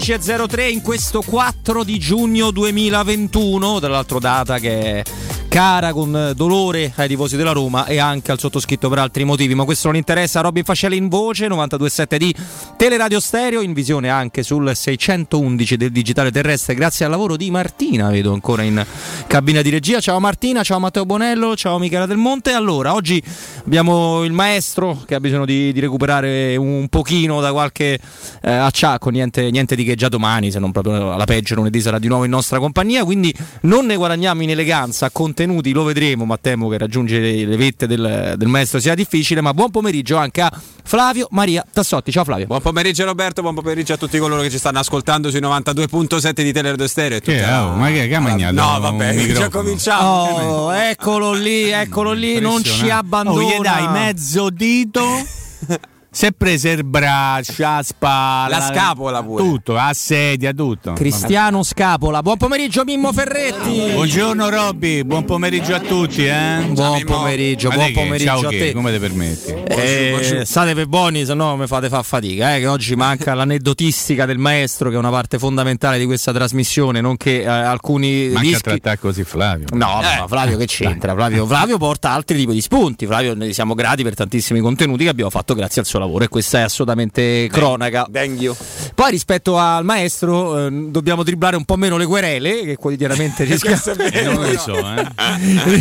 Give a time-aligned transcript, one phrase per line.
[0.00, 5.04] amici, 14.03 in questo 4 di giugno 2021, tra l'altro data che
[5.50, 9.64] cara con dolore ai tifosi della Roma e anche al sottoscritto per altri motivi, ma
[9.64, 10.40] questo non interessa.
[10.40, 12.34] Robin Fascelli in voce, 92.7 di
[12.76, 18.10] Teleradio Stereo, in visione anche sul 611 del digitale terrestre, grazie al lavoro di Martina,
[18.10, 18.84] vedo ancora in
[19.26, 20.00] cabina di regia.
[20.00, 22.52] Ciao Martina, ciao Matteo Bonello, ciao Michela Del Monte.
[22.52, 23.20] Allora, oggi
[23.70, 28.00] abbiamo il maestro che ha bisogno di, di recuperare un pochino da qualche
[28.42, 32.00] eh, acciacco, niente, niente, di che già domani, se non proprio alla peggio lunedì sarà
[32.00, 33.32] di nuovo in nostra compagnia, quindi
[33.62, 38.34] non ne guadagniamo in eleganza, contenuti lo vedremo, ma temo che raggiungere le vette del,
[38.36, 40.52] del, maestro sia difficile, ma buon pomeriggio anche a
[40.82, 42.10] Flavio Maria Tassotti.
[42.10, 42.46] Ciao Flavio.
[42.46, 46.52] Buon pomeriggio Roberto, buon pomeriggio a tutti coloro che ci stanno ascoltando sui 92.7 di
[46.52, 47.20] Teleradio Stereo.
[47.20, 48.54] Che, oh, ma che, che ha mangiato?
[48.54, 50.08] No, vabbè, già cominciamo.
[50.08, 53.58] Oh, eccolo lì, eccolo lì, non ci abbandona.
[53.58, 55.04] Oh, dai mezzo dito.
[56.12, 59.44] Si è preso il braccio, la spalla, la scapola pure.
[59.44, 60.94] Tutto, la sedia, tutto.
[60.94, 62.20] Cristiano Scapola.
[62.20, 63.92] Buon pomeriggio Mimmo Ferretti.
[63.92, 66.64] Buongiorno Robby, buon pomeriggio a tutti, eh?
[66.70, 67.92] Buon pomeriggio, Ma buon che?
[67.92, 68.58] pomeriggio Ciao a che?
[68.58, 68.72] te.
[68.72, 69.52] Come ti permetti?
[69.52, 72.56] Eh, state per buoni, se no mi fate far fatica.
[72.56, 77.00] Eh, che oggi manca l'aneddotistica del maestro, che è una parte fondamentale di questa trasmissione,
[77.00, 78.62] nonché eh, alcuni Manca rischi.
[78.62, 79.66] trattare così Flavio.
[79.74, 81.14] No, ma Flavio che c'entra?
[81.14, 83.06] Flavio, Flavio porta altri tipi di spunti.
[83.06, 86.28] Flavio, ne siamo grati per tantissimi contenuti che abbiamo fatto grazie al suo lavoro e
[86.28, 88.08] questa è assolutamente cronaca.
[88.10, 88.54] Thank you.
[88.94, 93.78] Poi rispetto al maestro eh, dobbiamo dribblare un po' meno le querele che quotidianamente rischiamo,
[94.34, 95.06] Non lo so, eh.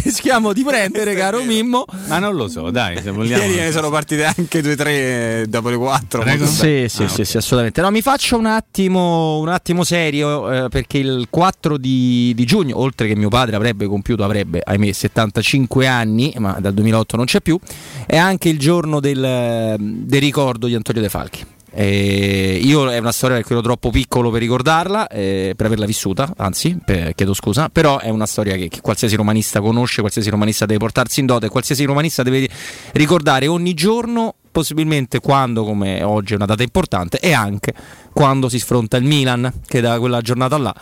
[0.04, 1.86] rischiamo di prendere, caro Mimmo.
[2.08, 3.44] Ma non lo so, dai, se vogliamo.
[3.44, 6.22] Ieri ne sono partite anche 2-3 dopo le 4.
[6.22, 6.46] Prego.
[6.46, 7.82] Sì, sì, sì, sì, assolutamente.
[7.82, 12.80] No, mi faccio un attimo, un attimo serio eh, perché il 4 di, di giugno,
[12.80, 17.42] oltre che mio padre avrebbe compiuto, avrebbe, ahimè, 75 anni, ma dal 2008 non c'è
[17.42, 17.60] più,
[18.06, 19.76] è anche il giorno del,
[20.10, 21.46] del ricordo di Antonio De Falchi.
[21.72, 26.34] Eh, io è una storia perché ero troppo piccolo per ricordarla, eh, per averla vissuta,
[26.36, 30.66] anzi, per- chiedo scusa, però è una storia che, che qualsiasi romanista conosce, qualsiasi romanista
[30.66, 32.50] deve portarsi in dote, qualsiasi romanista deve
[32.94, 37.72] ricordare ogni giorno, possibilmente quando, come oggi è una data importante, e anche
[38.12, 40.74] quando si sfronta il Milan, che da quella giornata là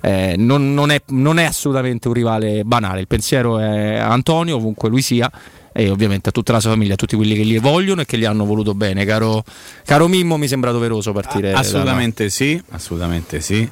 [0.00, 2.98] eh, non, non è, non è assolutamente un rivale banale.
[2.98, 5.30] Il pensiero è Antonio, ovunque lui sia,
[5.72, 8.18] e ovviamente a tutta la sua famiglia, a tutti quelli che li vogliono e che
[8.18, 9.04] gli hanno voluto bene.
[9.04, 9.42] Caro,
[9.84, 11.50] caro Mimmo, mi sembra doveroso partire.
[11.52, 13.68] da- Assolutamente sì, assolutamente sì.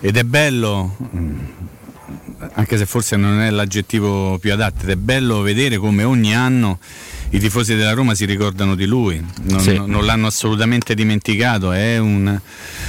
[0.00, 1.38] Ed è bello, mm,
[2.54, 6.78] anche se forse non è l'aggettivo più adatto, ed è bello vedere come ogni anno
[7.30, 9.80] i tifosi della Roma si ricordano di lui, non, Sì.
[9.84, 12.40] non l'hanno assolutamente dimenticato, è un,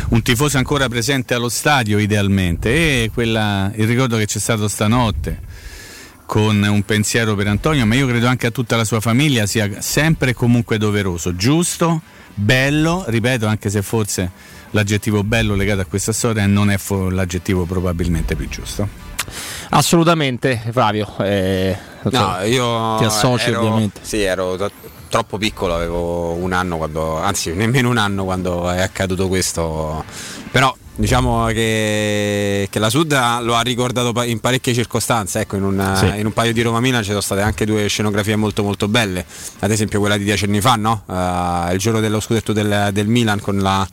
[0.09, 5.39] un tifoso ancora presente allo stadio idealmente e quella- il ricordo che c'è stato stanotte
[6.27, 9.79] con un pensiero per Antonio, ma io credo anche a tutta la sua famiglia sia
[9.81, 12.01] sempre e comunque doveroso, giusto,
[12.35, 14.29] bello, ripeto, anche se forse
[14.71, 16.77] l'aggettivo bello legato a questa storia non è
[17.09, 19.05] l'aggettivo probabilmente più giusto.
[19.69, 21.13] Assolutamente, Flavio.
[21.19, 21.75] eh,
[22.11, 23.99] No, io ti associ ero- ovviamente.
[24.03, 24.71] Sì, ero to-
[25.09, 30.03] troppo piccolo, avevo un anno quando, anzi nemmeno un anno quando è accaduto questo.
[30.51, 33.11] Però diciamo che, che la Sud
[33.41, 36.19] lo ha ricordato in parecchie circostanze, ecco, in un, Sì.
[36.19, 39.25] in un paio di Roma Milan ci sono state anche due scenografie molto molto belle,
[39.59, 41.03] ad esempio quella di dieci anni fa, no?
[41.09, 43.87] Eh, il giorno dello scudetto del, del Milan con la-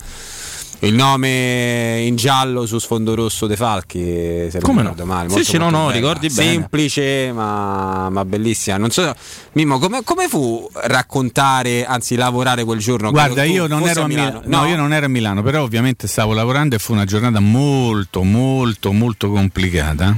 [0.85, 4.95] il nome in giallo su sfondo rosso dei Falchi, se Come no?
[5.05, 5.29] male.
[5.29, 5.99] Sì, molto, sì, no, molto no, bella.
[5.99, 6.51] ricordi bene.
[6.51, 8.77] Semplice ma, ma bellissima.
[8.77, 9.15] Non so,
[9.53, 13.11] Mimmo, come, come fu raccontare, anzi lavorare quel giorno?
[13.11, 14.41] Guarda, tu io non, fossi ero a Milano.
[14.45, 17.41] Milano, no, io non ero a Milano, però ovviamente stavo lavorando e fu una giornata
[17.41, 20.17] molto, molto, molto complicata.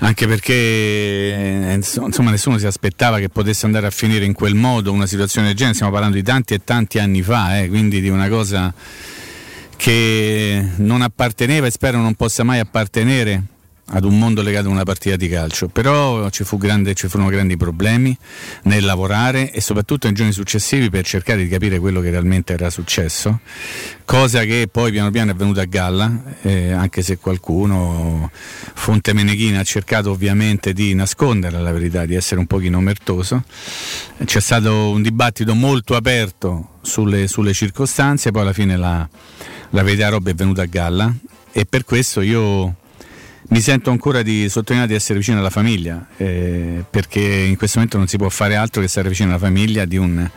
[0.00, 4.92] Anche perché eh, insomma nessuno si aspettava che potesse andare a finire in quel modo
[4.92, 8.08] una situazione del genere, stiamo parlando di tanti e tanti anni fa, eh, quindi di
[8.08, 8.72] una cosa
[9.78, 13.42] che non apparteneva e spero non possa mai appartenere
[13.90, 17.30] ad un mondo legato a una partita di calcio, però ci, fu grande, ci furono
[17.30, 18.14] grandi problemi
[18.64, 22.70] nel lavorare e soprattutto nei giorni successivi per cercare di capire quello che realmente era
[22.70, 23.40] successo,
[24.04, 29.60] cosa che poi piano piano è venuta a galla, eh, anche se qualcuno, Fonte Meneghina,
[29.60, 33.44] ha cercato ovviamente di nascondere la verità, di essere un pochino omertoso.
[34.22, 39.08] C'è stato un dibattito molto aperto sulle, sulle circostanze, poi alla fine la,
[39.70, 41.12] la verità roba è venuta a galla
[41.52, 42.74] e per questo io
[43.50, 47.96] mi sento ancora di sottolineare di essere vicino alla famiglia, eh, perché in questo momento
[47.96, 50.28] non si può fare altro che stare vicino alla famiglia di un,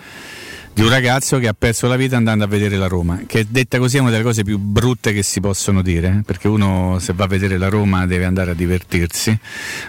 [0.73, 3.77] di un ragazzo che ha perso la vita andando a vedere la Roma, che detta
[3.77, 7.13] così è una delle cose più brutte che si possono dire, eh, perché uno se
[7.13, 9.37] va a vedere la Roma deve andare a divertirsi,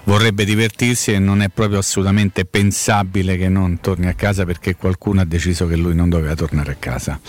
[0.04, 5.20] vorrebbe divertirsi e non è proprio assolutamente pensabile che non torni a casa perché qualcuno
[5.20, 7.20] ha deciso che lui non doveva tornare a casa.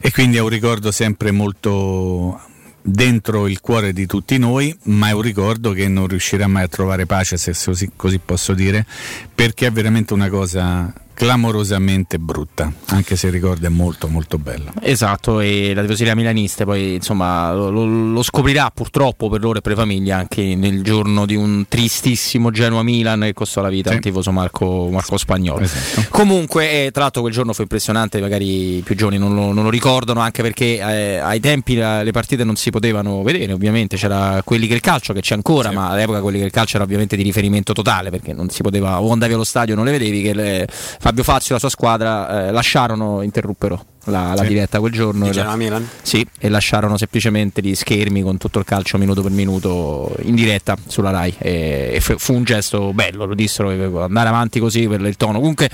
[0.00, 2.40] E quindi è un ricordo sempre molto
[2.82, 6.68] dentro il cuore di tutti noi, ma è un ricordo che non riuscirà mai a
[6.68, 8.84] trovare pace, se così, così posso dire,
[9.32, 14.72] perché è veramente una cosa clamorosamente brutta, anche se il ricordo è molto molto bello.
[14.80, 19.72] Esatto, e la tifoseria milanista poi insomma lo, lo, scoprirà purtroppo per loro e per
[19.72, 23.96] le famiglie anche nel giorno di un tristissimo Genoa-Milan che costò la vita sì.
[23.96, 25.60] al tifoso Marco, Marco Spagnolo.
[25.60, 26.06] Esatto.
[26.10, 29.64] Comunque, eh, tra l'altro quel giorno fu impressionante, magari i più giovani non lo, non
[29.64, 33.96] lo ricordano anche perché eh, ai tempi la, le partite non si potevano vedere, ovviamente
[33.96, 35.74] c'era quelli che il calcio che c'è ancora, sì.
[35.74, 39.00] ma all'epoca quelli che il calcio era ovviamente di riferimento totale perché non si poteva
[39.00, 40.68] o andavi allo stadio non le vedevi che le,
[41.02, 44.48] Fabio Fazio e la sua squadra eh, lasciarono, interruppero la, la sì.
[44.48, 45.28] diretta quel giorno.
[45.28, 45.88] Di la, Milan?
[46.02, 50.76] Sì, e lasciarono semplicemente gli schermi con tutto il calcio minuto per minuto in diretta
[50.86, 51.34] sulla Rai.
[51.38, 53.70] E, e fu un gesto bello, lo dissero,
[54.02, 55.38] andare avanti così per il tono.
[55.38, 55.70] Comunque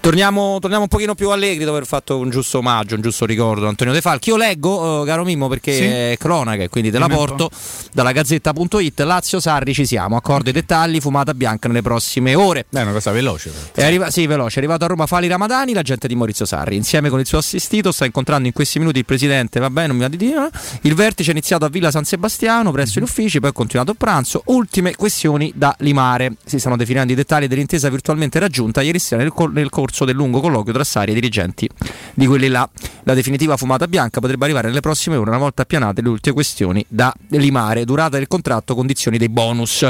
[0.00, 3.66] torniamo, torniamo un pochino più allegri dopo aver fatto un giusto omaggio, un giusto ricordo
[3.66, 4.28] Antonio De Falchi.
[4.28, 5.82] Io leggo, eh, caro Mimmo, perché sì.
[5.82, 7.50] è cronaca, quindi te la porto
[7.92, 9.00] dalla gazzetta.it.
[9.00, 12.66] Lazio Sarri ci siamo, accordo i dettagli, fumata bianca nelle prossime ore.
[12.70, 13.50] È una cosa veloce.
[13.74, 14.56] È arriva- sì, veloce.
[14.56, 17.70] È arrivato a Roma Fali Ramadani, l'agente di Maurizio Sarri, insieme con il suo assistente
[17.72, 20.50] assistito, sta incontrando in questi minuti il presidente, va bene, non mi va di dire.
[20.82, 23.96] Il vertice è iniziato a Villa San Sebastiano presso gli uffici, poi è continuato il
[23.96, 24.42] pranzo.
[24.46, 26.34] Ultime questioni da limare.
[26.44, 30.14] Si stanno definendo i dettagli dell'intesa virtualmente raggiunta ieri sera nel, cor- nel corso del
[30.14, 31.68] lungo colloquio tra Sari e dirigenti
[32.14, 32.68] di quelli là.
[33.04, 36.84] La definitiva fumata bianca potrebbe arrivare nelle prossime ore, una volta appianate le ultime questioni
[36.88, 37.84] da limare.
[37.84, 39.88] Durata del contratto, condizioni dei bonus.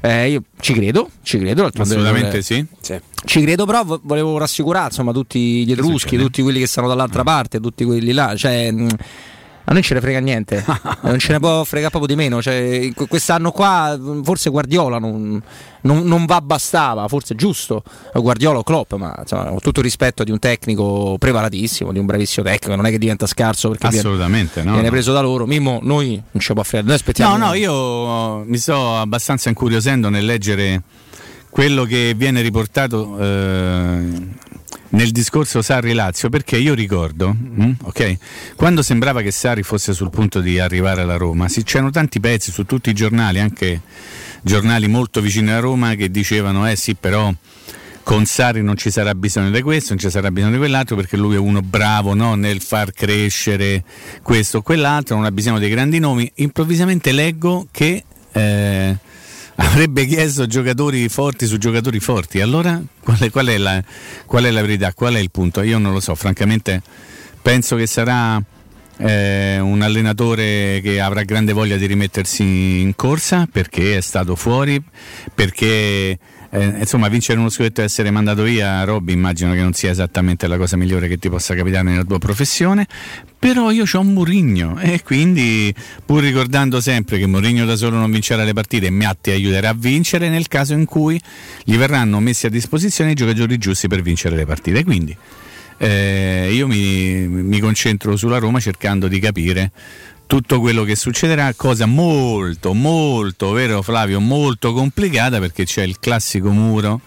[0.00, 1.70] Eh, io ci credo, ci credo.
[1.74, 2.64] Assolutamente sì.
[2.80, 3.00] sì.
[3.24, 7.60] Ci credo, però volevo rassicurare insomma tutti gli etruschi, tutti quelli che stanno dall'altra parte,
[7.60, 8.34] tutti quelli là.
[8.34, 8.72] Cioè,
[9.64, 10.64] a noi ce ne frega niente,
[11.02, 12.42] non ce ne può fregare proprio di meno.
[12.42, 15.40] Cioè, quest'anno qua forse Guardiola non,
[15.82, 19.84] non, non va bastava, forse è giusto Guardiola o Klopp, ma insomma, ho tutto il
[19.84, 23.86] rispetto di un tecnico preparatissimo, di un bravissimo tecnico, non è che diventa scarso perché
[23.86, 24.92] Assolutamente, viene, no, viene no.
[24.94, 25.46] preso da loro.
[25.46, 27.36] Mimmo, noi non ci può fregare, noi aspettiamo.
[27.36, 30.82] No, no, io mi sto abbastanza incuriosendo nel leggere
[31.52, 34.06] quello che viene riportato eh,
[34.88, 38.16] nel discorso Sarri-Lazio perché io ricordo mm, okay,
[38.56, 42.50] quando sembrava che Sarri fosse sul punto di arrivare alla Roma si, c'erano tanti pezzi
[42.50, 43.82] su tutti i giornali anche
[44.40, 47.30] giornali molto vicini a Roma che dicevano eh sì però
[48.02, 51.18] con Sarri non ci sarà bisogno di questo, non ci sarà bisogno di quell'altro perché
[51.18, 52.34] lui è uno bravo no?
[52.34, 53.84] nel far crescere
[54.22, 56.28] questo o quell'altro, non ha bisogno dei grandi nomi.
[56.36, 58.96] Improvvisamente leggo che eh,
[59.56, 62.40] avrebbe chiesto giocatori forti su giocatori forti.
[62.40, 63.82] Allora qual è, qual, è la,
[64.26, 64.92] qual è, la, verità?
[64.92, 65.62] Qual è il punto?
[65.62, 66.82] Io non lo so, francamente
[67.40, 68.40] penso che sarà
[68.98, 74.82] eh, un allenatore che avrà grande voglia di rimettersi in corsa perché è stato fuori,
[75.34, 76.18] perché
[76.54, 80.46] eh, insomma, vincere uno scudetto e essere mandato via, Robby, immagino che non sia esattamente
[80.46, 82.86] la cosa migliore che ti possa capitare nella tua professione.
[83.38, 88.44] Però io ho Murigno e quindi, pur ricordando sempre che Murigno da solo non vincerà
[88.44, 91.18] le partite, Miatti aiuterà a vincere nel caso in cui
[91.64, 94.84] gli verranno messi a disposizione i giocatori giusti per vincere le partite.
[94.84, 95.16] Quindi
[95.78, 99.72] eh, io mi, mi concentro sulla Roma cercando di capire
[100.32, 106.48] tutto quello che succederà, cosa molto, molto, vero Flavio, molto complicata perché c'è il classico
[106.48, 107.02] muro,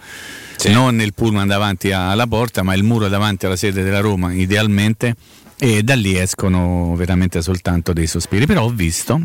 [0.57, 0.71] sì.
[0.71, 5.15] non nel pullman davanti alla porta, ma il muro davanti alla sede della Roma, idealmente,
[5.57, 8.45] e da lì escono veramente soltanto dei sospiri.
[8.45, 9.19] Però ho visto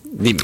[0.00, 0.40] Dimmi.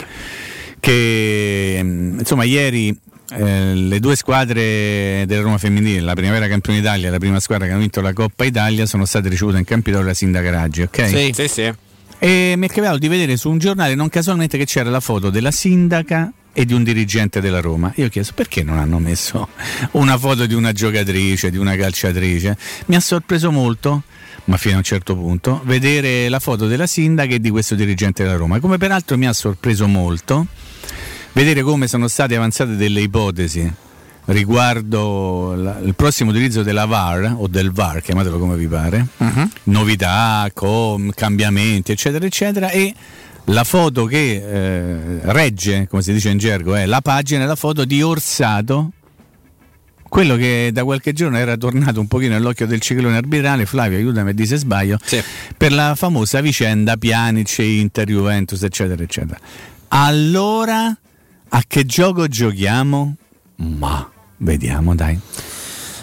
[0.78, 2.94] che insomma ieri
[3.30, 7.66] eh, le due squadre della Roma femminile, la primavera campione d'Italia e la prima squadra
[7.66, 11.08] che ha vinto la Coppa Italia, sono state ricevute in Campidoglio da Sindaca Raggi, ok?
[11.08, 11.72] Sì, sì, sì.
[12.20, 15.30] E mi è capitato di vedere su un giornale non casualmente che c'era la foto
[15.30, 17.92] della sindaca e di un dirigente della Roma.
[17.96, 19.48] Io ho chiesto perché non hanno messo
[19.92, 22.58] una foto di una giocatrice, di una calciatrice.
[22.86, 24.02] Mi ha sorpreso molto,
[24.46, 28.24] ma fino a un certo punto, vedere la foto della sindaca e di questo dirigente
[28.24, 28.58] della Roma.
[28.58, 30.46] Come peraltro mi ha sorpreso molto
[31.32, 33.72] vedere come sono state avanzate delle ipotesi
[34.28, 39.50] riguardo la, il prossimo utilizzo della VAR o del VAR, chiamatelo come vi pare, uh-huh.
[39.64, 42.94] novità, com, cambiamenti, eccetera, eccetera, e
[43.44, 47.84] la foto che eh, regge, come si dice in gergo, è la pagina, la foto
[47.86, 48.90] di Orsato,
[50.08, 54.30] quello che da qualche giorno era tornato un pochino nell'occhio del ciclone arbitrale, Flavio aiutami
[54.30, 55.22] a dire se sbaglio, sì.
[55.56, 59.38] per la famosa vicenda Pianic, Inter, Juventus, eccetera, eccetera.
[59.88, 60.94] Allora,
[61.48, 63.16] a che gioco giochiamo?
[63.56, 65.18] Ma Vediamo, dai.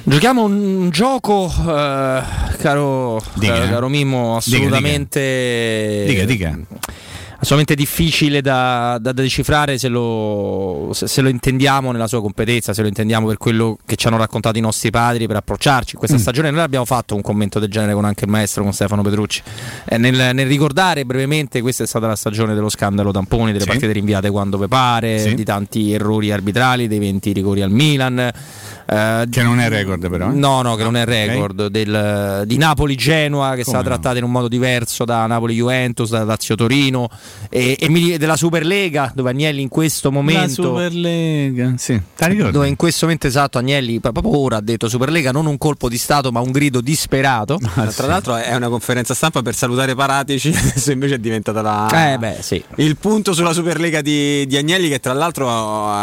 [0.04, 2.22] Giochiamo un gioco eh,
[2.60, 3.68] caro, Dica.
[3.68, 6.06] caro Mimmo, Dica, assolutamente.
[6.08, 6.60] Dica, dica.
[7.46, 12.74] Assolutamente difficile da, da- da decifrare se lo, se- se lo intendiamo nella sua competenza,
[12.74, 15.92] se lo intendiamo per quello che ci hanno raccontato i nostri padri per approcciarci.
[15.92, 16.00] In Mm.
[16.00, 19.04] questa stagione noi abbiamo fatto un commento del genere con anche il maestro, con Stefano
[19.04, 19.44] Petrucci.
[19.86, 23.68] Eh, nel, nel ricordare brevemente, questa è stata la stagione dello scandalo tamponi, delle Sì.
[23.70, 25.36] partite rinviate quando vi pare, Sì.
[25.36, 28.32] di tanti errori arbitrali, dei 20 rigori al Milan.
[28.86, 30.30] Eh, Che non è record però.
[30.30, 30.34] eh?
[30.34, 31.68] No, no, che non è record.
[31.68, 33.84] del- di Napoli-Genoa che è stata no?
[33.84, 37.10] trattata in un modo diverso da Napoli-Juventus, da Lazio-Torino
[37.50, 40.54] e, e della Superlega dove Agnelli in questo La momento...
[40.54, 42.00] Superlega, sì.
[42.51, 45.98] Dove in questo momento esatto Agnelli proprio ora ha detto Superlega non un colpo di
[45.98, 47.60] Stato ma un grido disperato.
[47.75, 48.06] Ah, Tra sì.
[48.08, 52.13] l'altro è una conferenza stampa per salutare Paratici, adesso invece è diventata la...
[52.13, 52.63] Eh beh sì.
[52.75, 55.48] Il punto sulla Superlega di, di Agnelli che tra l'altro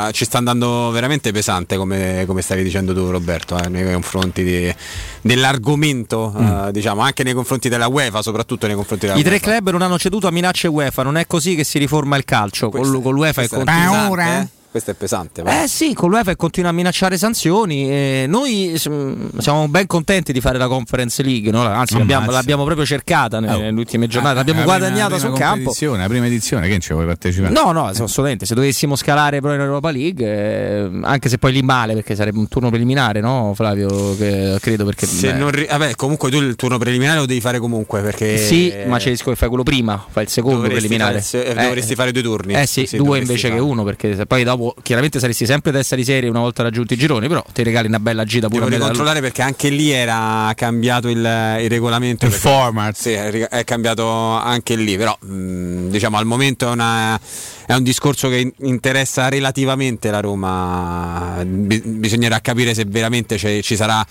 [0.08, 4.42] eh, ci sta andando veramente pesante come, come stavi dicendo tu Roberto eh, nei confronti
[4.42, 4.74] di-
[5.20, 9.50] dell'argomento eh, diciamo anche nei confronti della UEFA soprattutto nei confronti della I tre UEFA.
[9.50, 12.68] club non hanno ceduto a minacce UEFA, non è così che si riforma il calcio,
[12.70, 14.48] con, Questo- con l'UEFA è pesante, Paura.
[14.72, 14.80] Eh?
[14.82, 15.62] questo è pesante va.
[15.62, 17.88] Eh sì, con l'UEFA continua a minacciare sanzioni.
[17.90, 21.62] e noi mm, siamo ben contenti di fare la Conference League, no?
[21.62, 23.58] anzi l'abbiamo, l'abbiamo proprio cercata nelle, Oh.
[23.60, 25.72] nelle ultime giornate, l'abbiamo La guadagnata la sul prima campo.
[25.96, 27.52] La prima edizione, che non ci vuoi partecipare?
[27.52, 28.46] No, no, assolutamente.
[28.46, 32.38] Se dovessimo scalare però in Europa League, eh, anche se poi lì male, perché sarebbe
[32.38, 34.16] un turno preliminare, no, Flavio?
[34.16, 35.06] Che, credo perché.
[35.06, 38.36] Se beh, non ri- vabbè, comunque tu il turno preliminare lo devi fare comunque perché
[38.38, 41.20] Sì, ma c'è il rischio che fai quello prima, fai il secondo dovresti preliminare.
[41.20, 42.54] fare- eh, dovresti fare due turni.
[42.54, 43.60] Eh sì, Sì, due invece fare.
[43.60, 46.94] che uno, perché se poi dopo chiaramente saresti sempre testa di serie una volta raggiunti
[46.94, 50.52] i gironi, però ti regali una bella gita pure Devo ricontrollare perché anche lì era
[50.54, 52.26] cambiato il, il regolamento.
[52.26, 52.94] Il format.
[52.96, 57.18] Sì, è, cambiato anche lì, però mh, diciamo al momento è, una-
[57.66, 61.42] è un discorso che in- interessa relativamente la Roma.
[61.44, 64.04] Bi- bisognerà capire se veramente c'è- ci sarà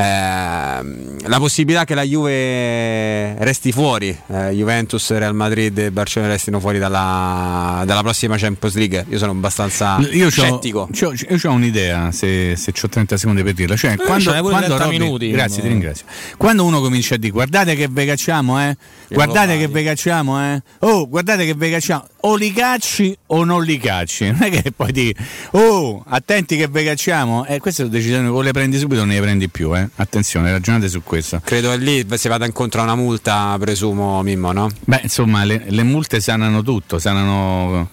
[0.00, 6.78] la possibilità che la Juve resti fuori, eh, Juventus, Real Madrid e Barcellona restino fuori
[6.78, 9.06] dalla, dalla prossima Champions League.
[9.08, 10.88] Io sono abbastanza Io scettico.
[10.92, 11.12] io
[11.44, 13.76] ho un'idea, se, se ho 30 secondi per dirla.
[13.76, 15.62] Cioè, quando, pure quando 30 Robby- minuti, grazie, no?
[15.62, 16.06] ti ringrazio.
[16.36, 18.76] Quando uno comincia a dire guardate che ve cacciamo, eh?
[19.08, 20.62] Guardate che ve cacciamo, eh?
[20.80, 22.06] Oh, guardate che ve cacciamo.
[22.20, 24.26] O li cacci o non li cacci.
[24.38, 25.14] Non è che poi di
[25.52, 27.46] oh, attenti che ve cacciamo.
[27.46, 29.88] Eh, queste sono decisioni o le prendi subito o non le prendi più, eh?
[29.96, 31.40] Attenzione, ragionate su questo.
[31.42, 34.70] Credo che lì si vada incontro a una multa, presumo, Mimmo, no?
[34.84, 37.88] Beh, insomma, le, le multe sanano tutto, sanano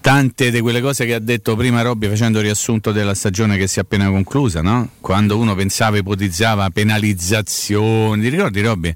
[0.00, 3.78] tante di quelle cose che ha detto prima Robby facendo riassunto della stagione che si
[3.78, 4.90] è appena conclusa, no?
[5.00, 8.92] Quando uno pensava, ipotizzava penalizzazioni, ti ricordi Robby?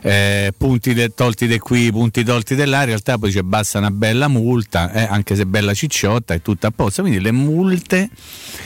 [0.00, 3.78] Eh, punti de- tolti di qui, punti tolti di là, in realtà poi dice basta
[3.78, 7.02] una bella multa, eh, anche se bella cicciotta, è tutta a posto.
[7.02, 8.08] Quindi le multe,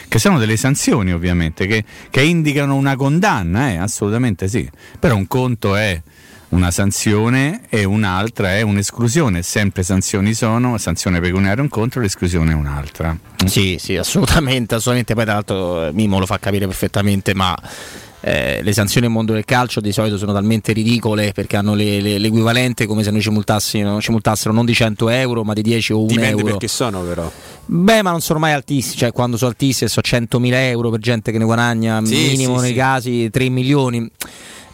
[0.06, 4.68] che sono delle sanzioni ovviamente, che, che indicano una condanna, eh, assolutamente sì.
[4.98, 6.00] Però un conto è
[6.52, 9.42] una sanzione e un'altra è un'esclusione.
[9.42, 13.16] Sempre sanzioni sono, sanzione pecuniaria è un contro, l'esclusione è un'altra.
[13.46, 15.14] Sì, sì, assolutamente, assolutamente.
[15.14, 17.56] Poi tra l'altro Mimo lo fa capire perfettamente, ma
[18.24, 22.00] eh, le sanzioni nel mondo del calcio di solito sono talmente ridicole perché hanno le-
[22.00, 25.62] le- l'equivalente come se noi ci multassero, ci multassero non di 100 euro ma di
[25.62, 26.44] 10 o 1 Dipende euro.
[26.44, 27.28] perché sono, però.
[27.64, 31.32] Beh, ma non sono mai altissimi, cioè quando sono altissimi sono 100.000 euro per gente
[31.32, 32.76] che ne guadagna Sì, minimo sì, nei sì.
[32.76, 34.08] casi 3 milioni.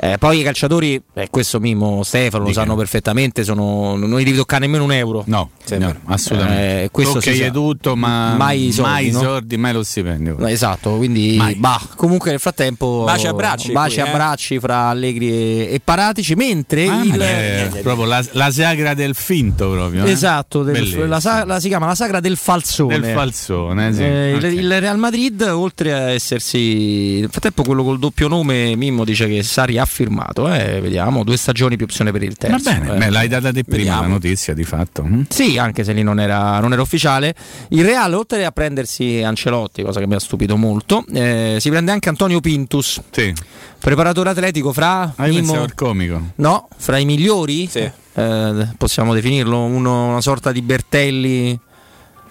[0.01, 2.61] Eh, poi i calciatori, eh, questo Mimo Stefano lo Dica.
[2.63, 5.25] sanno perfettamente, sono, non gli devi toccare nemmeno un euro.
[5.27, 6.85] No, no, assolutamente.
[6.85, 7.51] Eh, questo sa.
[7.51, 9.21] tutto, ma Mai i soldi, mai, no?
[9.21, 10.37] soldi, mai lo stipendio.
[10.39, 14.09] No, Esatto, quindi bah, comunque nel frattempo Baci e abbracci baci qui, e eh.
[14.09, 19.15] abbracci fra Allegri e, e Paratici, mentre Ah, il beh, proprio la, la sagra del
[19.17, 20.05] finto proprio.
[20.05, 20.11] eh?
[20.11, 23.01] Esatto, del- la, la- si chiama la sagra del falsone.
[23.01, 24.03] del falsone, sì.
[24.03, 27.21] Eh, il, il Real Madrid, oltre a essersi.
[27.21, 30.53] Nel frattempo, quello col doppio nome, Mimmo dice che Sari ha firmato.
[30.53, 32.71] Eh, vediamo, due stagioni più opzione per il Va terzo.
[32.71, 32.99] bene, eh.
[32.99, 34.03] beh, l'hai data te prima Vediamo.
[34.03, 35.03] la notizia di fatto.
[35.03, 35.25] hm?
[35.29, 37.35] Sì, anche se lì non era, non era ufficiale.
[37.71, 41.91] Il Real, oltre a prendersi Ancelotti, cosa che mi ha stupito molto, eh, si prende
[41.93, 43.33] anche Antonio Pintus, Sì.
[43.79, 45.13] preparatore atletico fra.
[45.17, 46.21] Ah, al comico.
[46.37, 47.91] No, fra i migliori, Sì.
[48.15, 51.59] eh, possiamo definirlo uno- una sorta di Bertelli.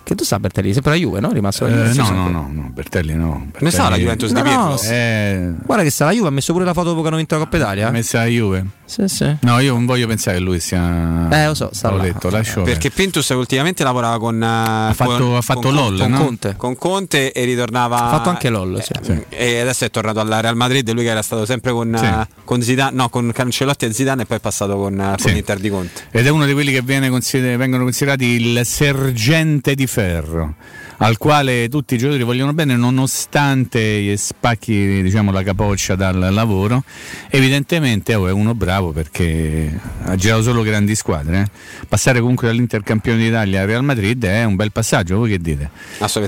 [0.08, 0.72] Che tu sa Bertelli?
[0.72, 1.32] Sempre la Juve, no?
[1.32, 1.92] È rimasto la Eh, Juve.
[1.92, 3.50] Sì, no, no, no, no, Bertelli no.
[3.58, 4.64] Come sta la Bertelli- Juventus No, di Pirlo?
[4.66, 7.18] no, Eh, Guarda che sta la Juve, ha messo pure la foto dopo che hanno
[7.18, 7.88] vinto la Coppa Italia.
[7.90, 8.66] ha messa la Juve.
[8.90, 9.36] Sì, sì.
[9.42, 11.28] No, io non voglio pensare che lui sia.
[11.30, 12.04] Eh, lo so, sta L'ho là.
[12.04, 16.18] detto, lascio Perché Pintus ultimamente lavorava con ha fatto- ha fatto LOL, Con no?
[16.24, 16.54] Conte.
[16.56, 18.94] con Conte e ritornava Ha fatto anche LOL, sì.
[18.94, 19.24] Eh, Sì.
[19.28, 22.06] e adesso è tornato al Real Madrid lui che era stato sempre con, Sì.
[22.06, 25.18] eh, con Zidane no con Cancellotti e Zidane e poi è passato con, eh, con
[25.20, 25.34] Sì.
[25.34, 29.76] l'Inter di Conte Ed è uno di quelli che viene consider- vengono considerati il sergente
[29.76, 30.56] di ferro.
[30.98, 36.84] Al quale tutti i giocatori vogliono bene nonostante gli spacchi diciamo, la capoccia dal lavoro.
[37.30, 41.42] Evidentemente oh, è uno bravo perché ha girato solo grandi squadre.
[41.42, 41.86] Eh.
[41.88, 45.70] Passare comunque dall'Inter campione d'Italia al Real Madrid è un bel passaggio, voi che dite?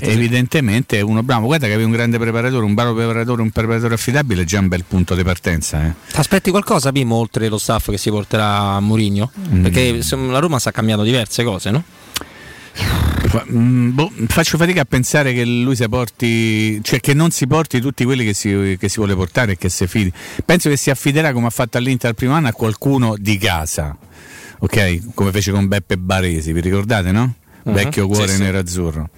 [0.00, 3.94] Evidentemente è uno bravo, guarda che aveva un grande preparatore, un bravo preparatore, un preparatore
[3.94, 5.84] affidabile, è già un bel punto di partenza.
[5.84, 5.92] Eh.
[6.12, 9.30] Aspetti qualcosa, Pimo, oltre lo staff che si porterà a Mourinho?
[9.52, 9.62] Mm.
[9.62, 11.84] Perché la Roma sta cambiando diverse cose, no?
[13.52, 17.80] Mm, boh, faccio fatica a pensare che lui si porti, cioè che non si porti
[17.80, 20.12] tutti quelli che si, che si vuole portare e che si fidi.
[20.44, 23.96] Penso che si affiderà come ha fatto all'Inter al primo anno a qualcuno di casa,
[24.58, 25.14] ok?
[25.14, 27.34] Come fece con Beppe Baresi, vi ricordate, no?
[27.62, 27.72] Uh-huh.
[27.72, 29.10] Vecchio cuore sì, nero-azzurro.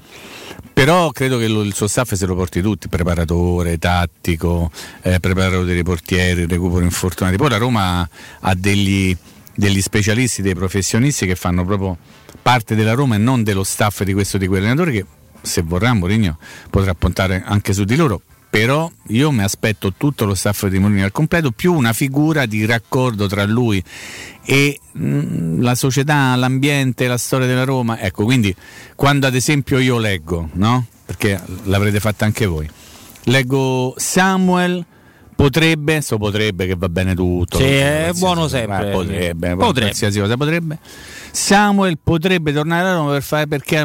[0.73, 4.71] Però credo che lo, il suo staff se lo porti tutti, preparatore, tattico,
[5.03, 7.37] eh, preparatore dei portieri, recupero infortunati.
[7.37, 8.09] Poi la Roma
[8.41, 9.17] ha degli,
[9.55, 11.99] degli specialisti, dei professionisti che fanno proprio
[12.43, 15.07] parte della Roma e non dello staff di questo o di quell'allenatore che
[15.41, 16.39] se vorrà Mourinho
[16.71, 18.21] potrà puntare anche su di loro.
[18.51, 22.67] Però io mi aspetto tutto lo staff di Mourinho al completo più una figura di
[22.67, 23.83] raccordo tra lui
[24.45, 27.99] e mm, la società, l'ambiente, la storia della Roma.
[27.99, 28.55] Ecco quindi
[28.95, 30.87] quando ad esempio io leggo no?
[31.07, 32.69] perché l'avrete fatta anche voi.
[33.25, 34.85] Leggo Samuel
[35.43, 37.59] potrebbe, so potrebbe che va bene tutto.
[37.59, 38.89] Sì, è buono sempre.
[38.89, 39.81] Eh, potrebbe, potrebbe.
[39.81, 40.79] qualsiasi cosa potrebbe.
[41.33, 43.85] Samuel potrebbe tornare a Roma per fare perché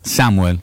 [0.00, 0.58] Samuel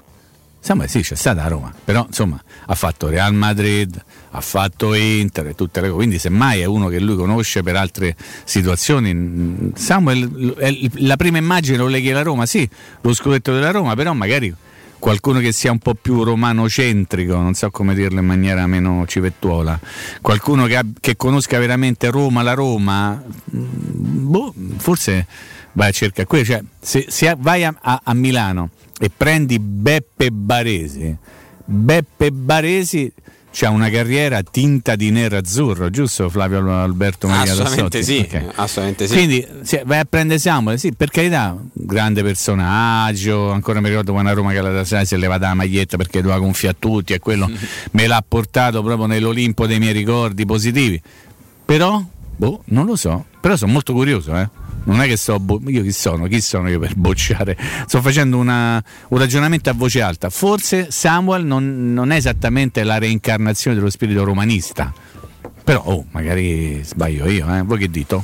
[0.63, 3.99] Samuel sì c'è stata a Roma però insomma ha fatto Real Madrid
[4.29, 7.75] ha fatto Inter e tutte le cose quindi semmai è uno che lui conosce per
[7.75, 12.69] altre situazioni Samuel la prima immagine lo leghi alla Roma sì
[13.01, 14.53] lo scudetto della Roma però magari
[15.01, 19.77] qualcuno che sia un po' più romano-centrico, non so come dirlo in maniera meno civettuola,
[20.21, 25.25] qualcuno che, che conosca veramente Roma, la Roma, boh, forse
[25.73, 26.45] vai a cercare quello.
[26.45, 31.17] Cioè, se, se vai a, a, a, Milano e prendi Beppe Baresi,
[31.65, 33.11] Beppe Baresi
[33.51, 38.47] c'ha una carriera tinta di nero-azzurro, giusto Flavio Alberto Maria Assolutamente sì, okay.
[38.55, 39.13] assolutamente sì.
[39.13, 39.47] Quindi
[39.85, 44.53] vai a prendere Samuel, sì, per carità, grande personaggio, ancora mi ricordo quando a Roma
[44.53, 47.49] Galatasaray si è levata la maglietta perché doveva gonfiare tutti e quello
[47.91, 51.01] me l'ha portato proprio nell'Olimpo dei miei ricordi positivi.
[51.65, 52.01] Però,
[52.35, 55.83] boh, non lo so, però sono molto curioso, eh non è che sto bo- io
[55.83, 56.27] chi sono?
[56.27, 57.57] Chi sono io per bocciare?
[57.85, 60.29] Sto facendo una, un ragionamento a voce alta.
[60.29, 64.93] Forse Samuel non, non, è esattamente la reincarnazione dello spirito romanista.
[65.63, 67.61] Però oh, magari sbaglio io, eh?
[67.61, 68.23] Voi che dito?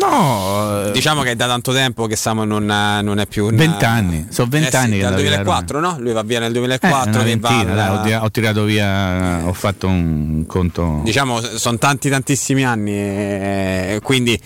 [0.00, 3.50] No, eh, diciamo che è da tanto tempo che Samuel non, non è più.
[3.50, 4.94] Vent'anni, sono vent'anni.
[4.94, 5.96] Eh sì, dal 2004, no?
[5.98, 7.20] Lui va via nel 2004.
[7.20, 11.00] Eh, ventina, dai, ho, tirato via, ho fatto un conto.
[11.04, 12.92] Diciamo, sono tanti, tantissimi anni.
[12.92, 14.40] E quindi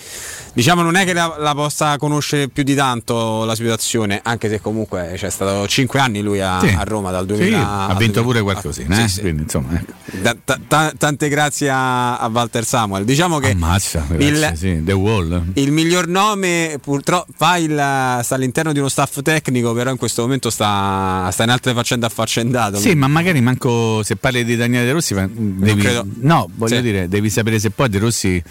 [0.54, 4.60] diciamo non è che la, la, possa conoscere più di tanto la situazione, anche se
[4.60, 6.74] comunque c'è stato 5 anni lui a, sì.
[6.76, 7.56] a Roma dal 2000.
[7.56, 9.08] Sì, ha vinto pure qualcosina, ah, eh?
[9.08, 9.92] sì, Quindi, insomma, ecco.
[10.20, 13.04] da, ta, ta, tante grazie a, a, Walter Samuel.
[13.04, 15.52] Diciamo che Ammazza, grazie, il, Wall.
[15.54, 21.28] il miglior nome purtroppo sta all'interno di uno staff tecnico, però in questo momento sta,
[21.32, 22.78] sta in altre faccende affaccendato.
[22.78, 25.88] Sì, ma magari manco se parli di Daniele De Rossi, devi,
[26.20, 28.42] no, voglio dire, devi sapere se poi De Rossi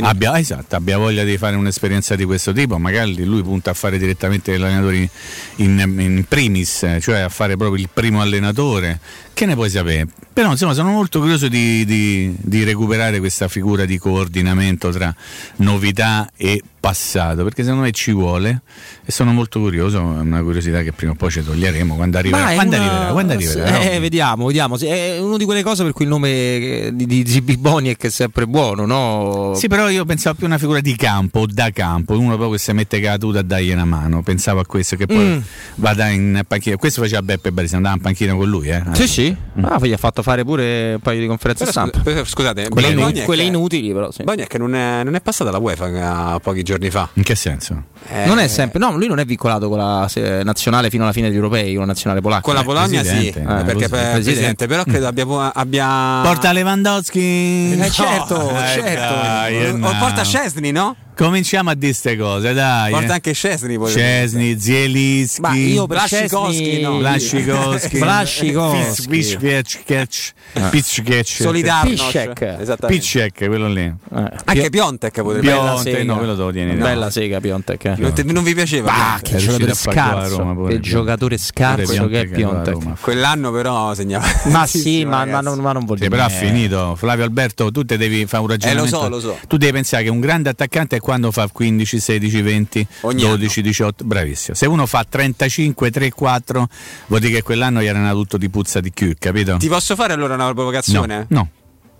[0.00, 3.74] abbia, esatto, abbia voglia di fare fare un'esperienza di questo tipo, magari lui punta a
[3.74, 5.08] fare direttamente l'allenatore
[5.56, 9.00] in, in primis, cioè a fare proprio il primo allenatore.
[9.40, 10.06] Che ne puoi sapere?
[10.34, 15.14] Però insomma sono molto curioso di, di, di recuperare questa figura di coordinamento tra
[15.56, 18.62] novità e passato perché secondo me ci vuole
[19.04, 22.54] e sono molto curioso è una curiosità che prima o poi ci toglieremo quando arriverà
[22.54, 22.84] quando, una...
[22.86, 24.00] arriverà, quando arriverà eh, no?
[24.00, 28.08] vediamo vediamo è una di quelle cose per cui il nome di, Zibi Boniek è
[28.08, 29.52] sempre buono no?
[29.54, 32.58] sì però io pensavo più a una figura di campo da campo uno proprio che
[32.58, 35.38] si mette caduta a dargli una mano pensavo a questo che poi mm.
[35.76, 38.82] vada in panchina questo faceva Beppe Baresi andava in panchina con lui eh?
[38.92, 39.64] sì sì mm.
[39.64, 43.24] ah, gli ha fatto fare pure un paio di conferenze però, stampa scusate quelle, inu-
[43.24, 44.22] quelle inutili però sì.
[44.22, 47.84] Boniek non è, non è passata la UEFA a pochi giorni fa in che senso?
[48.08, 50.08] Eh, non è sempre, no, lui non è vincolato con la
[50.42, 52.42] nazionale fino alla fine degli europei, con la nazionale polacca.
[52.42, 56.20] Con la Polonia sì, eh, perché per presidente, però credo abbia, abbia...
[56.22, 57.78] Porta Lewandowski.
[57.78, 59.14] Eh, certo, eh, certo.
[59.14, 60.96] Dai, o porta Scesni, no?
[61.20, 62.90] Cominciamo a dire queste cose, dai.
[62.92, 63.12] Porta eh.
[63.12, 65.40] anche Scesni, Scesni, Zielinski.
[65.42, 66.96] Ma io Blascikowski, no.
[66.96, 67.98] Blascikowski.
[67.98, 69.06] Blascikowski.
[70.70, 71.26] Piszczek.
[71.26, 72.86] Solidarnosc.
[72.86, 73.82] Piszczek, quello lì.
[73.82, 74.30] Eh.
[74.46, 76.74] Anche Piontek potrebbe Piontek, no, quello lo tieni.
[76.74, 76.84] No.
[76.84, 77.84] Bella sega Piontek.
[77.84, 77.94] Eh.
[77.98, 78.90] Non, te, non, vi piaceva?
[78.90, 80.38] Bah, che giocatore scarso.
[80.38, 82.98] Roma, che giocatore scarso che è Piontek.
[82.98, 84.26] Quell'anno però segnava.
[84.44, 86.08] Ma sì, ma, ma, non, ma non vuol dire.
[86.08, 86.94] Però ha finito.
[86.96, 89.04] Flavio Alberto, tu te devi fare un ragionamento.
[89.04, 89.38] Eh, lo so, lo so.
[89.46, 93.62] Tu devi pensare che un grande attaccante è quando fa 15, 16, 20, Ogni 12,
[93.62, 94.54] 18, bravissimo.
[94.56, 96.68] Se uno fa 35, 3, 4,
[97.08, 99.56] vuol dire che quell'anno gli era nato tutto di puzza di Q, capito?
[99.56, 101.26] Ti posso fare allora una provocazione?
[101.30, 101.48] no, no.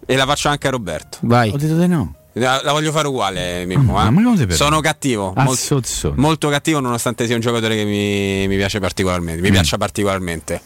[0.06, 1.18] E la faccio anche a Roberto.
[1.22, 1.50] Vai.
[1.50, 2.14] Ho detto di no.
[2.34, 3.98] La, la voglio fare uguale, Mimmo.
[3.98, 4.50] Ah, eh.
[4.54, 5.32] Sono cattivo.
[5.34, 6.14] Ah, mol- zozzone.
[6.16, 9.40] molto cattivo, nonostante sia un giocatore che mi, mi piace particolarmente.
[9.42, 9.52] Mi Mm.
[9.52, 10.60] piaccia particolarmente.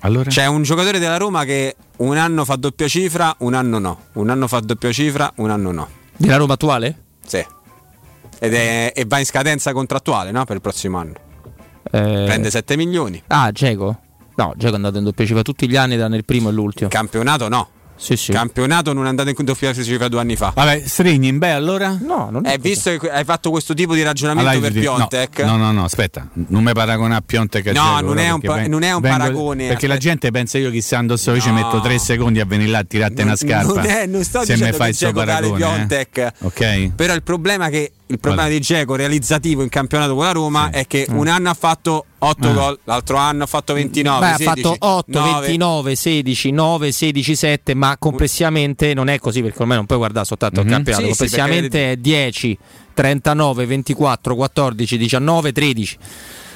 [0.00, 0.30] Allora?
[0.30, 4.00] C'è un giocatore della Roma che un anno fa doppia cifra, un anno no.
[4.14, 5.88] Un anno fa doppia cifra, un anno no.
[6.16, 7.02] Della Roma attuale?
[7.28, 7.44] Sì.
[8.40, 10.44] Ed è, e va in scadenza contrattuale, no?
[10.44, 11.12] Per il prossimo anno.
[11.90, 13.22] Eh, Prende 7 milioni.
[13.28, 14.00] Ah, Geco?
[14.36, 16.88] No, Geco è andato in doppia cifra tutti gli anni, tranne il primo e l'ultimo.
[16.88, 17.68] Campionato no.
[18.00, 18.30] Sì, sì.
[18.32, 20.52] Campionato non è andato in doppia cifra due anni fa.
[20.54, 21.98] Vabbè, Strigni, beh, allora?
[22.00, 24.92] no, non è Eh, visto che hai fatto questo tipo di ragionamento Allora, per io
[24.92, 28.18] ti- Piontek, No, no, no, aspetta, non mi paragona a Piontek a No, Dzeko, non
[28.18, 30.10] è un pa- non è un paragone, Perché la aspetta.
[30.10, 31.54] gente pensa io chissà indosso ci No.
[31.54, 33.72] metto tre secondi a venire là a tirarti una scarpa.
[33.74, 35.58] Non, è, non sto se dicendo mi fai che il suo Dzeko cade paragone.
[35.58, 35.86] eh.
[35.86, 36.32] Piontek.
[36.40, 36.90] Ok?
[36.94, 38.50] Però il problema è che il problema è?
[38.50, 40.78] di Geco realizzativo in campionato con la Roma Sì.
[40.80, 42.52] è che un anno ha fatto 8 Ah.
[42.52, 44.18] gol, l'altro anno ha fatto 29.
[44.20, 45.40] Beh, ha 16, fatto 8, 9.
[45.46, 50.24] 29, 16, 9, 16, 7, ma complessivamente non è così perché ormai non puoi guardare
[50.26, 50.66] soltanto Mhm.
[50.66, 51.04] il campionato.
[51.06, 52.58] Sì, sì, complessivamente è 10,
[52.94, 55.96] 39, 24, 14, 19, 13.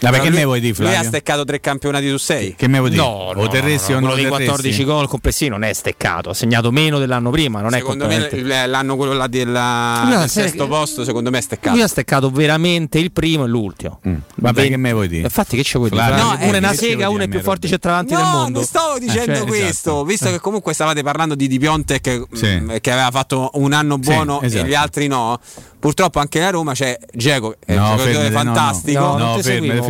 [0.02, 1.08] Ma perché lui, me vuoi dire Lui ha Flavio?
[1.08, 2.54] steccato tre campionati su 6.
[2.56, 3.02] Che me vuoi dire?
[3.02, 4.44] No, no, o terresti no, no, dei terresti?
[4.44, 8.14] 14 gol complessivi non è steccato, ha segnato meno dell'anno prima, non Secondo è me
[8.20, 11.74] completamente- il- l'anno quello là della- No, del se- sesto posto, secondo me è steccato.
[11.74, 14.00] Lui ha steccato veramente il primo e l'ultimo.
[14.08, 14.14] Mm.
[14.36, 15.22] Vabbè, che me vuoi dire?
[15.22, 16.02] Infatti, che ci vuoi dire?
[16.02, 16.24] Flavio, Fra?
[16.24, 18.22] no, uno eh, è una che sega, dire uno è più me, forte centravanti del
[18.24, 18.58] No, mondo.
[18.58, 20.04] non stavo dicendo Eh, cioè, questo, esatto.
[20.04, 22.46] visto che comunque stavate parlando di Di Piontek Sì.
[22.56, 24.64] mh, che aveva fatto un anno Sì, buono esatto.
[24.64, 25.38] e gli altri no.
[25.82, 28.44] Purtroppo anche la Roma c'è Geco, è No, un giocatore no, no.
[28.44, 29.00] fantastico.
[29.00, 29.42] No, No,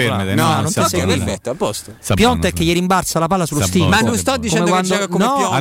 [0.09, 0.35] fermate.
[0.35, 0.89] No, No, non buono.
[0.89, 1.25] seguivo.
[1.25, 1.95] perfetto, a posto.
[2.15, 3.89] Piontek gli rimbalza la palla sullo buono.
[3.89, 5.55] Ma non sto dicendo che quando- gioca come no, Piontek.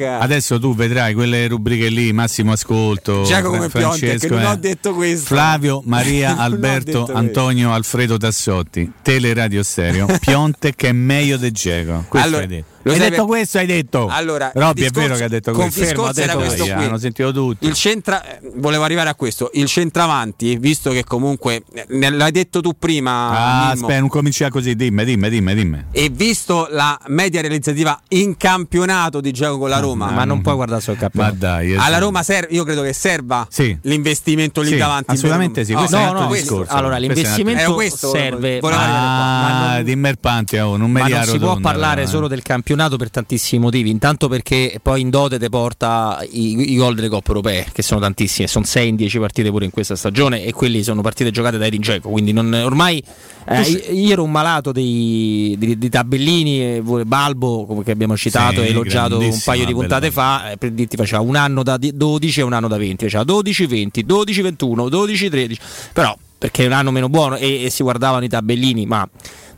[0.00, 3.22] Allora, adesso tu vedrai quelle rubriche lì, massimo ascolto.
[3.24, 5.26] Giacomo come Piontek, Francesco, non ho detto questo.
[5.26, 7.08] Flavio, Maria, Alberto.
[7.12, 10.06] Antonio, Alfredo Tassotti, Teleradio Stereo.
[10.20, 12.04] Piontek è meglio del Geco.
[12.08, 12.46] Questo Allora.
[12.82, 14.06] Lo Hai detto per- questo, hai detto.
[14.10, 15.80] Allora, Robby, il è vero che ha detto il questo.
[15.80, 16.72] discorso era Dai, questo qui.
[16.84, 17.66] Hanno sentito tutti.
[17.66, 19.50] Il centra eh, volevo arrivare a questo.
[19.54, 24.74] Il centravanti, visto che comunque eh, l'hai detto tu prima, Ah, aspetta, non comincia così.
[24.74, 25.84] Dimmi, dimmi, dimmi, dimmi.
[25.92, 30.54] e visto la media realizzativa in campionato di gioco con la Roma, Ma non puoi
[30.54, 31.34] guardare sul Ma campionato.
[31.36, 31.98] dai, alla esatto.
[32.04, 33.76] Roma serve, io credo che serva Sì.
[33.82, 35.10] l'investimento lì Sì, davanti.
[35.12, 36.72] assolutamente sì, No, questo è un no, altro no, discorso.
[36.72, 41.24] Allora, l'investimento questo, serve, ma, ma Ah, non- dimmi il pante, oh, non ma non
[41.24, 42.28] si può parlare solo eh.
[42.28, 43.90] del campionato per tantissimi motivi.
[43.90, 48.00] Intanto perché poi in dote te porta i, i gol delle coppe europee, che sono
[48.00, 51.58] tantissime, sono 6 in 10 partite pure in questa stagione e quelli sono partite giocate
[51.58, 53.02] da Erin Dzeko, quindi non- ormai
[53.48, 53.60] eh,
[53.92, 58.60] io ero un malato dei, di, di tabellini, e vuole Balbo come che abbiamo citato
[58.60, 61.76] Sì, e elogiato un paio di puntate fa, eh, per dirti faceva un anno da
[61.76, 65.60] di- 12 e un anno da 20, faceva 12 20, 12 21, 12 13,
[65.92, 69.08] però perché è un anno meno buono e, e si guardavano i tabellini, ma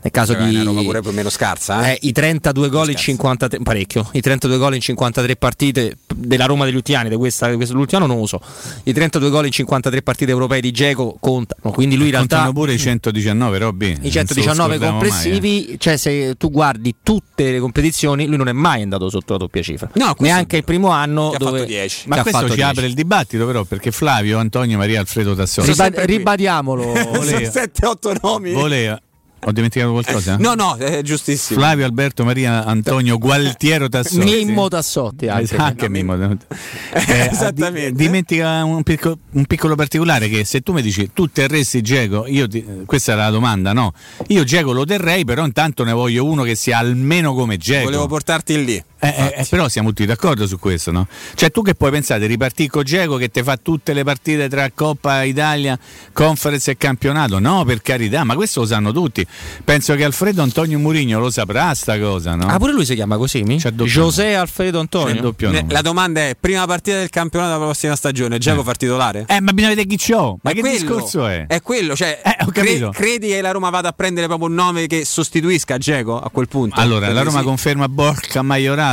[0.05, 1.87] nel caso Cioè, di una Roma pure più o meno scarsa.
[1.87, 1.93] Eh?
[1.93, 3.03] eh, I 32 gol in Scherzo.
[3.05, 7.47] 53 parecchio, i 32 gol in 53 partite della Roma degli ultimi anni, di questa,
[7.55, 8.39] questo dell'ultimo anno non uso.
[8.83, 12.53] I 32 gol in 53 partite europee di Geco contano, quindi lui in realtà Contano
[12.53, 13.97] pure i 119, Robby.
[14.01, 14.77] i 119 eh.
[14.77, 19.39] complessivi, cioè se tu guardi tutte le competizioni, lui non è mai andato sotto la
[19.39, 19.89] doppia cifra.
[19.93, 22.07] No, Neanche è il primo anno Che ha dove fatto 10.
[22.09, 22.61] Ma questo ci 10.
[22.61, 25.71] apre il dibattito, però, perché Flavio, Antonio, Maria, Alfredo Tassotti.
[25.71, 26.17] Riba- sempre qui.
[26.17, 26.83] ribadiamolo.
[27.11, 27.49] Voleva.
[27.49, 28.51] 7-8 nomi.
[28.51, 28.99] voleva.
[29.47, 30.37] Ho dimenticato qualcosa?
[30.39, 31.59] No, no, è giustissimo.
[31.59, 34.23] Flavio, Alberto, Maria, Antonio, Gualtiero Tassotti.
[34.25, 35.43] Mimmo Tassotti anche.
[35.43, 36.15] Esatto, anche Mimmo.
[36.15, 37.91] Eh, Esattamente.
[37.91, 42.25] di- dimentica un, picco- un piccolo particolare che se tu mi dici tu terresti Geco,
[42.27, 43.93] io ti- questa era la domanda, no?
[44.29, 47.83] Io Geco lo terrei, però intanto ne voglio uno che sia almeno come Geco.
[47.83, 48.83] Volevo portarti lì.
[48.99, 51.07] Eh, eh, eh, però siamo tutti d'accordo su questo, no?
[51.35, 54.47] Cioè, tu che puoi pensare di ripartire con Geco che ti fa tutte le partite
[54.49, 55.77] tra Coppa Italia,
[56.13, 57.39] Conference e campionato?
[57.39, 59.25] No, per carità, ma questo lo sanno tutti.
[59.63, 62.47] Penso che Alfredo Antonio Murigno lo saprà sta cosa, no?
[62.47, 63.57] Ah, pure lui si chiama così, mi?
[63.57, 65.35] José Alfredo Antonio.
[65.67, 69.25] La domanda è: prima partita del campionato della prossima stagione, Giacomo fa titolare?
[69.27, 70.39] Eh, ma bisogna vedere chi c'ho.
[70.41, 71.45] Ma È che quello, discorso è?
[71.47, 72.89] È quello, cioè, Eh, ho capito.
[72.91, 76.47] credi che la Roma vada a prendere proprio un nome che sostituisca Geco a quel
[76.47, 76.79] punto?
[76.79, 77.45] Allora, la Roma sì.
[77.45, 78.41] conferma Borca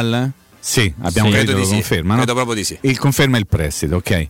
[0.00, 0.30] Majoral?
[0.58, 1.72] Sì, abbiamo Sì, credo di lo sì.
[1.72, 2.16] conferma, no?
[2.18, 2.78] Credo proprio di sì.
[2.82, 4.28] Il conferma il prestito, ok.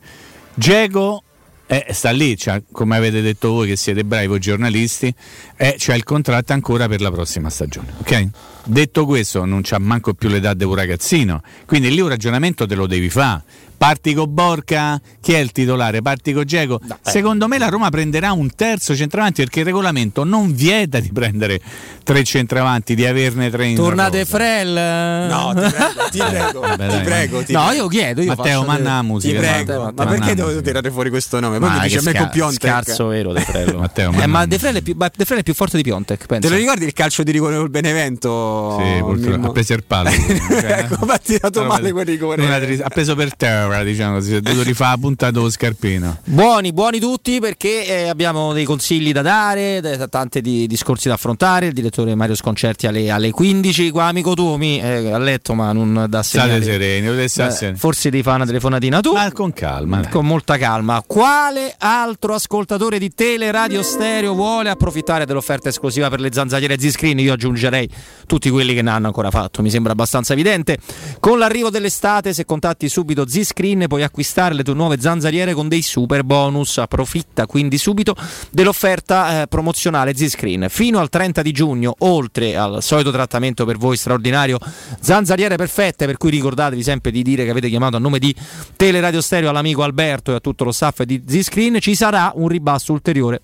[0.55, 1.23] Geco
[1.67, 5.15] eh, sta lì, c'ha- come avete detto voi che siete bravi voi giornalisti,
[5.57, 8.29] e c'ha il contratto ancora per la prossima stagione, ok?
[8.65, 12.75] Detto questo, non c'ha manco più l'età di un ragazzino, quindi lì un ragionamento te
[12.77, 13.43] lo devi fare.
[13.83, 16.03] Parti con Borca, chi è il titolare?
[16.03, 16.79] Parti con Geco.
[16.85, 21.11] No, Secondo me la Roma prenderà un terzo centravanti perché il regolamento non vieta di
[21.13, 21.61] prendere
[22.05, 24.37] tre centravanti, di averne tre in Tornate rosa.
[24.37, 25.27] Frel.
[25.29, 27.83] No, ti prego, ti prego, Vabbè, ti prego, ti No, prego.
[27.83, 28.21] io chiedo.
[28.23, 29.33] Io Matteo, faccio manna la musica.
[29.33, 31.59] Ti prego, Matteo, ma perché devo tirare fuori questo nome?
[31.59, 32.71] Poi Ma mi dice a me con Piontek.
[32.71, 33.79] Scarso vero De Frello.
[33.83, 36.25] Matteo, Eh, ma De Frel, è più, ma De Frel è più forte di Piontek,
[36.27, 36.47] penso.
[36.47, 38.52] Te lo ricordi il calcio di rigore col Benevento?
[38.79, 40.09] Sì, purtroppo ha preso il palo.
[40.11, 42.43] Ecco, ha tirato male per- quel rigore.
[42.45, 44.35] non ha preso per terra, diciamo così.
[44.37, 46.19] Ha dovuto rifare la punta dello scarpino.
[46.25, 51.67] Buoni, buoni tutti perché eh, abbiamo dei consigli da dare, tanti di- discorsi da affrontare.
[51.67, 53.91] Il direttore Mario Sconcerti alle, alle 15.
[53.91, 56.65] Qua, amico tuo, mi eh, ha letto, ma non State segnali.
[56.65, 57.79] sereni, potete stare Eh, sereni.
[57.79, 59.13] forse devi fare una telefonatina tu.
[59.13, 60.01] Ma con calma.
[60.01, 60.11] dai.
[60.11, 61.03] Con molta calma.
[61.07, 67.19] Quale altro ascoltatore di Teleradio Stereo vuole approfittare dell'offerta esclusiva per le zanzariere Z-Screen?
[67.19, 67.89] Io aggiungerei
[68.27, 70.79] tutti quelli che ne hanno ancora fatto, mi sembra abbastanza evidente.
[71.21, 75.83] Con l'arrivo dell'estate, se contatti subito Z-Screen, puoi acquistare le tue nuove zanzariere con dei
[75.83, 76.79] super bonus.
[76.79, 78.15] Approfitta quindi subito
[78.51, 80.67] dell'offerta eh, promozionale Z-Screen.
[80.69, 84.59] Fino al 30 di giugno, oltre al solito trattamento per voi straordinario,
[85.01, 88.35] zanzariere perfette, per cui ricordatevi sempre di dire che avete chiamato a nome di
[88.77, 92.93] Teleradio Stereo all'amico Alberto e a tutto lo staff di Z-Screen, ci sarà un ribasso
[92.93, 93.41] ulteriore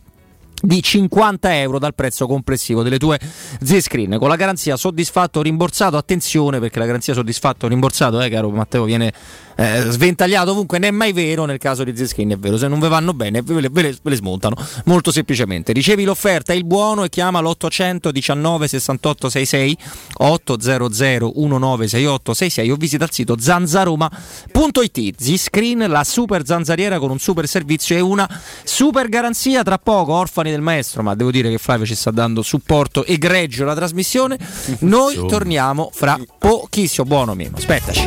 [0.60, 3.18] di 50 euro dal prezzo complessivo delle tue
[3.62, 4.18] Z-Screen.
[4.18, 8.50] Con la garanzia soddisfatto o rimborsato attenzione perché la garanzia soddisfatto o rimborsato eh caro
[8.50, 9.12] Matteo viene
[9.60, 12.78] eh, sventagliato ovunque non è mai vero nel caso di Z-Screen è vero se non
[12.78, 15.72] vi vanno bene ve le, ve le- ve le smontano molto semplicemente.
[15.72, 19.78] Ricevi l'offerta il buono e chiama l'819 68 66
[20.18, 27.48] 800 1968 66 o visita il sito zanzaroma.it Z-Screen la super zanzariera con un super
[27.48, 28.28] servizio e una
[28.62, 29.64] super garanzia.
[29.64, 33.64] Tra poco orfani del maestro ma devo dire che Flavio ci sta dando supporto egregio
[33.64, 34.38] alla trasmissione.
[34.80, 37.06] Noi torniamo fra pochissimo.
[37.08, 38.06] Buono mimo aspettaci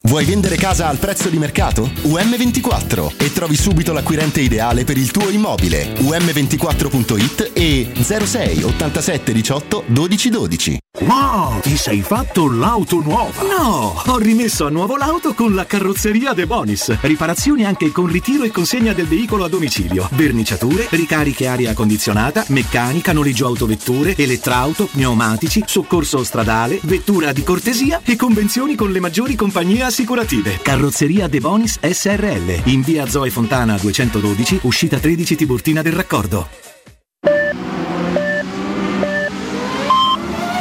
[0.00, 1.90] Vuoi vendere casa al prezzo di mercato?
[2.02, 5.92] UM24 e trovi subito l'acquirente ideale per il tuo immobile.
[5.94, 10.78] UM24.it e 06 87 18 12 12.
[11.00, 13.42] Wow, ti sei fatto l'auto nuova?
[13.42, 16.96] No, ho rimesso a nuovo l'auto con la carrozzeria De Bonis.
[17.00, 20.08] Riparazioni anche con ritiro e consegna del veicolo a domicilio.
[20.12, 28.16] Verniciature, ricariche aria condizionata, meccanica, noleggio autovetture, elettrauto, pneumatici, soccorso stradale, vettura di cortesia e
[28.16, 30.60] convenzioni con le maggiori compagnie assicurative.
[30.62, 32.62] Carrozzeria De Bonis SRL.
[32.64, 36.48] In via Zoe Fontana 212, uscita 13 Tiburtina del Raccordo.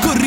[0.01, 0.26] Corri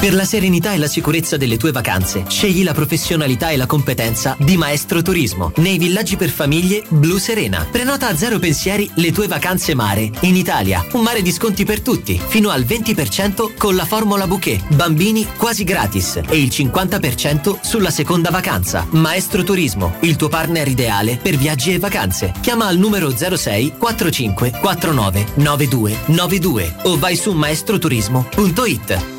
[0.00, 4.34] Per la serenità e la sicurezza delle tue vacanze, scegli la professionalità e la competenza
[4.38, 7.66] di Maestro Turismo nei villaggi per famiglie Blu Serena.
[7.70, 10.86] Prenota a zero pensieri le tue vacanze mare in Italia.
[10.92, 14.74] Un mare di sconti per tutti, fino al 20% con la formula bouquet.
[14.74, 18.86] Bambini quasi gratis e il 50% sulla seconda vacanza.
[18.92, 22.32] Maestro Turismo, il tuo partner ideale per viaggi e vacanze.
[22.40, 29.18] Chiama al numero 06 45 49 92 92 o vai su maestroturismo.it.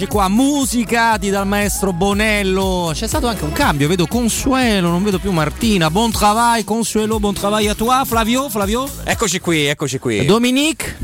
[0.00, 2.90] Eccoci qua, musicati dal maestro Bonello.
[2.94, 5.90] C'è stato anche un cambio, vedo Consuelo, non vedo più Martina.
[5.90, 8.06] Buon travail, Consuelo, buon travail a toi.
[8.06, 8.88] Flavio, Flavio.
[9.04, 10.24] Eccoci qui, eccoci qui.
[10.24, 10.96] Dominique.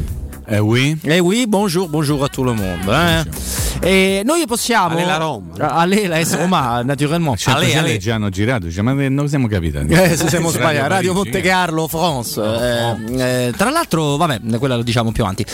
[0.46, 0.98] Eh oui.
[1.02, 2.90] Eh oui, bonjour, bonjour a tout le monde.
[2.90, 3.56] eh.
[3.80, 4.94] E noi possiamo.
[4.94, 5.54] Allez la Roma.
[5.58, 7.36] Allez la S Roma, naturellement.
[7.46, 7.98] Allez, allez.
[7.98, 9.92] già hanno girato, dice, ma non siamo capitati.
[9.92, 11.12] Eh, se siamo sbagliati, Radio.
[11.12, 12.40] Monte Carlo, France.
[12.40, 15.44] Eh, eh, tra l'altro, vabbè, quella lo diciamo più avanti.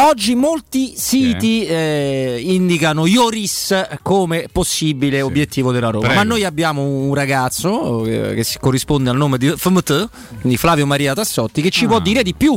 [0.00, 6.06] Oggi molti siti eh, indicano Ioris come possibile obiettivo della Roma.
[6.06, 6.20] Prego.
[6.20, 10.08] Ma noi abbiamo un ragazzo eh, che si corrisponde al nome di FMT,
[10.40, 11.88] quindi Flavio Maria Tassotti, che ci Ah.
[11.88, 12.56] può dire di più.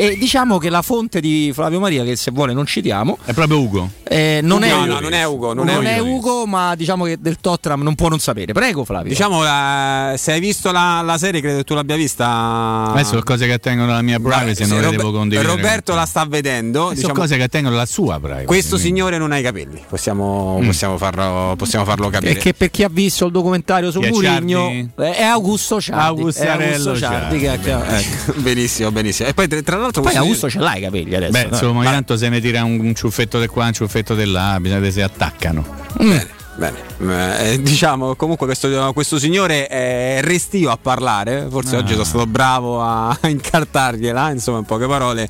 [0.00, 3.58] E diciamo che la fonte di Flavio Maria, che se vuole non citiamo, È proprio
[3.60, 3.90] Ugo.
[4.04, 6.12] eh, non, è, No, no, non è Ugo, non è Ugo.
[6.14, 8.52] Ugo, ma diciamo che del Tottenham non può non sapere.
[8.52, 9.08] Prego, Flavio.
[9.08, 12.90] Diciamo, eh, se hai visto la, la serie, credo che tu l'abbia vista.
[12.92, 15.54] Adesso sono cose che attengono alla mia privacy, Sì, non le Robe- devo condividere.
[15.54, 16.80] Roberto la sta vedendo.
[16.80, 18.44] Sono diciamo- cose che attengono alla sua privacy.
[18.44, 18.86] questo quindi.
[18.88, 20.66] signore non ha i capelli, possiamo, Mm.
[20.66, 22.30] possiamo farlo, possiamo farlo capire.
[22.32, 24.90] E che per chi ha visto il documentario su è Murigno Ciardi?
[24.98, 26.00] eh, è Augusto Ciardi.
[26.00, 27.38] È Augusto Ciardi.
[27.38, 29.28] che- che- Ecco, benissimo, benissimo.
[29.28, 31.32] E poi tra, tra l'altro Poi Augusto ce l'ha i capelli adesso.
[31.32, 31.48] Beh, no?
[31.50, 34.58] insomma, ogni tanto se ne tira un, un ciuffetto di qua, un ciuffetto di là,
[34.60, 35.64] bisogna che si attaccano.
[35.98, 36.26] Bene,
[36.56, 37.50] bene.
[37.52, 41.46] Eh, diciamo comunque questo, questo signore è restio a parlare.
[41.50, 41.78] Forse Ah.
[41.80, 45.28] oggi sono stato bravo a, a incartargliela, insomma, in poche parole.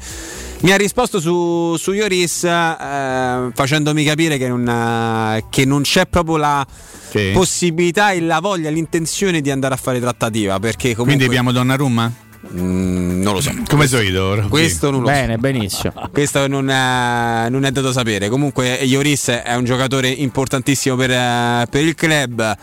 [0.61, 6.07] Mi ha risposto su, su Ioris eh, facendomi capire che non, eh, che non c'è
[6.07, 6.67] proprio la
[7.11, 7.31] Che?
[7.33, 10.59] possibilità e la voglia, l'intenzione di andare a fare trattativa.
[10.59, 11.05] Perché comunque.
[11.05, 12.13] Quindi abbiamo Donnarumma?
[12.53, 13.53] Mm, non lo so.
[13.69, 14.35] Come so io?
[14.35, 14.49] Robby?
[14.49, 15.41] Questo non lo Bene, so.
[15.41, 15.93] benissimo.
[16.13, 18.29] Questo non è, non è dato sapere.
[18.29, 22.57] Comunque, Ioris è un giocatore importantissimo per, eh, per il club.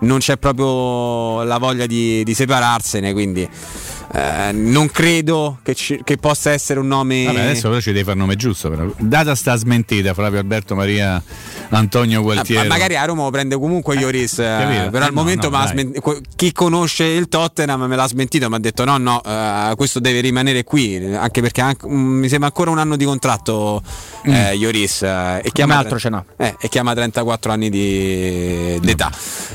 [0.00, 3.12] Non c'è proprio la voglia di, di separarsene.
[3.12, 3.48] Quindi,
[4.14, 7.24] eh, non credo che, ci- che possa essere un nome.
[7.24, 8.68] Vabbè, adesso però ci devi fare il nome giusto.
[8.70, 8.86] Però.
[8.98, 11.22] Data sta smentita, Flavio Alberto Maria
[11.70, 12.68] Antonio Ah, Gualtieri.
[12.68, 15.56] ma magari a Roma lo prende comunque Ioris, eh, però Eh, al no, momento no,
[15.56, 15.80] me l'ha dai.
[15.84, 19.72] smen- que- chi conosce il Tottenham me l'ha smentito, mi ha detto no, no, eh,
[19.76, 23.82] questo deve rimanere qui, anche perché anche- mm, mi sembra ancora un anno di contratto
[24.24, 26.22] eh, Ioris eh, e, chiama, altro ce n'ha.
[26.36, 29.10] eh, e chiama 34 anni di, d'età.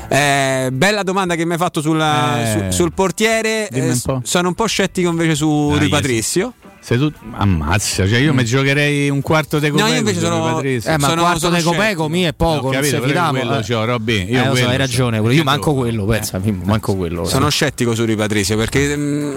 [0.08, 4.00] Eh, bella domanda che mi hai fatto sulla- Eh, su- sul portiere, dimmi Eh, un
[4.00, 4.20] po'.
[4.24, 6.52] sono un po' scettico invece su Dai, Rui Patrizio.
[6.80, 10.54] Se tu ammazza, cioè io mi giocherei un quarto di No, Copeco io invece sono-
[10.54, 10.90] Patrizio.
[10.90, 13.30] Eh, ma Sono- quarto sono di Copeco mi è poco, non capito, io fidava.
[13.30, 13.62] quello eh.
[13.62, 16.62] c'ho, Robby, io Eh, lo so, quello hai ragione, pure io manco quello, pensa, Mimmo,
[16.64, 17.26] manco quello.
[17.26, 19.30] Sono scettico su Rui Patrizio perché mm,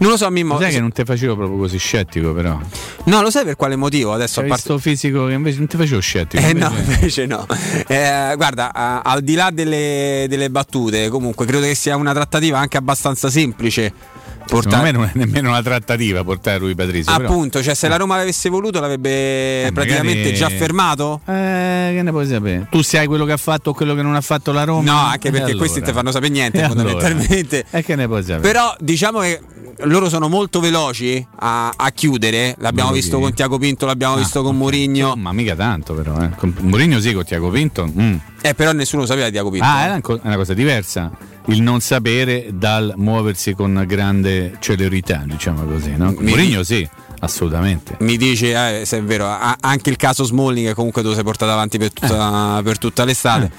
[0.00, 0.58] non lo so, Mimmo.
[0.60, 2.58] Sai che non ti facevo proprio così scettico, però.
[3.04, 4.12] No, lo sai per quale motivo?
[4.12, 4.62] Adesso a parte.
[4.64, 6.44] questo fisico che invece non ti facevo scettico.
[6.44, 7.46] Eh no, invece- invece no.
[7.86, 12.58] Eh, guarda, a- al di là delle, delle battute, comunque credo che sia una trattativa
[12.58, 14.16] anche abbastanza semplice.
[14.48, 14.92] Secondo Portare...
[14.92, 17.14] me non è nemmeno una trattativa portare lui Patrizio.
[17.14, 21.20] però- Appunto, cioè se la Roma avesse voluto l'avrebbe Eh, praticamente magari- già fermato?
[21.26, 22.66] Eh, che ne puoi sapere?
[22.70, 24.90] Tu sai quello che ha fatto o quello che non ha fatto la Roma?
[24.90, 25.58] No, anche perché allora?
[25.58, 26.88] questi ti fanno sapere niente E allora?
[26.90, 27.64] fondamentalmente.
[27.70, 28.40] E che ne puoi sapere?
[28.40, 29.40] Però diciamo che
[29.82, 32.54] loro sono molto veloci a, a chiudere.
[32.58, 33.22] L'abbiamo Ma visto sì.
[33.22, 35.14] con Tiago Pinto, l'abbiamo Ah, visto con Mourinho.
[35.16, 36.20] Ma mica tanto, però.
[36.22, 36.30] Eh.
[36.36, 37.86] Con Mourinho sì, con Tiago Pinto.
[37.86, 38.16] mm.
[38.40, 39.66] Eh, però nessuno sapeva di Tiago Pinto.
[39.66, 41.10] Ah, è una, co- è una cosa diversa.
[41.48, 45.96] Il non sapere dal muoversi con grande celerità, diciamo così.
[45.96, 46.14] No?
[46.18, 46.86] Mourinho sì,
[47.20, 47.96] assolutamente.
[48.00, 51.50] Mi dice, eh, se è vero, anche il caso Smalling che comunque tu sei portato
[51.50, 53.50] avanti per tutta, per tutta l'estate.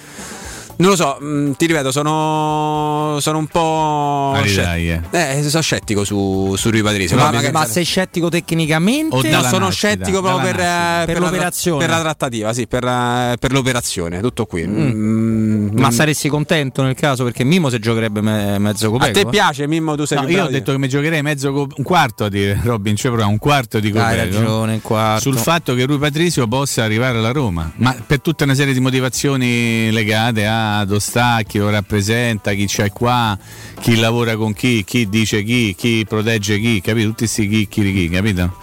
[0.79, 4.31] Non lo so, mh, ti ripeto, sono, sono un po'.
[4.33, 5.01] Dai, scet- dai, eh.
[5.39, 7.17] eh, sono scettico su, su Rui Patrizio.
[7.17, 9.13] Ma, Ma ma sei scettico tecnicamente?
[9.13, 11.79] O No, sono nascita, scettico proprio per, eh, Per la- l'operazione.
[11.79, 14.65] per la trattativa, sì, per, eh, per l'operazione, tutto qui.
[14.65, 15.91] Mm, Ma mm.
[15.91, 19.11] saresti contento nel caso perché Mimo se giocherebbe me- mezzo A Copeco?
[19.11, 19.97] te piace Mimmo?
[19.97, 22.29] Tu sei No, io ho bravo detto che mi giocherei mezzo co- un quarto a
[22.29, 25.19] dire Robin, cioè proprio un quarto di Hai Copeco ragione, un quarto.
[25.23, 28.79] sul fatto che Rui Patrizio possa arrivare alla Roma, ma per tutta una serie di
[28.79, 33.37] motivazioni legate a dove sta, chi lo rappresenta, chi c'è qua,
[33.79, 37.07] chi lavora con chi, chi dice chi, chi protegge chi, capito?
[37.09, 38.55] Tutti questi chi, chi, chi, capito?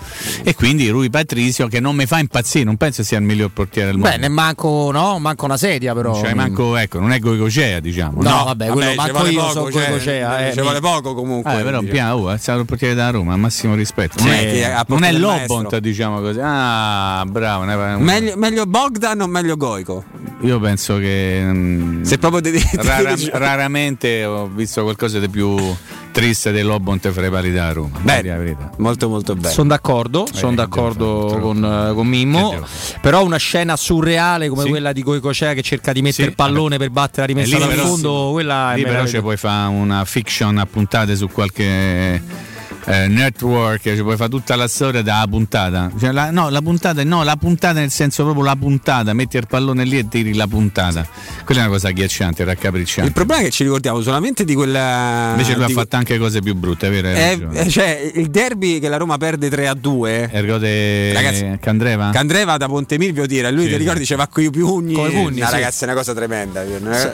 [0.43, 3.91] E quindi Rui Patrizio che non mi fa impazzire, non penso sia il miglior portiere
[3.91, 4.11] del mondo.
[4.11, 6.15] Beh, ne manco, no, manco una sedia però.
[6.21, 8.23] Cioè, manco, ecco, non è Goicocea, diciamo.
[8.23, 11.59] No, vabbè, quello ci manco io poco, so cioè, Goicocea, eh, ci vuole poco comunque.
[11.61, 14.23] Eh, però piano, oh, è stato il portiere della Roma, massimo rispetto.
[14.23, 15.81] Non Sì, è, non è portato il Lobont, maestro.
[15.81, 16.39] diciamo così.
[16.43, 17.65] Ah, bravo.
[17.65, 20.05] ne- Meglio, meglio Bogdan o meglio Goico?
[20.43, 25.57] Io penso che mm, Se proprio devi, rara- raramente ho visto qualcosa di più
[26.13, 27.99] triste del Lobont fra i pali della Roma.
[28.01, 29.49] Beh, molto molto bello.
[29.53, 32.65] Sono d'accordo, Eh, sono che d'accordo devo fare, con, eh, con Mimmo.
[33.01, 34.69] Però una scena surreale come Sì.
[34.69, 37.75] quella di Goicocea che cerca di mettere Sì, il pallone per battere la rimessa lì
[37.75, 42.23] dal fondo, quella è Lì però ci puoi fare una fiction a puntate su qualche
[42.87, 45.91] eh, network, ci puoi fare tutta la storia da puntata.
[45.99, 49.47] Cioè, la- no, la puntata, no, la puntata nel senso proprio la puntata, metti il
[49.49, 51.07] pallone lì e tiri la puntata.
[51.45, 53.09] Quella è una cosa agghiacciante, raccapricciante.
[53.09, 55.31] Il problema è che ci ricordiamo solamente di quella.
[55.33, 57.09] Invece lui ha di- fatto anche cose più brutte, è vero?
[57.09, 60.29] Hai Eh, eh, cioè, il derby che la Roma perde 3 a 2.
[60.33, 62.11] Ergo de Ragazzi, Candreva?
[62.13, 63.79] Candreva da Ponte Milvio tira, lui Sì, ti sì.
[63.79, 64.95] ricordi diceva con i pugni.
[64.95, 65.53] Coi pugni, No, sì.
[65.53, 66.63] ragazzi, è una cosa tremenda.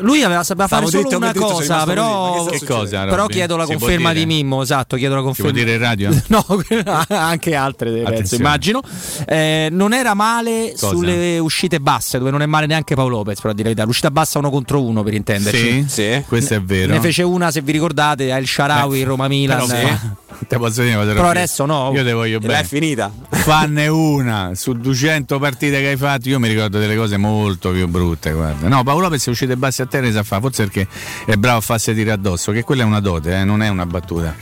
[0.01, 3.05] Lui aveva, sapeva fare solo una cosa, però, cosa?
[3.07, 5.51] però chiedo la conferma di Mimmo, esatto, chiedo la conferma.
[5.71, 6.11] In radio?
[6.29, 6.45] No,
[7.09, 8.81] anche altre penso, immagino.
[9.27, 10.89] Eh, non era male Cosa?
[10.89, 13.85] sulle uscite basse, dove non è male neanche Paolo Lopez, però a dire la verità.
[13.87, 15.85] L'uscita bassa uno contro uno, per intenderci.
[15.87, 16.25] Sì, Sì.
[16.27, 16.93] questo è vero.
[16.93, 19.67] Ne fece una, se vi ricordate, al Sharawi, Eh, Roma Milan.
[19.67, 21.93] Però fa- te posso dire Però adesso no.
[21.95, 22.65] Io te voglio E là è bene.
[22.67, 23.13] finita.
[23.31, 26.29] Fanne una su 200 partite che hai fatto.
[26.29, 28.33] Io mi ricordo delle cose molto più brutte.
[28.33, 28.69] Guarda.
[28.69, 30.87] No, Paolo Lopez è uscito bassi a terra e sa fa, forse perché
[31.27, 33.87] è bravo a farsi tirare addosso, che quella è una dote, eh, non è una
[33.87, 34.35] battuta.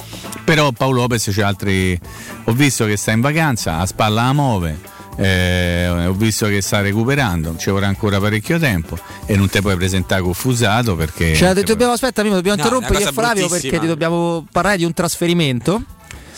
[0.45, 1.99] Però Paolo Lopez c'è altri.
[2.45, 4.79] Ho visto che sta in vacanza, a spalla la muove.
[5.17, 8.97] eh, ho visto che sta recuperando, ci vorrà ancora parecchio tempo
[9.27, 13.49] e non ti puoi presentare confusato perché Cioè, dobbiamo, aspetta, Mimmo, dobbiamo No, interrompere Flavio
[13.49, 15.83] perché ti dobbiamo parlare di un trasferimento.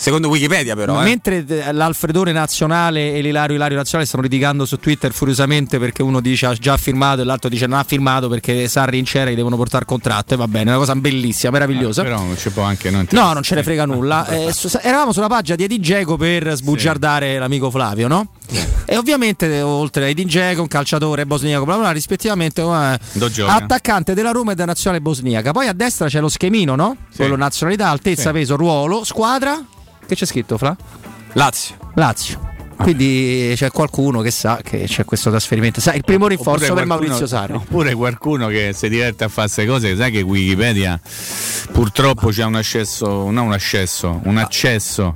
[0.03, 1.01] Secondo Wikipedia, però.
[1.01, 1.05] eh.
[1.05, 6.21] Mentre eh, l'Alfredone nazionale e l'Ilario Ilario nazionale stanno litigando su Twitter furiosamente perché uno
[6.21, 9.37] dice ha già firmato e l'altro dice non ha firmato perché Sarri in Cera gli
[9.37, 12.03] devono portare contratto e va bene, è una cosa bellissima, meravigliosa.
[12.03, 14.27] però non ci può anche non No, non ce ne frega nulla.
[14.33, 18.27] Eh, su- eravamo sulla pagina di Edi Dzeko per sbugiardare l'amico Flavio, no?
[18.85, 22.99] E ovviamente, eh, oltre a Edi Dzeko, un calciatore bosniaco, bla bla, bla, rispettivamente eh,
[23.47, 25.53] attaccante della Roma e della nazionale bosniaca.
[25.53, 26.97] Poi a destra c'è lo schemino, no?
[27.15, 28.33] Quello nazionalità, altezza, Sì.
[28.33, 29.65] peso, ruolo, squadra.
[30.13, 30.77] Che c'è scritto, Fra?
[31.33, 31.75] Lazio.
[31.95, 32.51] Lazio.
[32.77, 35.81] Quindi c'è qualcuno che sa che c'è questo trasferimento.
[35.81, 37.55] Sai, il primo rinforzo Oppure per qualcuno- Maurizio Sarri.
[37.55, 41.01] Oppure qualcuno che si diverte a fare queste cose, sai che Wikipedia
[41.73, 45.15] purtroppo c'è un accesso, non un accesso, un accesso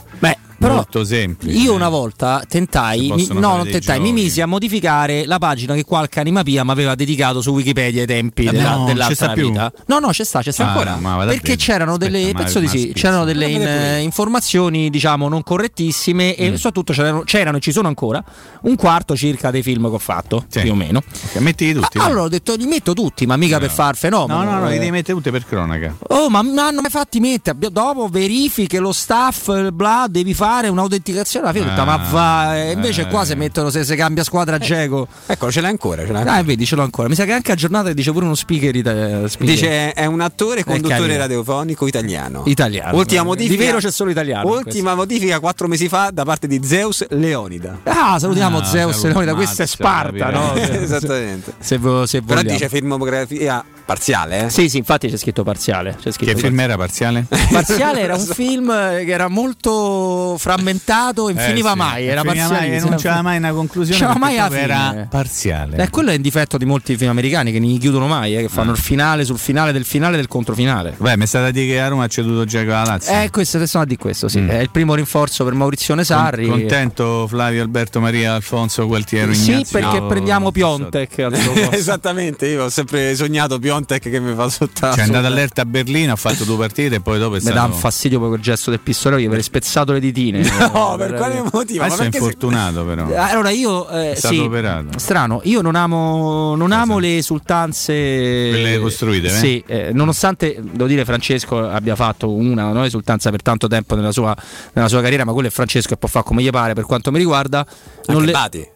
[0.59, 1.57] però molto semplice.
[1.59, 5.85] Io una volta tentai, mi- no, non tentai, mi misi a modificare la pagina che
[5.85, 9.15] qualche anima pia mi aveva dedicato su Wikipedia ai tempi Eh, della, no, dell'altra ci
[9.15, 9.49] sta più?
[9.49, 9.73] vita.
[9.87, 10.97] No, no, c'è sta, c'è sta Ah, ancora.
[10.97, 11.57] ma vada Perché bene.
[11.57, 12.95] c'erano Aspetta, delle, ma- penso di ma sì, spizza.
[12.95, 14.01] c'erano delle in- pure.
[14.01, 16.43] informazioni, diciamo, non correttissime Mm.
[16.43, 18.23] e soprattutto c'erano, c'erano e ci sono ancora
[18.63, 21.03] un quarto circa dei film che ho fatto, più o meno.
[21.39, 21.99] Mettili tutti.
[21.99, 24.43] Ah, allora ho detto li metto tutti, ma mica per far fenomeno.
[24.43, 24.79] No, no, no, li Eh.
[24.79, 25.95] devi mettere tutte per cronaca.
[26.09, 27.57] Oh, ma mi hanno mai fatti mettere.
[27.71, 31.49] Dopo verifiche lo staff, bla, devi fare un'autenticazione.
[31.49, 32.57] Alla fine Ah, ma va.
[32.57, 33.07] E invece eh.
[33.09, 35.07] qua se mettono, se, se cambia squadra Geco.
[35.27, 36.05] Ecco, ce l'hai ancora.
[36.07, 37.09] Ce l'hai Ah, vedi, ce l'ho ancora.
[37.09, 38.75] Mi sa che anche aggiornata dice pure uno speaker.
[38.75, 39.55] ita- speaker.
[39.55, 42.43] Dice è un attore e conduttore radiofonico italiano.
[42.47, 42.97] Italiano.
[42.97, 43.63] Ultima Di modifica.
[43.65, 47.79] vero c'è solo italiano Ultima modifica quattro mesi fa da parte di Zeus Leonida.
[47.85, 50.55] Ah, salutiamo Ah, Zeus Leonida, questa è Sparta, no?
[50.57, 51.55] Esattamente.
[51.59, 54.51] Se, vo- se Però dice filmografia parziale, eh?
[54.51, 55.97] Sì, sì, infatti c'è scritto parziale.
[56.01, 57.25] C'è scritto Che film era parziale?
[57.51, 61.77] Parziale era un film che era molto frammentato e non Eh, finiva sì.
[61.79, 62.07] mai.
[62.07, 62.81] Era parziale.
[62.81, 63.99] non c'era mai una conclusione.
[64.01, 64.61] C'era mai fine.
[64.61, 65.77] era parziale.
[65.83, 68.43] Eh, quello è il difetto di molti film americani che non gli chiudono mai, eh,
[68.43, 68.75] che fanno Ah.
[68.75, 70.95] il finale sul finale del finale del controfinale.
[70.99, 73.13] Beh, mi è stata dire che a Roma ha ceduto Giacomo alla Lazio.
[73.23, 74.29] Eh, questo adesso di questo, Mm.
[74.29, 74.45] sì.
[74.47, 76.49] È il primo rinforzo per Maurizio Sarri.
[76.49, 79.79] Con- contento Flavio Alberto Maria Alfonso Gualtiero Sì, Ignazio.
[79.79, 81.29] perché prendiamo Piontek.
[81.73, 84.81] Esattamente, io ho sempre sognato Piontek che mi fa sotto.
[84.81, 87.43] Cioè, è andato all'erta a Berlino, ha fatto due partite e poi dopo è Mi
[87.43, 87.57] stato...
[87.57, 90.45] dà un fastidio poi quel gesto del pistolero, gli avrei spezzato le ditine.
[90.77, 91.85] No, per quale motivo?
[91.85, 93.09] Adesso è infortunato però.
[93.09, 94.99] Eh, Allora io eh, È stato sì, operato.
[94.99, 99.31] strano, io non amo, non amo le esultanze Quelle costruite, eh?
[99.31, 104.13] Sì, eh, nonostante devo dire Francesco abbia fatto una no, esultanza per tanto tempo nella
[104.13, 104.35] sua,
[104.73, 107.11] nella sua carriera, ma quello è Francesco e può fare come gli pare per quanto
[107.11, 107.65] mi riguarda.
[108.07, 108.69] Non Anche le- Bati.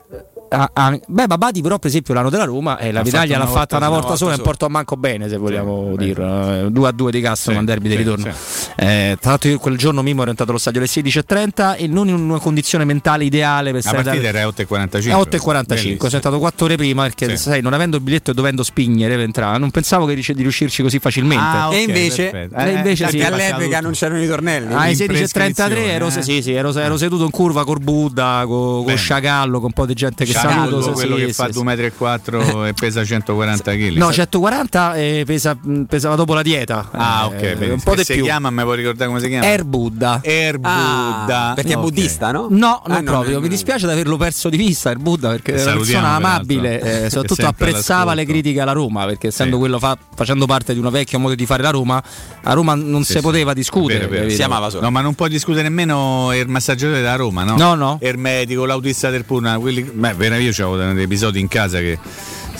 [0.52, 3.76] Ah, beh, Babati però per esempio l'anno della Roma e la fatto l'ha fatta volta
[3.76, 6.04] una sola, volta sola e portò manco bene se vogliamo beh.
[6.04, 8.68] dirlo 2 a 2 di Castro Sì, derby di sì, ritorno sì.
[8.76, 12.08] Eh, tra l'altro io quel giorno Mimo ero entrato allo stadio alle 16.30 e non
[12.08, 15.10] in una condizione mentale ideale per La stare partita era 8.45.
[15.12, 17.36] a 8.45 sono entrato 4 ore prima perché Sì.
[17.36, 20.82] sai non avendo il biglietto e dovendo spingere per entrare non pensavo che di riuscirci
[20.82, 22.60] così facilmente Ah, ok, e invece, perfetto.
[22.60, 23.20] E invece sì.
[23.20, 24.72] all'epoca non c'erano i tornelli.
[24.74, 28.84] alle in 16.33 ero, sì, sì, ero, ero seduto in curva col Buddha, co- con
[28.84, 28.96] Bene.
[28.98, 30.82] Sciacallo, con un po' di gente che saluto.
[30.82, 33.96] sì, quello sì, che fa sì, 2,4 m e pesa 140 kg.
[33.96, 36.88] No, 140 e pesa, mh, pesava dopo la dieta.
[36.92, 37.72] Ah, Eh, ok, benissimo.
[37.74, 38.22] un po' di si più.
[38.24, 39.46] chiama, me vuoi ricordare come si chiama?
[39.46, 40.20] Air Buddha.
[40.24, 41.52] Air Buddha.
[41.54, 41.82] perché è Ok.
[41.82, 42.46] buddista, no?
[42.50, 43.38] No, Ah, non non proprio.
[43.38, 46.80] è- Mi dispiace di averlo perso di vista il Buddha perché era una persona amabile,
[46.80, 49.60] eh, È soprattutto apprezzava le critiche alla Roma perché essendo Sì.
[49.60, 52.02] quello fa- facendo parte di un vecchio modo di fare la Roma,
[52.42, 53.22] a Roma non Sì, si sì.
[53.24, 54.06] poteva discutere.
[54.06, 54.30] Vero, vero.
[54.30, 54.82] Si amava solo.
[54.82, 57.56] No, ma non puoi discutere nemmeno il massaggiatore della Roma, no?
[57.56, 57.98] No, no.
[58.02, 59.82] Il medico, l'autista del Puna, quelli.
[59.82, 61.98] Beh, vera io c'avevo degli episodi in casa che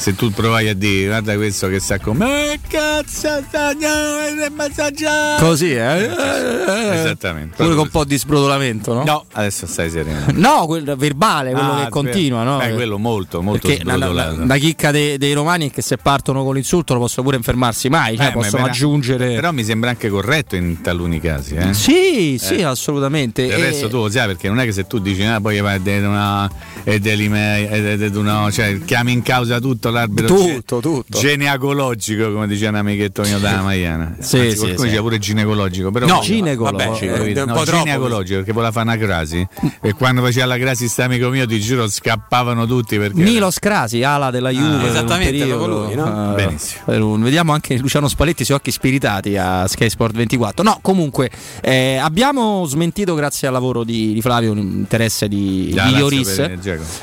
[0.01, 5.72] se tu provai a dire guarda questo che sta con me cazzo il massaggiato Così,
[5.74, 6.09] eh?
[6.94, 7.57] Esattamente.
[7.57, 9.05] Pure con un po' di sbrodolamento, no?
[9.05, 10.24] No, adesso stai sereno.
[10.34, 12.57] No, quel verbale, quello Ah, che continua, no?
[12.59, 15.96] Beh, quello molto, molto Perché la, la- la chicca dei, dei romani è che se
[15.98, 19.34] partono con l'insulto non possono pure infermarsi mai, cioè Eh, ma possono vera- aggiungere.
[19.34, 21.74] Però mi sembra anche corretto in taluni casi, eh?
[21.74, 22.62] Sì, sì, Eh.
[22.64, 23.46] assolutamente.
[23.46, 25.57] Del E- resto tu lo sai perché non è che se tu dici ah, poi
[25.57, 26.51] è una è una-
[28.51, 31.18] cioè chiami in causa tutto l'arbitro Tutto, tutto.
[31.18, 34.97] geneacologico come diceva un amichetto mio da Maiana Sì, Anzi, sì, qualcuno sì.
[34.97, 36.70] pure ginecologico però No, ginecolo.
[36.70, 39.47] vabbè, un no, ginecologico perché voleva fare una crasi
[39.80, 44.03] e quando faceva la crasi sta amico mio ti giuro scappavano tutti perché Milos Crasi,
[44.03, 44.74] ala della Juve.
[44.76, 45.66] un esattamente, periodo.
[45.66, 46.32] lui, no?
[46.32, 46.82] Eh, Benissimo.
[47.12, 50.62] un- Vediamo anche Luciano Spalletti sui occhi spiritati a Sky Sport 24.
[50.64, 51.30] No, comunque
[51.61, 56.38] eh, abbiamo smentito grazie al lavoro di, di Flavio un interesse di, di Lazio Ioris.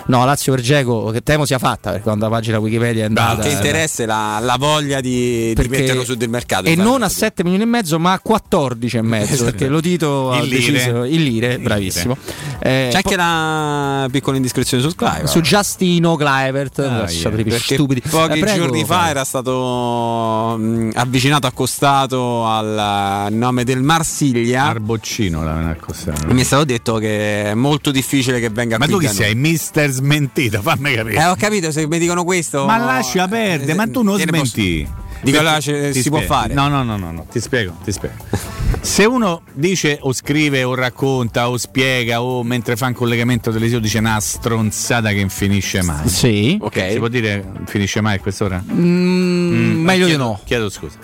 [0.08, 3.42] No, Lazio per Geco, che temo sia fatta perché quando la pagina Wikipedia è andata.
[3.44, 6.66] che interesse la, la voglia di, di metterlo su del mercato.
[6.68, 7.20] E non a questo.
[7.20, 9.44] 7 milioni e mezzo, ma a 14 e mezzo.
[9.44, 10.56] perché lo Tito ha lire.
[10.56, 12.18] deciso in lire, bravissimo.
[12.60, 15.28] Eh, C'è po- anche una piccola indiscrezione su Clive.
[15.28, 17.58] su Giustino Clivert, Ah, yeah.
[17.60, 18.02] stupidi.
[18.02, 19.10] pochi Eh, prego, giorni fa Flavio.
[19.12, 24.64] era stato mh, avvicinato, accostato al nome del Marsiglia.
[24.66, 28.94] Arboccino l'avevano accostato mi è stato detto che è molto difficile che venga ma qui
[28.96, 29.36] tu chi sei?
[29.36, 32.57] Mister smentito fammi capire Eh, ho capito, se mi dicono questo.
[32.66, 34.88] Ma lascia perdere ma tu non posso- smenti
[35.20, 36.34] Dico, ce- ti si può spiego.
[36.36, 36.54] fare.
[36.54, 38.16] No, no, no, no, no, ti spiego, ti spiego.
[38.82, 43.80] Se uno dice o scrive o racconta o spiega o mentre fa un collegamento televisivo
[43.82, 46.08] dice una stronzata che non finisce mai.
[46.08, 46.60] Sì.
[46.72, 48.64] Si può dire finisce mai a quest'ora?
[48.72, 50.40] Mm, meglio di no.
[50.46, 50.98] Chiedo scusa.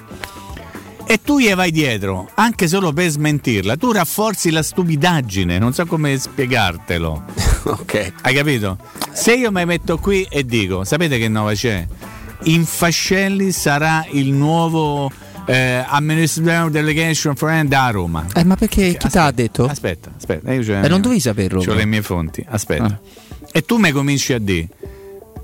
[1.05, 5.85] E tu gli vai dietro, anche solo per smentirla, tu rafforzi la stupidaggine, non so
[5.85, 7.23] come spiegartelo.
[7.65, 8.13] ok.
[8.21, 8.77] Hai capito?
[9.11, 11.85] Se io mi metto qui e dico, sapete che nuova c'è?
[12.43, 15.11] In Fascelli sarà il nuovo
[15.45, 18.25] eh, Administrative Delegation Friend a Roma.
[18.33, 19.65] Eh, ma perché chi ti ha detto?
[19.65, 20.51] Aspetta, aspetta.
[20.53, 21.61] Io Eh, non dovevi saperlo.
[21.61, 22.99] C'ho le mie fonti, aspetta.
[23.51, 24.67] E tu mi cominci a dire.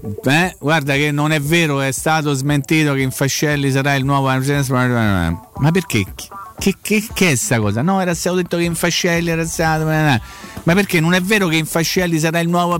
[0.02, 4.28] Eh, guarda che non è vero, è stato smentito che in Fascelli sarà il nuovo
[5.56, 6.06] Ma perché?
[6.58, 7.82] Che, che, che è sta cosa?
[7.82, 9.86] No, era stato detto che in Fascelli era stato.
[9.86, 12.80] Ma perché non è vero che in Fascelli sarà il nuovo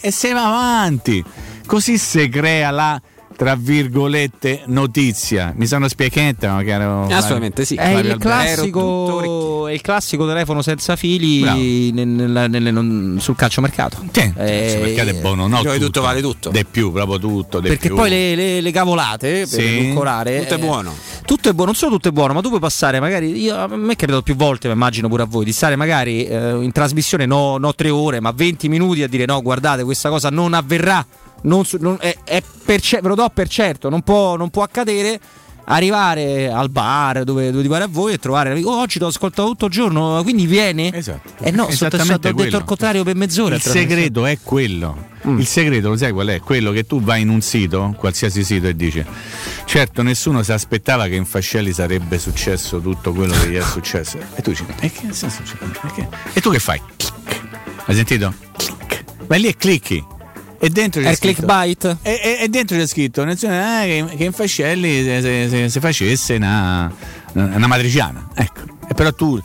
[0.00, 1.24] e se va avanti.
[1.66, 3.00] Così si crea la
[3.38, 5.52] tra virgolette notizia.
[5.54, 7.76] Mi sono spiegata, no, caro Assolutamente sì.
[7.76, 11.42] È il, classico, è il classico telefono senza fili
[11.92, 12.04] nel-
[12.50, 13.98] nel- nel- sul calciomercato.
[14.10, 15.62] Sì, Eh, il mercato è buono, no?
[15.62, 16.50] Dove tutto vale tutto.
[16.50, 17.60] De più, proprio tutto.
[17.60, 17.96] de Perché più.
[17.96, 19.78] poi le, le- le cavolate per Sì.
[19.78, 20.94] edulcorare Tutto è eh, buono.
[21.24, 23.40] Tutto è buono, non solo tutto è buono, ma tu puoi passare magari.
[23.40, 26.24] Io, a me è capitato più volte, ma immagino pure a voi, di stare magari
[26.26, 30.08] eh, in trasmissione no, no tre ore, ma 20 minuti a dire no, guardate, questa
[30.08, 31.06] cosa non avverrà.
[31.42, 34.62] Non su- non- è, è per ve lo do per certo, non può, non può
[34.62, 35.20] accadere.
[35.70, 39.08] Arrivare al bar dove, dove ti pare a voi e trovare oh, oggi ti ho
[39.08, 40.90] ascoltato tutto il giorno, quindi vieni?
[40.94, 41.44] Esatto.
[41.44, 43.56] Eh no, Esattamente ho detto il contrario per mezz'ora.
[43.56, 45.08] Il segreto è quello.
[45.26, 45.40] Mm.
[45.40, 46.40] Il segreto lo sai qual è?
[46.40, 49.04] Quello che tu vai in un sito, qualsiasi sito, e dici:
[49.66, 54.16] Certo, nessuno si aspettava che in Fascelli sarebbe successo tutto quello che gli è successo.
[54.36, 55.78] E tu dici: E che succedendo?
[55.82, 56.08] Perché?
[56.32, 56.80] E tu che fai?
[56.96, 57.42] Click.
[57.84, 58.32] Hai sentito?
[58.56, 59.04] Click.
[59.26, 60.02] Vai lì e clicchi.
[60.60, 61.96] E dentro c'è È scritto- clickbait?
[62.02, 65.80] E, e- e dentro c'è scritto eh, che, che in Fascelli se, se- se- se
[65.80, 66.92] facesse una,
[67.32, 68.28] una matriciana.
[68.34, 68.62] Ecco.
[68.90, 69.40] E però tu,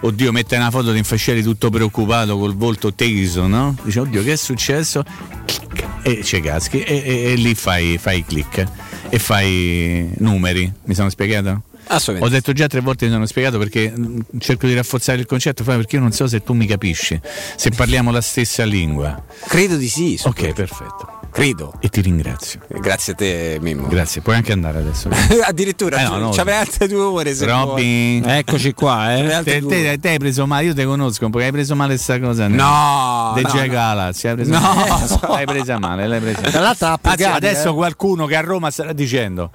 [0.00, 3.76] oddio, mette una foto di Infascelli tutto preoccupato col volto teso, no?
[3.82, 5.04] Dice, oddio, che è successo?
[5.46, 5.86] Clic.
[6.02, 8.66] E ci caschi e, e- e lì fai, fai click
[9.08, 10.70] e fai numeri.
[10.84, 11.62] Mi sono spiegato?
[11.88, 12.24] Assolutamente.
[12.24, 15.64] Ho detto già tre volte mi sono spiegato perché mh, cerco di rafforzare il concetto,
[15.64, 17.20] perché io non so se tu mi capisci,
[17.56, 19.22] se parliamo la stessa lingua.
[19.46, 20.18] Credo di sì.
[20.24, 21.16] Ok, perfetto.
[21.30, 21.74] Credo.
[21.80, 22.60] E ti ringrazio.
[22.80, 23.86] Grazie a te, Mimmo.
[23.86, 25.10] Grazie, puoi anche andare adesso.
[25.44, 27.58] Addirittura, Eh no, no, c'avrei altre due ore se vuoi.
[27.66, 29.42] Robby, Eccoci qua, eh.
[29.44, 32.18] Te, te- te hai preso male, io te conosco un po', hai preso male sta
[32.18, 32.48] cosa.
[32.48, 33.68] No, De no, Gia no.
[33.72, 35.04] Galazzi, hai preso No, male.
[35.08, 35.28] no.
[35.28, 37.74] L'hai presa male, l'hai presa Tra l'altro Anzi, appoggiati, adesso eh.
[37.74, 39.50] qualcuno che a Roma starà dicendo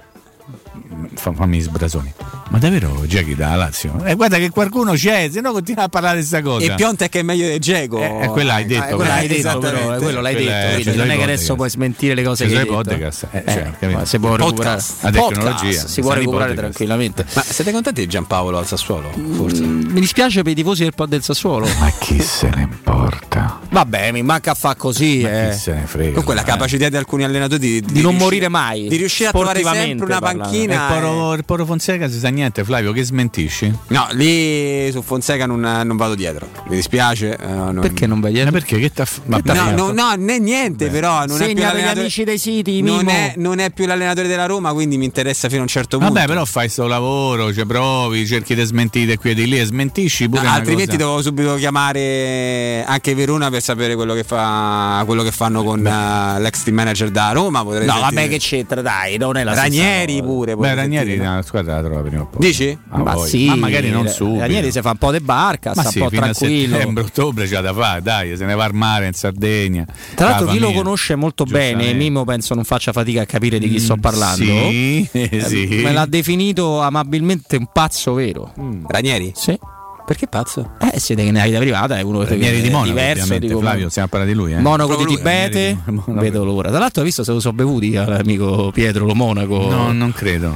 [1.16, 2.12] fammi sbrasoni.
[2.54, 4.00] Ma davvero Giachi da Lazio?
[4.04, 6.64] E guarda che qualcuno c'è, se no continua a parlare di sta cosa.
[6.64, 7.98] E Piontek è meglio di Geco.
[7.98, 9.42] Eh, eh, quella hai detto, Eh, quello l'hai però.
[9.42, 10.66] detto, però, eh, quello l'hai Quella detto.
[10.68, 12.72] è- quindi non è che adesso puoi smentire le cose che hai detto.
[12.74, 14.80] podcast, eh, Eh, cioè, ma si può recuperare.
[15.00, 17.26] La tecnologia, si può recuperare tranquillamente.
[17.34, 19.10] Ma siete contenti di Giampaolo al Sassuolo?
[19.32, 19.60] Forse.
[19.64, 21.66] Mm, Mi dispiace per i tifosi del, del Sassuolo.
[21.80, 23.58] Ma chi se ne importa?
[23.68, 25.22] Vabbè, mi manca a fa così.
[25.22, 25.50] Ma eh.
[25.50, 26.08] chi se ne frega?
[26.10, 26.44] Comunque la eh.
[26.44, 28.86] capacità di alcuni allenatori di, non morire mai.
[28.86, 30.18] Di riuscire a trovare sempre una.
[30.18, 31.34] E panchina.
[31.34, 33.72] Il Poro Fonseca si sa niente, Flavio, che smentisci?
[33.88, 36.48] No, lì su Fonseca non, non vado dietro.
[36.68, 37.36] Mi dispiace.
[37.36, 38.52] eh, non- Perché non vai Ma dietro?
[38.52, 38.78] perché?
[38.78, 39.92] Che t'ha t'ha No, fatto?
[39.92, 42.00] no, no, né niente, però non è più Segna per gli l'allenatore.
[42.00, 45.60] amici dei siti, Non è, non è più l'allenatore della Roma, quindi mi interessa fino
[45.60, 46.12] a un certo punto.
[46.12, 49.64] Vabbè, però fai sto lavoro, ci provi, cerchi di smentire qui e di lì e
[49.64, 50.98] smentisci pure No, altrimenti cosa.
[50.98, 56.40] devo subito chiamare anche Verona per sapere quello che, fa, quello che fanno con eh,
[56.40, 57.62] l'ex team manager da Roma.
[57.62, 60.56] No, sentire- vabbè, che c'entra, dai, non è la stessa Ranieri pure.
[60.56, 61.28] Beh, Ranieri sentire.
[61.34, 62.46] la squadra la trova prima o poi.
[62.46, 62.78] Dici?
[62.90, 64.40] Ah, ma sì, ma magari non subito.
[64.40, 66.76] Ranieri si fa un po' di barca, Ma sta sì, un po' fino a tranquillo.
[66.76, 69.86] settembre, ottobre c'ha da fare, dai, se ne va al mare in Sardegna.
[70.14, 71.92] Tra l'altro, La chi lo conosce molto bene.
[71.94, 74.44] Mimo penso non faccia fatica a capire di chi sto parlando.
[74.44, 75.66] Sì, Eh, sì.
[75.82, 78.52] Me l'ha definito amabilmente un pazzo vero.
[78.86, 79.32] Ranieri?
[79.34, 79.58] Sì.
[80.06, 80.72] Perché pazzo?
[80.92, 83.22] Eh, siete nella vita privata, è uno che Ranieri di Monaco, diverso.
[83.22, 84.52] ovviamente, dico, Flavio, stiamo a parlare di lui.
[84.52, 84.60] Eh?
[84.60, 86.68] Monaco di Tibete, Ranieri vedo l'ora.
[86.68, 89.66] Tra l'altro, hai visto se lo so bevuti l'amico Pietro lo Monaco.
[89.70, 90.54] No, non credo.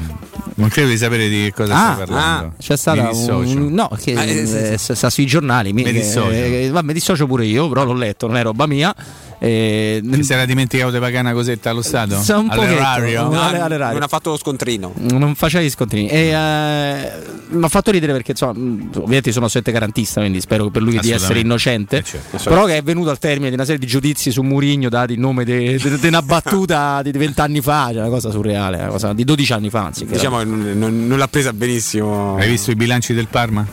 [0.59, 2.53] Non credo di sapere di che cosa Ah, stai parlando.
[2.59, 4.93] C'è stata un, no, che Ah, eh, sì, sì.
[4.93, 5.73] eh, sta sui giornali.
[5.73, 6.31] Mi, Mi dissocio.
[6.31, 8.95] eh, va, mi dissocio pure io, però l'ho letto, non è roba mia.
[9.41, 12.21] Eh, Ti sei era dimenticato di pagare una cosetta allo Stato?
[12.21, 13.29] Sa un All'erario?
[13.29, 13.95] No, alle- alle radio.
[13.95, 14.93] non ha fatto lo scontrino.
[14.97, 16.09] non faceva gli scontrini.
[16.09, 17.13] E, eh,
[17.51, 18.53] mi ha fatto ridere perché insomma,
[18.97, 21.99] ovviamente sono sette garantista, quindi spero per lui di essere innocente.
[21.99, 22.49] Eh, certo.
[22.49, 25.21] Però che è venuto al termine di una serie di giudizi su Murigno dati in
[25.21, 29.53] nome di una battuta di vent'anni fa, cioè una cosa surreale, una cosa di 12
[29.53, 30.05] anni fa, anzi.
[30.05, 32.37] Diciamo che non, non- non l'ha presa benissimo.
[32.37, 33.67] Hai visto i bilanci del Parma?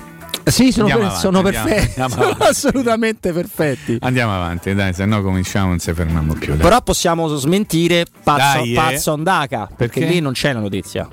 [0.48, 3.98] Sì, sono, per- avanti, sono andiamo- perfetti, andiamo sono assolutamente perfetti.
[4.02, 6.54] Andiamo avanti, dai, se no cominciamo non si fermiamo più.
[6.54, 6.58] dai.
[6.62, 8.76] Però possiamo smentire Pazzo, Dai, eh.
[8.76, 10.14] Pazzo Ondaka, perché Perché?
[10.14, 11.08] lì non c'è la notizia.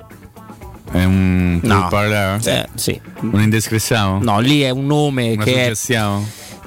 [0.90, 1.86] È un No.
[1.88, 2.46] parleur?
[2.46, 3.00] Eh, sì.
[3.20, 4.18] Un indescrissavo?
[4.22, 5.72] No, lì è un nome Una che è,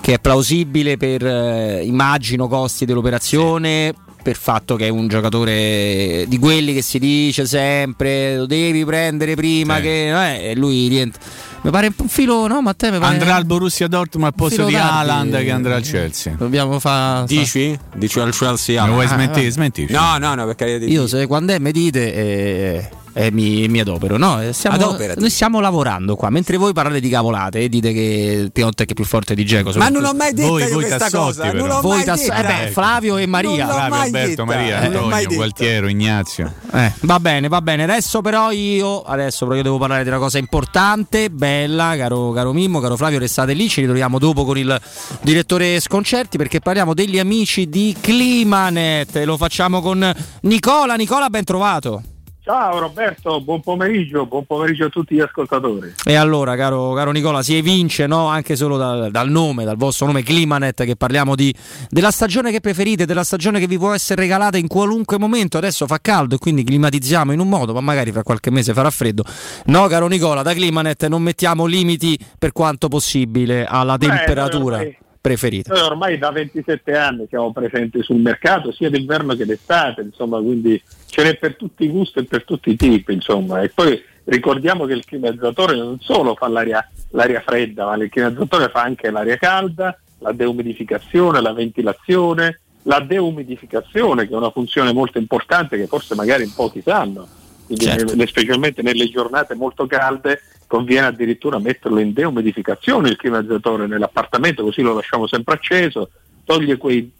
[0.01, 3.93] che è plausibile per, eh, immagino, costi dell'operazione.
[4.25, 9.35] Per fatto che è un giocatore di quelli che si dice sempre lo devi prendere
[9.35, 9.81] prima Sì.
[9.83, 11.21] che eh, e lui rientra.
[11.61, 12.59] Mi pare un filo, no?
[12.63, 14.73] Matteo, mi pare Andrà al Borussia Dortmund al posto di.
[14.75, 16.33] Haaland che andrà al Chelsea.
[16.35, 17.77] Dobbiamo fare Dici?
[17.95, 18.83] Dici al Chelsea?
[18.87, 19.45] Vuoi Ah, smentire?
[19.47, 19.51] ah.
[19.51, 19.93] Smentisci.
[19.93, 23.65] No, no, no, per carità di Io se quando è mi dite eh, eh, mi,
[23.69, 24.41] mi adopero, no?
[24.41, 25.21] Eh, Adoperati.
[25.21, 29.05] noi stiamo lavorando qua, mentre voi parlate di cavolate e dite che Piontek è più
[29.05, 29.71] forte di Geco.
[29.77, 31.49] Ma non ho mai detto Voi- voi questa Tassotti, cosa.
[31.51, 31.65] però.
[31.65, 33.49] Non voi tass- eh beh, Flavio e Maria.
[33.49, 34.43] Non l'ho Flavio, mai Alberto, detta.
[34.45, 35.37] Maria, Non l'ho mai Antonio.
[35.37, 36.53] Gualtiero, Ignazio.
[36.73, 37.83] Eh, va bene, va bene.
[37.83, 42.51] Adesso però io adesso però io devo parlare di una cosa importante, bella, caro, caro
[42.51, 44.77] Mimmo, caro Flavio, restate lì, ci ritroviamo dopo con il
[45.21, 50.95] direttore Sconcerti perché parliamo degli amici di Climanet e lo facciamo con Nicola.
[50.95, 52.01] Nicola, ben trovato.
[52.45, 55.95] Ciao Roberto, buon pomeriggio, buon pomeriggio a tutti gli ascoltatori.
[56.05, 58.27] E allora, caro, caro Nicola, si evince no?
[58.27, 61.51] anche solo dal, dal nome, dal vostro nome Climanet, che parliamo di,
[61.89, 65.57] della stagione che preferite, della stagione che vi può essere regalata in qualunque momento.
[65.57, 68.91] Adesso fa caldo e quindi climatizziamo in un modo, ma magari fra qualche mese farà
[68.91, 69.23] freddo.
[69.65, 74.97] No, caro Nicola, da Climanet non mettiamo limiti per quanto possibile alla Beh, temperatura ormai-
[75.25, 75.73] preferita.
[75.73, 80.79] Noi ormai da 27 anni siamo presenti sul mercato, sia d'inverno che d'estate, insomma, quindi
[81.07, 83.61] ce n'è per tutti i gusti e per tutti i tipi, insomma.
[83.61, 88.69] E poi ricordiamo che il climatizzatore non solo fa l'aria, l'aria fredda, ma il climatizzatore
[88.69, 95.17] fa anche l'aria calda, la deumidificazione, la ventilazione, la deumidificazione che è una funzione molto
[95.17, 97.27] importante che forse magari in pochi sanno.
[97.73, 98.15] Certo.
[98.15, 104.81] ne- specialmente nelle giornate molto calde conviene addirittura metterlo in deumidificazione il climatizzatore nell'appartamento così
[104.81, 106.09] lo lasciamo sempre acceso,
[106.43, 107.11] toglie quei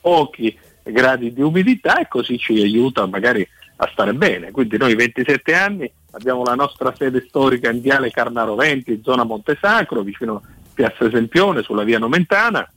[0.00, 3.46] pochi gradi di umidità e così ci aiuta magari
[3.76, 4.50] a stare bene.
[4.50, 10.02] Quindi noi 27 anni abbiamo la nostra sede storica in Viale Carnaro 20, zona Montesacro,
[10.02, 10.40] vicino a
[10.74, 12.68] Piazza Esempione, sulla via Nomentana.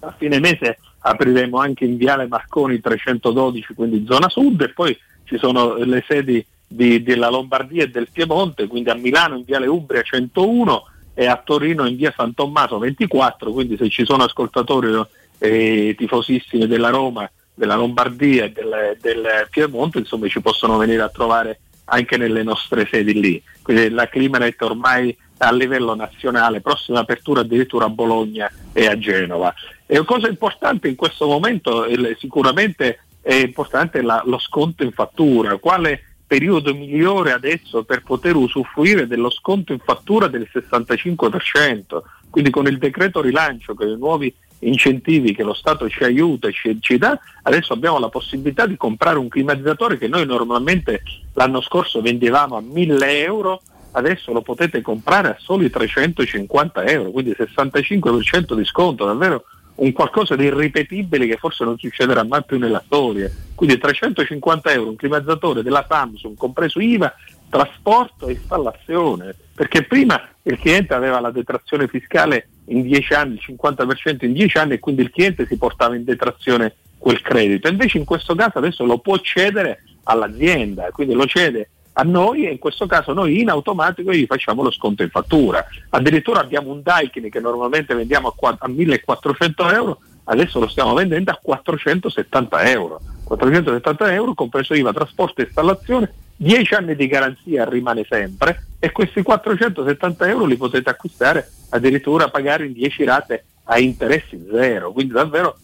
[0.00, 4.96] A fine mese apriremo anche in Viale Marconi 312, quindi zona sud, e poi
[5.26, 9.66] ci sono le sedi di- della Lombardia e del Piemonte, quindi a Milano in Viale
[9.66, 15.00] Umbria 101 e a Torino in via San Tommaso 24, quindi se ci sono ascoltatori
[15.38, 21.08] eh, tifosissimi della Roma, della Lombardia e del, del Piemonte, insomma ci possono venire a
[21.08, 23.42] trovare anche nelle nostre sedi lì.
[23.62, 29.54] Quindi la Climanet ormai a livello nazionale, prossima apertura addirittura a Bologna e a Genova.
[29.86, 31.86] E cosa importante in questo momento
[32.18, 35.56] sicuramente è importante la- lo sconto in fattura.
[35.56, 42.04] Quale periodo migliore adesso per poter usufruire dello sconto in fattura del 65%?
[42.30, 46.52] Quindi con il decreto rilancio, con i nuovi incentivi che lo Stato ci aiuta e
[46.52, 51.02] ci, ci dà, adesso abbiamo la possibilità di comprare un climatizzatore che noi normalmente
[51.32, 53.60] l'anno scorso vendevamo a 1000 euro,
[53.90, 59.44] adesso lo potete comprare a soli 350 euro, quindi 65% di sconto, davvero
[59.76, 63.30] un qualcosa di irripetibile che forse non succederà mai più nella storia.
[63.54, 67.14] Quindi 350 euro, un climatizzatore della Samsung, compreso IVA,
[67.48, 73.56] trasporto e installazione, perché prima il cliente aveva la detrazione fiscale in 10 anni, il
[73.58, 77.68] 50% in 10 anni e quindi il cliente si portava in detrazione quel credito.
[77.68, 82.50] Invece in questo caso adesso lo può cedere all'azienda, quindi lo cede a noi e
[82.50, 85.64] in questo caso noi in automatico gli facciamo lo sconto in fattura.
[85.90, 91.30] Addirittura abbiamo un Daikin che normalmente vendiamo a, a 1400 euro, adesso lo stiamo vendendo
[91.30, 93.00] a 470 euro.
[93.24, 99.22] 470 euro compreso IVA, trasporto e installazione, 10 anni di garanzia rimane sempre e questi
[99.22, 105.56] 470 euro li potete acquistare addirittura pagare in 10 rate a interessi zero, quindi davvero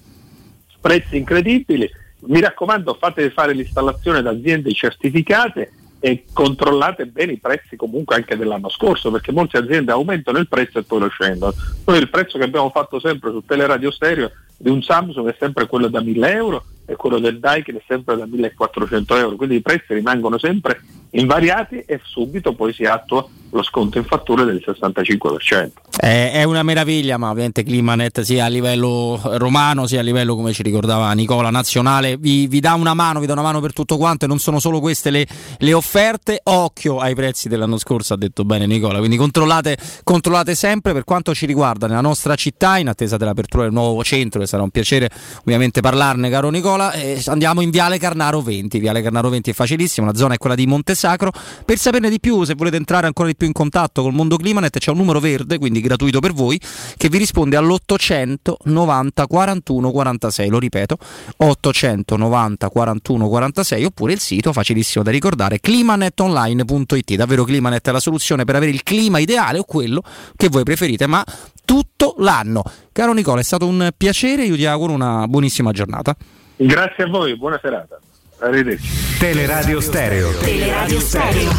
[0.80, 1.88] prezzi incredibili.
[2.24, 5.72] Mi raccomando, fate fare l'installazione da aziende certificate
[6.04, 10.80] e controllate bene i prezzi comunque anche dell'anno scorso, perché molte aziende aumentano il prezzo
[10.80, 11.54] e poi lo scendono.
[11.86, 15.68] Noi il prezzo che abbiamo fatto sempre su Teleradio Stereo di un Samsung è sempre
[15.68, 19.62] quello da 1000 euro e quello del Daikin è sempre da 1400 euro, quindi i
[19.62, 20.80] prezzi rimangono sempre
[21.12, 25.70] invariati e subito poi si attua lo sconto in fattura del 65%.
[25.94, 30.52] È, è una meraviglia, ma ovviamente Climanet sia a livello romano sia a livello, come
[30.52, 33.98] ci ricordava Nicola, nazionale, vi, vi dà una mano, vi dà una mano per tutto
[33.98, 35.26] quanto e non sono solo queste le,
[35.58, 36.40] le offerte.
[36.44, 41.34] Occhio ai prezzi dell'anno scorso, ha detto bene Nicola, quindi controllate, controllate sempre per quanto
[41.34, 45.10] ci riguarda nella nostra città, in attesa dell'apertura del nuovo centro, che sarà un piacere
[45.40, 46.92] ovviamente parlarne, caro Nicola.
[46.92, 48.78] eh, andiamo in Viale Carnaro 20.
[48.78, 50.66] Viale Carnaro 20 è facilissimo, la zona è quella di
[51.02, 51.32] Montesacro.
[51.64, 54.78] Per saperne di più, se volete entrare ancora di più in contatto col mondo Climanet,
[54.78, 56.60] c'è un numero verde, quindi gratuito per voi,
[56.96, 60.48] che vi risponde all'800 90 41 46.
[60.48, 60.96] Lo ripeto,
[61.38, 67.14] 890 41 46 oppure il sito facilissimo da ricordare climanetonline.it.
[67.14, 70.02] Davvero Climanet è la soluzione per avere il clima ideale o quello
[70.36, 71.24] che voi preferite, ma
[71.64, 72.62] tutto l'anno.
[72.92, 76.14] Caro Nicola, è stato un piacere, io ti auguro una buonissima giornata.
[76.56, 77.98] Grazie a voi, buona serata.
[78.42, 79.18] Arrivederci.
[79.18, 80.36] Teleradio Stereo.
[80.38, 81.50] Teleradio Stereo.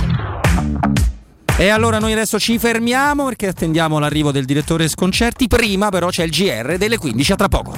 [1.55, 5.47] E allora noi adesso ci fermiamo perché attendiamo l'arrivo del direttore Sconcerti.
[5.47, 7.77] Prima però c'è il GR delle 15 a tra poco.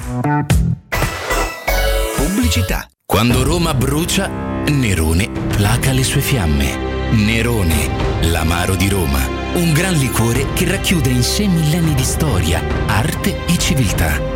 [2.16, 2.88] Pubblicità.
[3.04, 4.28] Quando Roma brucia,
[4.66, 6.76] Nerone placa le sue fiamme.
[7.12, 7.88] Nerone,
[8.22, 9.20] l'amaro di Roma.
[9.54, 14.35] Un gran liquore che racchiude in sé millenni di storia, arte e civiltà.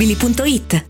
[0.00, 0.89] paolettimobili.it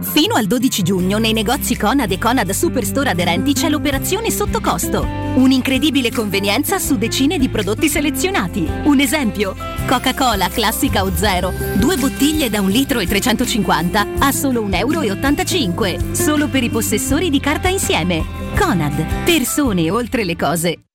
[0.00, 5.06] Fino al 12 giugno nei negozi Conad e Conad Superstore aderenti c'è l'operazione sotto costo.
[5.34, 8.68] Un'incredibile convenienza su decine di prodotti selezionati.
[8.84, 9.54] Un esempio:
[9.86, 16.14] Coca-Cola classica o zero, due bottiglie da un litro e 350 a solo 1,85 euro.
[16.14, 18.24] Solo per i possessori di carta insieme.
[18.56, 20.85] Conad, persone oltre le cose.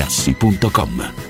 [0.00, 1.29] materassi.com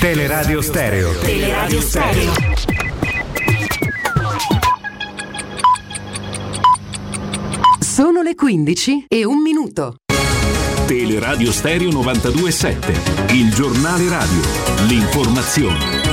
[0.00, 1.12] Teleradio Stereo.
[1.18, 2.32] Teleradio Stereo.
[7.78, 9.96] Sono le 15 e un minuto.
[10.86, 14.40] Teleradio Stereo 927, il giornale radio,
[14.86, 16.09] l'informazione.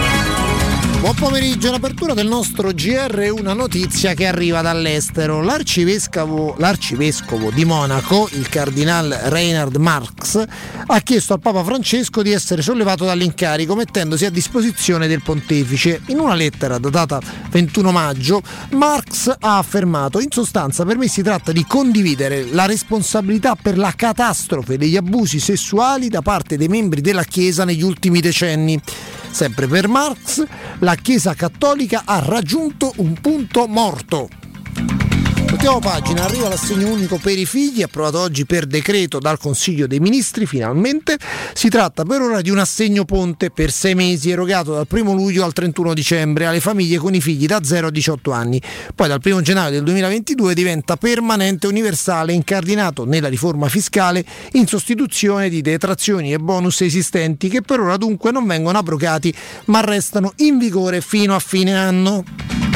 [0.99, 5.41] Buon pomeriggio, in apertura del nostro GR una notizia che arriva dall'estero.
[5.41, 10.43] L'arcivescovo, l'arcivescovo di Monaco, il cardinal Reinhard Marx,
[10.87, 16.01] ha chiesto al Papa Francesco di essere sollevato dall'incarico mettendosi a disposizione del pontefice.
[16.07, 17.21] In una lettera datata
[17.51, 18.41] 21 maggio,
[18.71, 23.93] Marx ha affermato in sostanza per me si tratta di condividere la responsabilità per la
[23.95, 28.81] catastrofe degli abusi sessuali da parte dei membri della Chiesa negli ultimi decenni.
[29.29, 30.43] Sempre per Marx,
[30.87, 34.29] la Chiesa cattolica ha raggiunto un punto morto.
[35.67, 39.99] Ultima pagina, arriva l'assegno unico per i figli, approvato oggi per decreto dal Consiglio dei
[39.99, 41.17] Ministri, finalmente.
[41.51, 45.43] Si tratta per ora di un assegno ponte per sei mesi erogato dal 1 luglio
[45.43, 48.61] al 31 dicembre alle famiglie con i figli da 0 a 18 anni.
[48.95, 55.49] Poi dal 1 gennaio del 2022 diventa permanente universale incardinato nella riforma fiscale in sostituzione
[55.49, 60.59] di detrazioni e bonus esistenti che per ora dunque non vengono abrogati ma restano in
[60.59, 62.66] vigore fino a fine anno.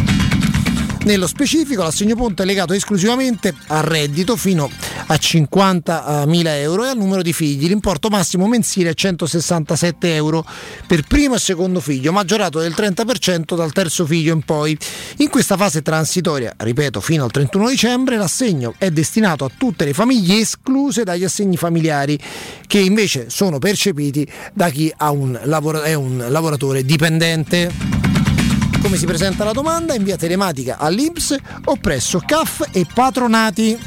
[1.03, 4.69] Nello specifico l'assegno ponte è legato esclusivamente al reddito fino
[5.07, 7.67] a 50.000 euro e al numero di figli.
[7.67, 10.45] L'importo massimo mensile è 167 euro
[10.85, 14.77] per primo e secondo figlio, maggiorato del 30% dal terzo figlio in poi.
[15.17, 19.93] In questa fase transitoria, ripeto, fino al 31 dicembre, l'assegno è destinato a tutte le
[19.93, 22.17] famiglie escluse dagli assegni familiari
[22.67, 28.10] che invece sono percepiti da chi un lavoro- è un lavoratore dipendente.
[28.81, 29.93] Come si presenta la domanda?
[29.93, 33.77] In via telematica all'Inps o presso CAF e patronati.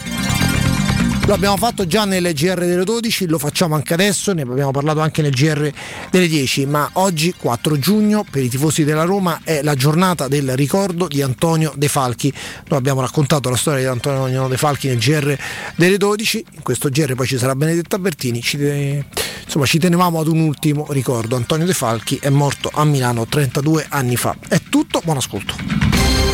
[1.26, 5.00] Lo abbiamo fatto già nelle GR delle 12, lo facciamo anche adesso, ne abbiamo parlato
[5.00, 5.72] anche nel GR
[6.10, 10.54] delle 10, ma oggi 4 giugno per i tifosi della Roma è la giornata del
[10.54, 12.30] ricordo di Antonio De Falchi.
[12.68, 15.34] Noi abbiamo raccontato la storia di Antonio De Falchi nel GR
[15.76, 18.58] delle 12, in questo GR poi ci sarà Benedetta Bertini, ci,
[19.44, 21.36] insomma ci tenevamo ad un ultimo ricordo.
[21.36, 24.36] Antonio De Falchi è morto a Milano 32 anni fa.
[24.46, 26.33] È tutto, buon ascolto.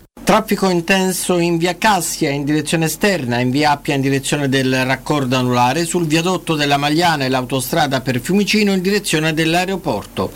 [0.31, 5.35] Traffico intenso in via Cassia in direzione esterna, in via Appia in direzione del raccordo
[5.35, 10.31] anulare, sul viadotto della Magliana e l'autostrada per Fiumicino in direzione dell'aeroporto.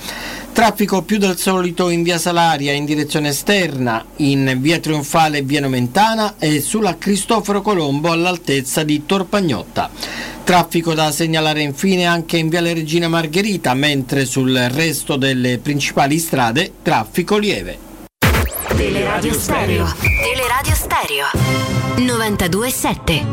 [0.52, 5.62] Traffico più del solito in via Salaria in direzione esterna, in via Trionfale e via
[5.62, 9.89] Nomentana e sulla Cristoforo Colombo all'altezza di Torpagnotta.
[10.43, 16.74] Traffico da segnalare infine anche in viale Regina Margherita, mentre sul resto delle principali strade
[16.82, 17.93] traffico lieve.
[18.76, 19.88] Teleradio Stereo.
[20.21, 21.28] Teleradio Stereo.
[21.95, 23.26] 92.7.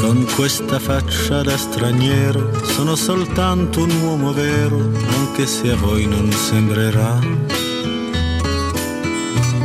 [0.00, 6.30] Con questa faccia da straniero sono soltanto un uomo vero, anche se a voi non
[6.30, 7.69] sembrerà.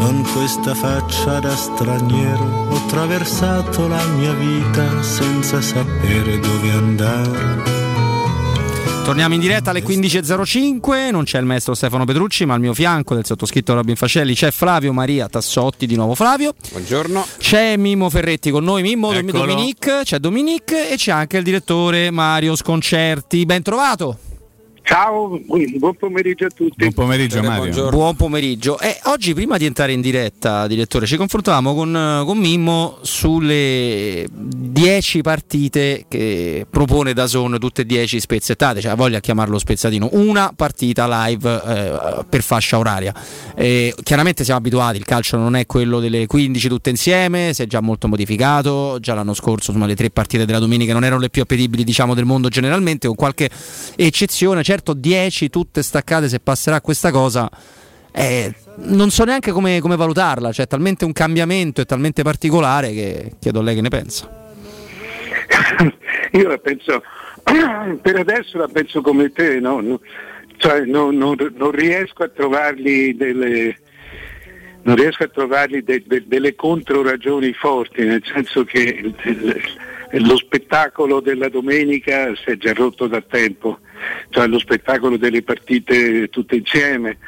[0.00, 7.62] Con questa faccia da straniero ho attraversato la mia vita senza sapere dove andare.
[9.04, 13.14] Torniamo in diretta alle 15.05, non c'è il maestro Stefano Petrucci, ma al mio fianco
[13.14, 16.54] del sottoscritto Robin Fascelli c'è Flavio Maria Tassotti, di nuovo Flavio.
[16.70, 17.26] Buongiorno.
[17.36, 19.44] C'è Mimmo Ferretti con noi, Mimmo, Eccolo.
[19.44, 23.44] Dominic, c'è Dominic e c'è anche il direttore Mario Sconcerti.
[23.44, 24.29] Ben trovato.
[24.92, 26.74] Ciao, buon pomeriggio a tutti.
[26.78, 27.90] Buon pomeriggio Mario.
[27.90, 28.76] Buon pomeriggio.
[28.80, 34.26] Eh, oggi prima di entrare in diretta, direttore, ci confrontavamo con, eh, con Mimmo sulle
[34.28, 40.52] 10 partite che propone da Zone, tutte e 10 spezzettate, cioè voglia chiamarlo spezzatino, una
[40.56, 43.14] partita live eh, per fascia oraria.
[43.54, 47.66] Eh, chiaramente siamo abituati, il calcio non è quello delle 15 tutte insieme, si è
[47.68, 51.30] già molto modificato, già l'anno scorso insomma, le tre partite della domenica non erano le
[51.30, 53.48] più appetibili diciamo, del mondo generalmente, con qualche
[53.94, 57.48] eccezione, certo 10 tutte staccate se passerà questa cosa.
[58.12, 63.32] eh, non so neanche come, come valutarla, cioè talmente un cambiamento, è talmente particolare che
[63.38, 64.28] chiedo a lei che ne pensa.
[66.32, 67.02] io la penso,
[68.02, 70.00] per adesso la penso come te, no?
[70.56, 73.76] Cioè, no, no, non riesco a trovargli delle,
[74.82, 79.12] non a trovargli de- de- delle controragioni forti, nel senso che
[80.12, 83.78] lo spettacolo della domenica si è già rotto da tempo,
[84.30, 87.18] cioè lo spettacolo delle partite tutte insieme.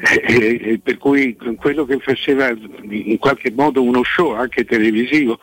[0.00, 2.54] E- e- per cui quello che faceva
[2.90, 5.40] in qualche modo uno show anche televisivo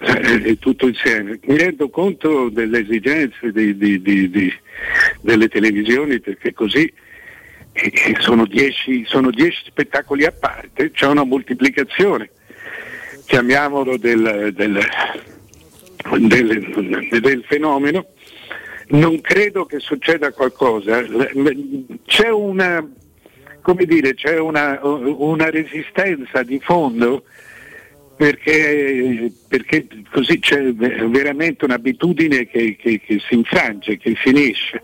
[0.00, 1.38] eh, tutto insieme.
[1.44, 4.54] Mi rendo conto delle esigenze di- di- di- di-
[5.20, 6.90] delle televisioni perché così
[7.72, 12.30] eh, sono dieci, sono dieci spettacoli a parte, c'è una moltiplicazione,
[13.26, 14.86] chiamiamolo del, del-
[16.18, 18.06] del- del fenomeno.
[18.92, 21.02] Non credo che succeda qualcosa.
[22.04, 22.86] C'è una,
[23.86, 27.24] dire, c'è una, una resistenza di fondo
[28.14, 34.82] perché, perché così c'è veramente un'abitudine che, che- che si infrange, che finisce.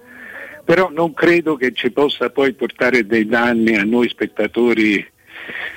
[0.65, 5.07] Però non credo che ci possa poi portare dei danni a noi spettatori,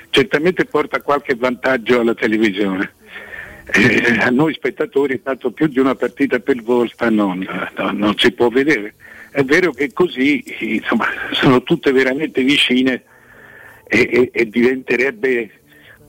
[0.09, 2.93] certamente porta qualche vantaggio alla televisione.
[3.74, 8.32] Eh, a noi spettatori tanto più di una partita per volta non, no- non si
[8.34, 8.95] può vedere.
[9.32, 13.03] È vero che così insomma, sono tutte veramente vicine
[13.88, 15.51] e, e- e diventerebbe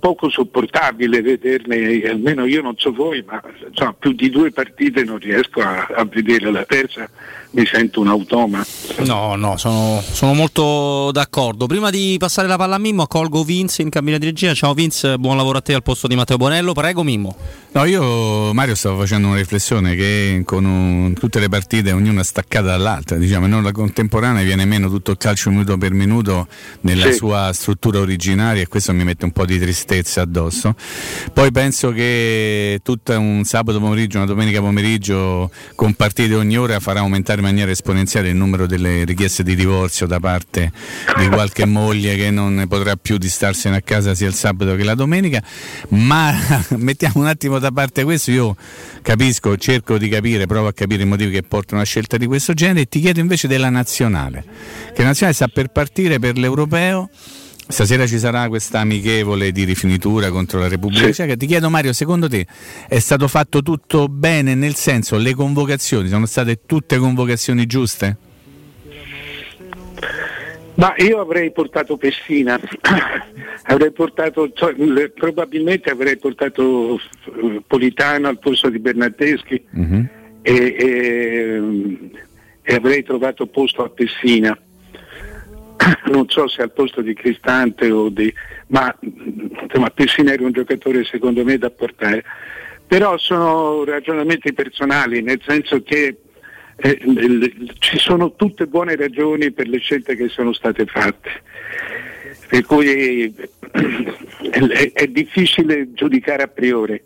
[0.00, 5.18] poco sopportabile vederne, almeno io non so voi, ma insomma, più di due partite non
[5.18, 7.08] riesco a, a vedere la terza,
[7.52, 8.64] mi sento un automa.
[9.04, 11.66] No, no, sono, sono molto d'accordo.
[11.66, 14.54] Prima di passare la palla a Mimmo, accolgo Vince in cabina di regia.
[14.54, 16.72] Ciao Vince, buon lavoro a te al posto di Matteo Bonello.
[16.72, 17.36] Prego Mimmo.
[17.72, 22.24] No, io Mario stavo facendo una riflessione che con un- tutte le partite ognuna è
[22.24, 26.46] staccata dall'altra, diciamo, e non la contemporanea viene meno tutto il calcio minuto per minuto
[26.82, 27.14] nella Sì.
[27.14, 30.74] sua struttura originaria e questo mi mette un po' di tristezza addosso.
[31.32, 37.00] Poi penso che tutto un sabato pomeriggio, una domenica pomeriggio con partite ogni ora farà
[37.00, 40.70] aumentare in maniera esponenziale il numero delle richieste di divorzio da parte
[41.18, 44.84] di qualche moglie che non potrà più di starsene a casa sia il sabato che
[44.84, 45.42] la domenica,
[45.88, 46.32] ma
[46.78, 48.56] mettiamo un attimo da parte questo, io
[49.02, 52.26] capisco, cerco di capire, provo a capire i motivi che portano a una scelta di
[52.26, 52.82] questo genere.
[52.82, 54.44] E ti chiedo invece della nazionale,
[54.94, 57.10] che nazionale sta per partire per l'europeo.
[57.68, 61.36] Stasera ci sarà questa amichevole di rifinitura contro la Repubblica Ceca.
[61.36, 62.46] Ti chiedo Mario, secondo te
[62.88, 68.16] è stato fatto tutto bene nel senso le convocazioni sono state tutte convocazioni giuste?
[70.74, 72.58] Ma io avrei portato Pessina,
[73.64, 74.74] avrei portato, cioè,
[75.10, 79.62] probabilmente avrei portato eh, Politano al posto di Bernardeschi
[80.42, 82.10] e, e-
[82.64, 84.58] e avrei trovato posto a Pessina.
[86.06, 88.32] Non so se al posto di Cristante o di.
[88.68, 92.24] ma insomma, Pessina era un giocatore secondo me da portare.
[92.86, 96.18] Però sono ragionamenti personali, nel senso che
[96.76, 101.30] eh, ci sono tutte buone ragioni per le scelte che sono state fatte.
[102.48, 103.32] Per cui eh,
[104.50, 107.00] è, è difficile giudicare a priori.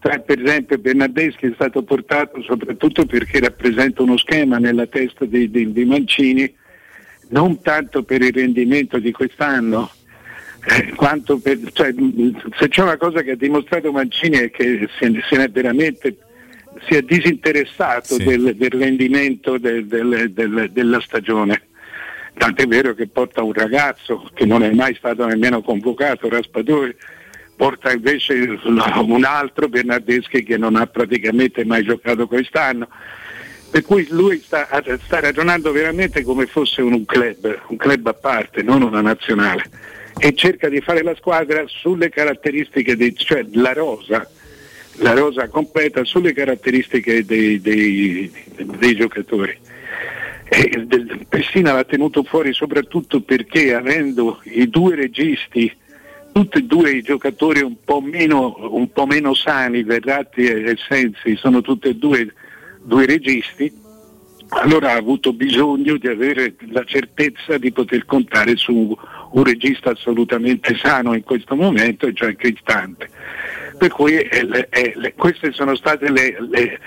[0.00, 5.50] Cioè, per esempio Bernardeschi è stato portato soprattutto perché rappresenta uno schema nella testa di,
[5.50, 6.54] di- di Mancini,
[7.28, 9.90] non tanto per il rendimento di quest'anno,
[10.66, 11.94] eh, quanto per, cioè,
[12.58, 16.16] se c'è una cosa che ha dimostrato Mancini è che se, se ne è veramente
[16.86, 18.24] si è disinteressato Sì.
[18.24, 21.62] del, del rendimento del- del- della stagione.
[22.34, 26.94] Tant'è vero che porta un ragazzo che non è mai stato nemmeno convocato, Raspadori,
[27.56, 32.88] porta invece un altro Bernardeschi che non ha praticamente mai giocato quest'anno.
[33.70, 34.66] Per cui lui sta,
[35.04, 39.64] sta ragionando veramente come fosse un club, un club a parte, non una nazionale,
[40.18, 44.28] e cerca di fare la squadra sulle caratteristiche, dei, cioè la rosa,
[45.00, 49.56] la rosa completa sulle caratteristiche dei, dei- dei giocatori.
[50.86, 55.70] Del- Pessina l'ha tenuto fuori soprattutto perché avendo i due registi,
[56.32, 61.36] tutti e due i giocatori un po' meno, un po' meno sani, Verratti e Sensi,
[61.36, 62.32] sono tutti e due
[62.82, 63.72] due registi,
[64.50, 68.96] allora ha avuto bisogno di avere la certezza di poter contare su
[69.30, 73.10] un regista assolutamente sano in questo momento, e cioè Cristante.
[73.76, 76.78] Per cui eh, eh, queste sono state le, le-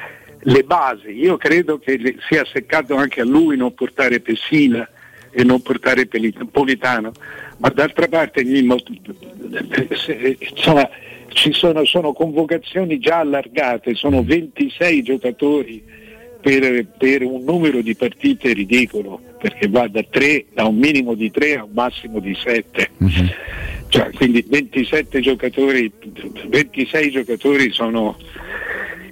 [0.43, 1.11] le basi.
[1.11, 4.89] Io credo che sia seccato anche a lui non portare Pessina
[5.29, 6.07] e non portare
[6.51, 7.11] Politano,
[7.57, 10.89] ma d'altra parte Mimmo, eh, se- insomma,
[11.33, 15.83] ci sono, sono convocazioni già allargate, sono 26 giocatori
[16.41, 21.31] per, per un numero di partite ridicolo, perché va da, tre, da un minimo di
[21.31, 22.89] 3 a un massimo di 7.
[23.87, 25.91] Cioè, quindi 27 giocatori,
[26.47, 28.17] 26 giocatori sono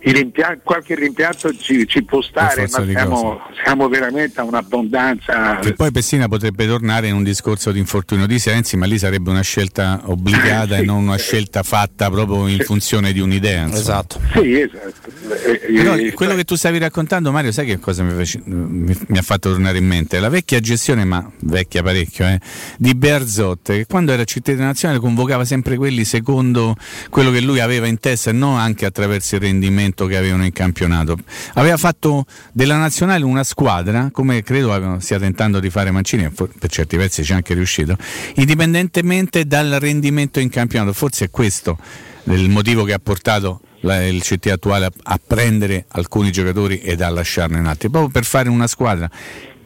[0.04, 5.58] i rimpia- qualche rimpianto ci, ci può stare, ma siamo, siamo veramente a un'abbondanza.
[5.58, 9.30] Che poi Pessina potrebbe tornare in un discorso di infortunio di Sensi, ma lì sarebbe
[9.30, 10.82] una scelta obbligata Sì.
[10.82, 13.64] e non una scelta fatta proprio in funzione di un'idea.
[13.64, 13.80] insomma.
[13.80, 14.20] Esatto.
[14.34, 15.10] Sì, esatto.
[15.46, 18.98] Eh, Però eh, quello che tu stavi raccontando, Mario, sai che cosa mi, face- mi-
[19.08, 20.20] mi ha fatto tornare in mente?
[20.20, 22.40] La vecchia gestione, ma vecchia parecchio, eh,
[22.78, 26.76] di Berzot, che quando era cittadino nazionale convocava sempre quelli secondo
[27.10, 30.52] quello che lui aveva in testa e non anche attraverso il rendimento che avevano in
[30.52, 31.18] campionato.
[31.54, 36.98] Aveva fatto della nazionale una squadra, come credo stia tentando di fare Mancini, per certi
[36.98, 37.96] versi ci è anche riuscito,
[38.36, 40.94] indipendentemente dal rendimento in campionato.
[40.94, 41.78] Forse è questo
[42.26, 47.66] il motivo che ha portato il CT attuale a prendere alcuni giocatori ed a lasciarne
[47.68, 49.10] altri, proprio per fare una squadra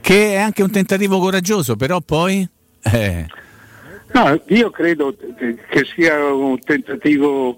[0.02, 2.48] che è anche un tentativo coraggioso, però poi...
[2.82, 3.26] eh,
[4.14, 7.58] No, io credo che sia un tentativo,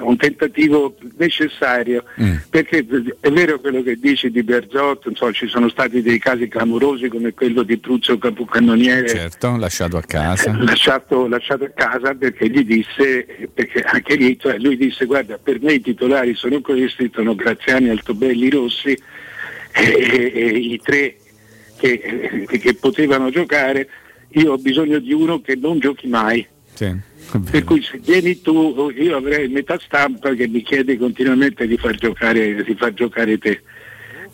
[0.00, 2.34] un tentativo necessario, Mm.
[2.50, 2.84] perché
[3.20, 7.32] è vero quello che dici di Berzotto, insomma, ci sono stati dei casi clamorosi come
[7.32, 10.54] quello di Pruzzo Capocannoniere certo, lasciato a casa.
[10.58, 15.60] lasciato, lasciato a casa perché gli disse, perché anche lì, cioè lui disse guarda per
[15.60, 21.16] me i titolari sono questi, sono Graziani, Altobelli, Rossi e, e- e i tre
[21.78, 23.88] che, che potevano giocare,
[24.30, 26.46] io ho bisogno di uno che non giochi mai.
[26.74, 26.94] Sì.
[27.40, 31.94] Per cui se vieni tu, io avrei metà stampa che mi chiede continuamente di far
[31.94, 33.62] giocare, di far giocare te.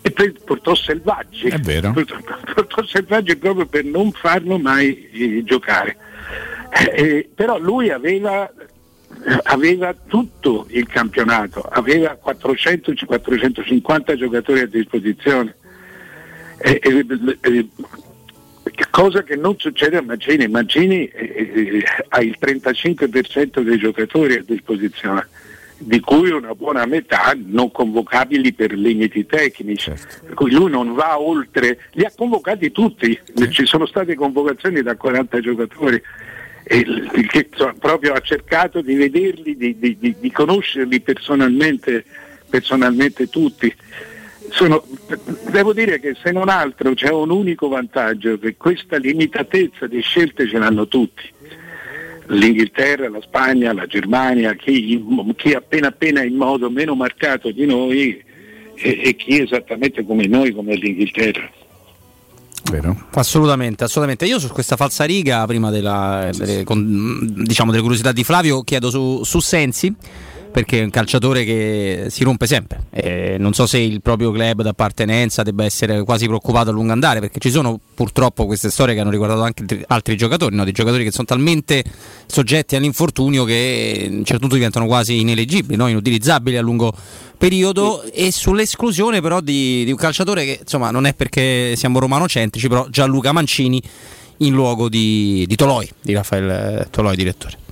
[0.01, 1.47] E poi portò Selvaggi.
[1.47, 1.91] È vero.
[1.91, 2.17] Portò,
[2.53, 5.97] portò Selvaggi proprio per non farlo mai eh, giocare.
[6.71, 8.51] Eh, eh, però lui aveva,
[9.43, 15.55] aveva tutto il campionato, aveva 400-450 giocatori a disposizione.
[16.61, 17.05] Eh, eh,
[17.41, 17.67] eh,
[18.89, 24.43] cosa che non succede a Mancini, Mancini eh, eh, ha il 35% dei giocatori a
[24.45, 25.27] disposizione,
[25.77, 29.91] di cui una buona metà non convocabili per limiti tecnici,
[30.25, 33.17] per cui lui non va oltre, li ha convocati tutti,
[33.49, 36.01] ci sono state convocazioni da 40 giocatori.
[36.63, 36.85] e
[37.27, 42.05] che proprio ha cercato di vederli, di, di- di- di conoscerli personalmente,
[42.47, 43.73] personalmente tutti.
[44.51, 44.83] Sono-
[45.51, 50.47] devo dire che se non altro c'è un unico vantaggio, che questa limitatezza di scelte
[50.47, 51.23] ce l'hanno tutti.
[52.27, 55.03] L'Inghilterra, la Spagna, la Germania, chi,
[55.35, 58.23] chi appena appena in modo meno marcato di noi
[58.75, 61.49] e, e chi esattamente come noi, come l'Inghilterra.
[62.69, 63.07] Vero.
[63.13, 64.25] Assolutamente, assolutamente.
[64.25, 68.91] Io su questa falsa riga, prima della, delle, con- diciamo, delle curiosità di Flavio, chiedo
[68.91, 69.93] su, su Sensi,
[70.51, 72.85] perché è un calciatore che si rompe sempre.
[72.89, 77.19] E non so se il proprio club d'appartenenza debba essere quasi preoccupato a lungo andare,
[77.19, 80.63] perché ci sono purtroppo queste storie che hanno riguardato anche altri- altri giocatori, no?
[80.63, 81.83] dei giocatori che sono talmente
[82.25, 85.87] soggetti all'infortunio che a un certo punto diventano quasi ineleggibili, no?
[85.87, 86.93] inutilizzabili a lungo
[87.37, 92.67] periodo e sull'esclusione però di, di un calciatore che insomma non è perché siamo romanocentrici,
[92.67, 93.81] però Gianluca Mancini
[94.37, 97.68] in luogo di, di Toloi, di Raffaele eh, Toloi direttore.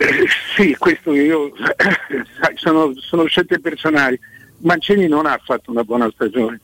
[0.56, 1.52] Sì, questo io
[2.54, 4.18] sono, sono scelte personali.
[4.58, 6.60] Mancini non ha fatto una buona stagione.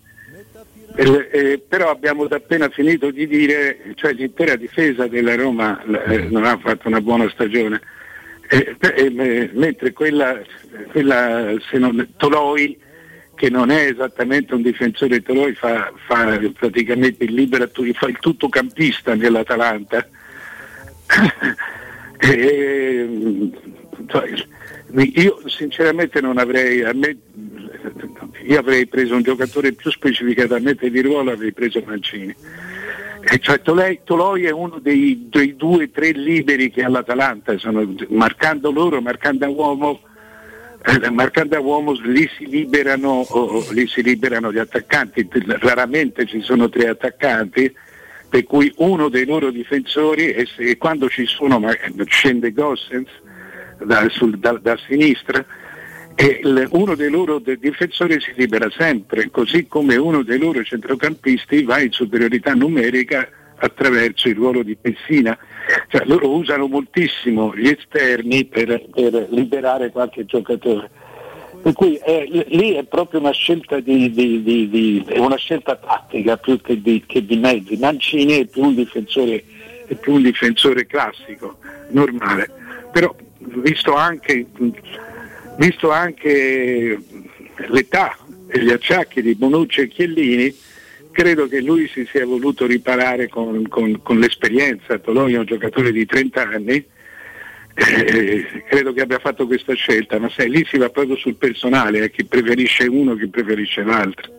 [0.95, 6.45] Eh, eh, però abbiamo appena finito di dire, cioè l'intera difesa della Roma eh, non
[6.45, 7.81] ha fatto una buona stagione.
[9.53, 10.41] Mentre quella,
[10.91, 12.79] quella non, Toloi,
[13.35, 19.15] che non è esattamente un difensore, Toloi fa, fa praticamente il libero, fa il tuttocampista
[19.15, 20.07] nell'Atalanta.
[22.19, 23.51] E,
[24.07, 24.33] cioè,
[25.15, 27.17] io sinceramente non avrei, me,
[28.47, 32.35] io avrei preso un giocatore più specificatamente di ruolo, avrei preso Mancini.
[33.41, 37.95] Cioè, Toloi, Toloi è uno dei, dei due o tre liberi che ha l'Atalanta, sono,
[38.09, 40.01] marcando loro, marcando a uomo,
[40.85, 45.29] eh, marcando a uomo lì si liberano, oh, lì si liberano gli attaccanti,
[45.59, 47.75] raramente ci sono tre attaccanti
[48.29, 51.73] per cui uno dei loro difensori, e se- quando ci sono, ma
[52.07, 53.09] scende Gossens
[53.85, 55.45] da, sul- da- da sinistra,
[56.15, 60.63] e il- uno dei loro de- difensori si libera sempre, così come uno dei loro
[60.65, 63.29] centrocampisti va in superiorità numerica
[63.59, 65.37] attraverso il ruolo di Pessina.
[65.89, 70.89] Cioè, loro usano moltissimo gli esterni per, per liberare qualche giocatore.
[71.67, 76.61] Per cui eh, lì è proprio una scelta, di, di- di- una scelta tattica più
[76.61, 77.77] che di, che mezzi.
[77.77, 79.43] Mancini è più un difensore,
[79.85, 82.49] è più un difensore classico, normale.
[82.93, 84.47] Però visto anche,
[85.59, 87.01] visto anche
[87.67, 88.17] l'età
[88.47, 90.55] e gli acciacchi di Bonucci e Chiellini,
[91.11, 95.01] credo che lui si sia voluto riparare con, con- con l'esperienza.
[95.01, 96.87] Toloi è un giocatore di 30 anni
[97.77, 102.05] eh, credo che abbia fatto questa scelta, ma sai, lì si va proprio sul personale,
[102.05, 104.33] eh, chi preferisce uno, chi preferisce l'altro.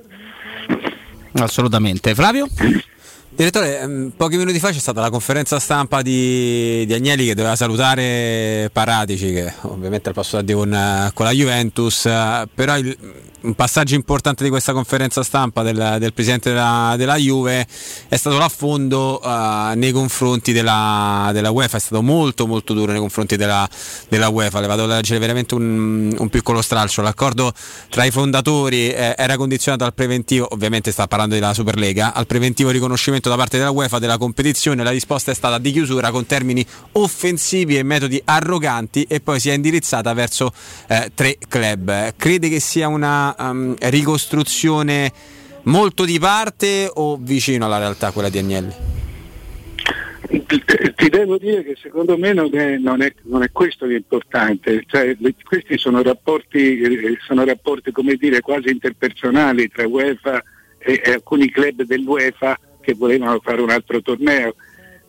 [1.34, 2.16] Assolutamente.
[2.16, 2.48] Flavio?
[3.38, 7.56] Direttore, ehm, pochi minuti fa c'è stata la conferenza stampa di, di Agnelli che doveva
[7.56, 12.02] salutare Paratici, che ovviamente al passo da con, con la Juventus,
[12.56, 12.98] però il,
[13.48, 17.68] un passaggio importante di questa conferenza stampa del, del presidente della, della, Juve
[18.08, 23.00] è stato l'affondo uh, nei confronti della, della, UEFA, è stato molto molto duro nei
[23.00, 23.68] confronti della,
[24.10, 27.54] della UEFA, le vado a leggere veramente un, un, piccolo stralcio, l'accordo
[27.90, 32.70] tra i fondatori eh, era condizionato al preventivo, ovviamente sta parlando della Superlega, al preventivo
[32.70, 36.66] riconoscimento da parte della UEFA della competizione, la risposta è stata di chiusura con termini
[36.94, 40.52] offensivi e metodi arroganti e poi si è indirizzata verso
[40.88, 42.14] eh, tre club.
[42.16, 45.12] Crede che sia una um, ricostruzione
[45.64, 48.74] molto di parte o vicino alla realtà quella di Agnelli?
[50.28, 55.16] Ti devo dire che secondo me non è, non è, non è questo l'importante, cioè,
[55.44, 60.44] questi sono rapporti, eh, sono rapporti dire, quasi interpersonali tra UEFA
[60.80, 64.56] e, e alcuni club dell'UEFA che volevano fare un altro torneo,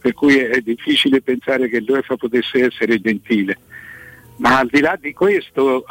[0.00, 3.56] per cui è, è difficile pensare che l'UEFA potesse essere gentile.
[4.38, 5.84] Ma al di là di questo,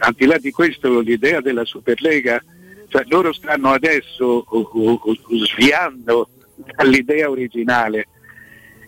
[0.00, 2.42] al di là di questo l'idea della Superlega,
[2.88, 6.28] cioè loro stanno adesso uh, uh, uh, sviando
[6.74, 8.08] dall'idea originale.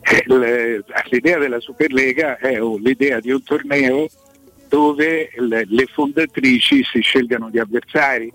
[0.02, 4.08] Eh, l'idea della Superlega è l'idea di un torneo
[4.68, 8.32] dove le fondatrici si scelgano gli avversari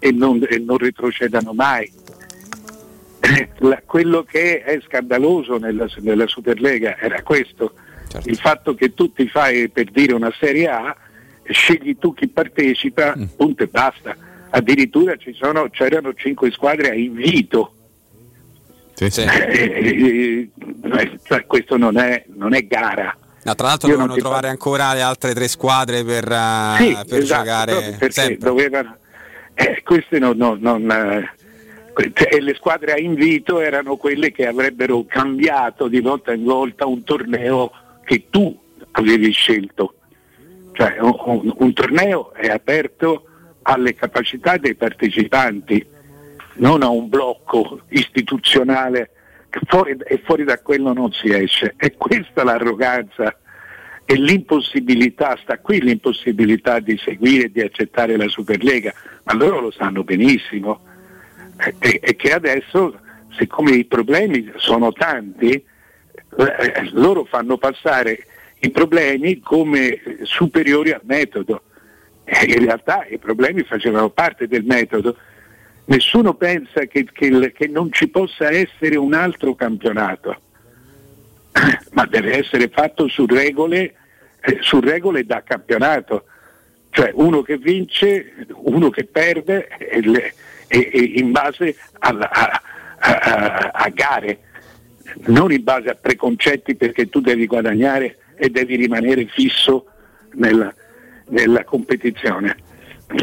[0.00, 1.90] e non, e non retrocedano mai.
[3.36, 7.74] Eh, quello che è scandaloso nella, nella Superlega era questo,
[8.08, 8.28] certo.
[8.28, 10.96] il fatto che tu ti fai per dire una Serie A,
[11.44, 13.24] scegli tu chi partecipa, mm.
[13.36, 14.16] punto e basta.
[14.50, 17.74] Addirittura sono, c'erano cinque squadre a invito.
[18.94, 19.22] Sì, sì.
[19.32, 20.50] Eh,
[20.94, 23.16] eh, cioè, questo non è, non è gara.
[23.44, 24.50] No, tra l'altro Io dovevano trovare parlo.
[24.50, 27.96] ancora le altre tre squadre per, uh, sì, per esatto, giocare.
[27.98, 28.96] Perché dovevano,
[29.54, 30.86] eh, queste non, non, non
[31.94, 37.04] e le squadre a invito erano quelle che avrebbero cambiato di volta in volta un
[37.04, 37.70] torneo
[38.04, 38.58] che tu
[38.92, 39.94] avevi scelto.
[40.72, 43.24] Cioè un, un, torneo è aperto
[43.62, 45.86] alle capacità dei partecipanti,
[46.54, 49.10] non a un blocco istituzionale
[49.66, 51.74] fuori, e fuori da quello non si esce.
[51.76, 53.36] E questa l'arroganza
[54.06, 58.94] e l'impossibilità, sta qui l'impossibilità di seguire e di accettare la Superlega,
[59.24, 60.90] ma loro lo sanno benissimo
[61.56, 62.98] e, e che adesso,
[63.36, 68.26] siccome i problemi sono tanti, eh, loro fanno passare
[68.60, 71.62] i problemi come superiori al metodo.
[72.24, 75.16] In realtà i problemi facevano parte del metodo.
[75.86, 80.40] Nessuno pensa che, che, che non ci possa essere un altro campionato,
[81.92, 83.94] ma deve essere fatto su regole,
[84.40, 86.26] eh, su regole da campionato,
[86.90, 90.34] cioè uno che vince, uno che perde e, le,
[90.72, 92.62] e, e in base alla, a,
[92.98, 94.38] a, a gare,
[95.26, 99.86] non in base a preconcetti perché tu devi guadagnare e devi rimanere fisso
[100.32, 100.74] nella,
[101.28, 102.56] nella competizione.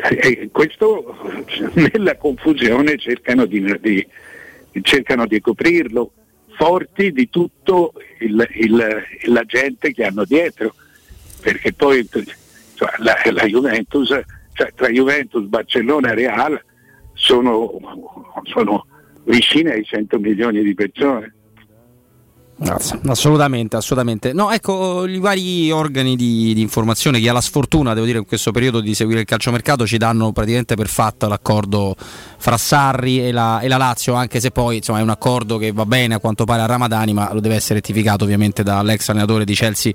[0.07, 1.17] E questo
[1.73, 4.07] nella confusione cercano di, di,
[4.83, 6.11] cercano di coprirlo,
[6.55, 10.75] forti di tutto il, il, la gente che hanno dietro,
[11.41, 12.07] perché poi
[12.75, 14.09] cioè, la, la, Juventus,
[14.53, 16.63] cioè, tra Juventus, Barcellona e Real
[17.19, 17.69] sono,
[18.43, 18.85] sono
[19.25, 21.35] vicine ai 100 milioni di persone.
[22.61, 24.33] Assolutamente, assolutamente.
[24.33, 28.25] No, ecco, i vari organi di, di, informazione, chi ha la sfortuna, devo dire, in
[28.25, 31.95] questo periodo di seguire il calciomercato, ci danno praticamente per fatto l'accordo
[32.37, 35.71] fra Sarri e la, e la Lazio, anche se poi insomma, è un accordo che
[35.71, 39.45] va bene a quanto pare a Ramadani, ma lo deve essere rettificato ovviamente dall'ex allenatore
[39.45, 39.93] di Chelsea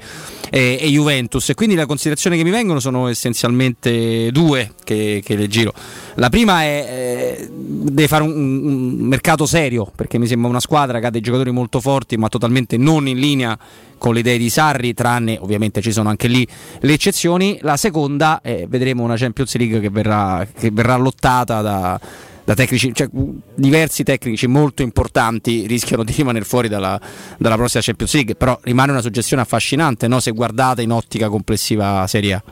[0.49, 1.51] e, e Juventus.
[1.51, 5.75] E quindi le considerazioni che mi vengono sono essenzialmente due che, che le giro.
[6.15, 10.99] La prima è eh, deve fare un, un mercato serio, perché mi sembra una squadra
[10.99, 13.59] che ha dei giocatori molto forti, ma totalmente totalmente non in linea
[13.99, 16.47] con le idee di Sarri, tranne ovviamente ci sono anche lì
[16.81, 17.59] le eccezioni.
[17.63, 21.99] La seconda, eh, vedremo una Champions League che verrà, che verrà lottata da,
[22.45, 23.09] da tecnici, cioè,
[23.55, 27.01] diversi tecnici molto importanti rischiano di rimanere fuori dalla,
[27.39, 30.21] dalla, prossima Champions League, però rimane una suggestione affascinante no?
[30.21, 32.43] se guardate in ottica complessiva Serie A.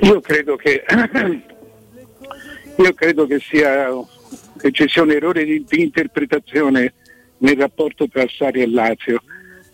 [0.00, 0.84] Io credo che,
[2.76, 3.88] io credo che sia
[4.56, 6.94] che ci un errore di, di interpretazione
[7.44, 9.22] nel rapporto tra Sari e Lazio,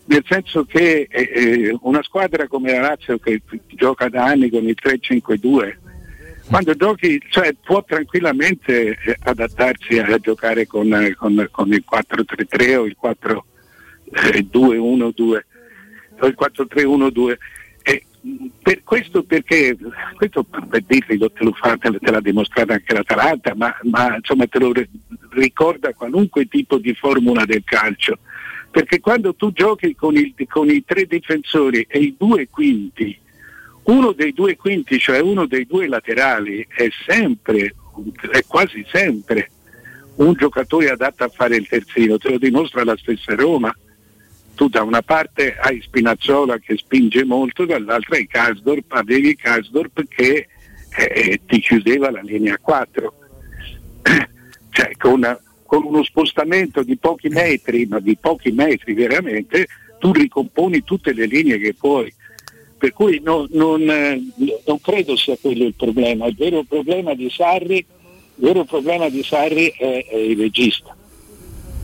[0.06, 4.64] nel senso che eh, eh, una squadra come la Lazio che gioca da anni con
[4.64, 5.76] il 3-5-2,
[6.48, 12.86] quando giochi cioè, può tranquillamente eh, adattarsi a giocare con, con, con, il 4-3-3 o
[12.86, 15.40] il 4-2-1-2.
[16.18, 17.36] o il 4-3-1-2.
[18.62, 19.76] Per questo perché
[20.14, 24.46] questo per dirvi te lo fa, te, te l'ha dimostrato anche l'Atalanta, ma, ma insomma
[24.46, 24.72] te lo
[25.30, 28.18] ricorda qualunque tipo di formula del calcio.
[28.70, 33.18] Perché quando tu giochi con, il, con i tre difensori e i due quinti,
[33.84, 37.74] uno dei due quinti, cioè uno dei due laterali, è sempre,
[38.30, 39.50] è quasi sempre
[40.16, 43.74] un giocatore adatto a fare il terzino, te lo dimostra la stessa Roma.
[44.60, 50.48] Tu da una parte hai Spinazzola che spinge molto, dall'altra hai Kasdorp, avevi Kasdorp che
[50.98, 53.14] eh, ti chiudeva la linea 4.
[54.68, 59.66] cioè con, una, con uno spostamento di pochi metri, ma di pochi metri veramente,
[59.98, 62.12] tu ricomponi tutte le linee che puoi.
[62.76, 66.26] Per cui no, non, non, credo sia quello il problema.
[66.26, 67.86] Il vero problema di Sarri, il
[68.34, 70.94] vero problema di Sarri è, è il regista.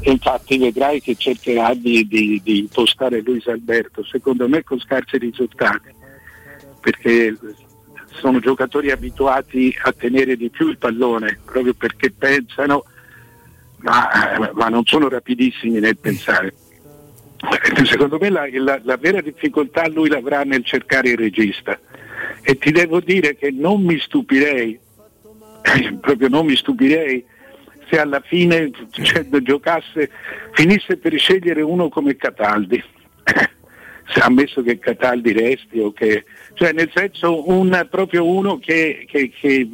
[0.07, 5.93] Infatti vedrai che cercherà di, di, di, impostare Luis Alberto, secondo me con scarsi risultati,
[6.81, 7.37] perché
[8.13, 12.85] sono giocatori abituati a tenere di più il pallone, proprio perché pensano,
[13.79, 14.09] ma,
[14.53, 16.55] ma non sono rapidissimi nel pensare.
[17.83, 21.79] Secondo me la, la, la, vera difficoltà lui l'avrà nel cercare il regista
[22.43, 24.79] e ti devo dire che non mi stupirei,
[26.01, 27.35] proprio non mi stupirei
[27.89, 30.11] se alla fine cioè, giocasse,
[30.53, 32.83] finisse per scegliere uno come Cataldi,
[34.21, 39.69] ammesso che Cataldi resti o che, cioè nel senso un, proprio uno che, che, che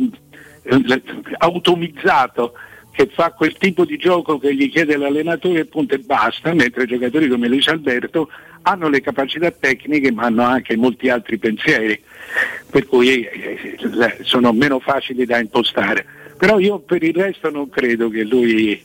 [0.62, 1.02] eh,
[1.38, 2.54] automizzato
[2.92, 6.84] che fa quel tipo di gioco che gli chiede l'allenatore e punto e basta, mentre
[6.84, 8.28] giocatori come Luis Alberto
[8.62, 12.00] hanno le capacità tecniche ma hanno anche molti altri pensieri,
[12.70, 16.06] per cui eh, eh, sono meno facili da impostare.
[16.42, 18.82] Però io per il resto non credo che lui,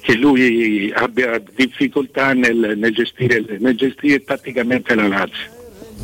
[0.00, 5.46] che lui abbia difficoltà nel, nel, gestire, nel, gestire, tatticamente la Lazio.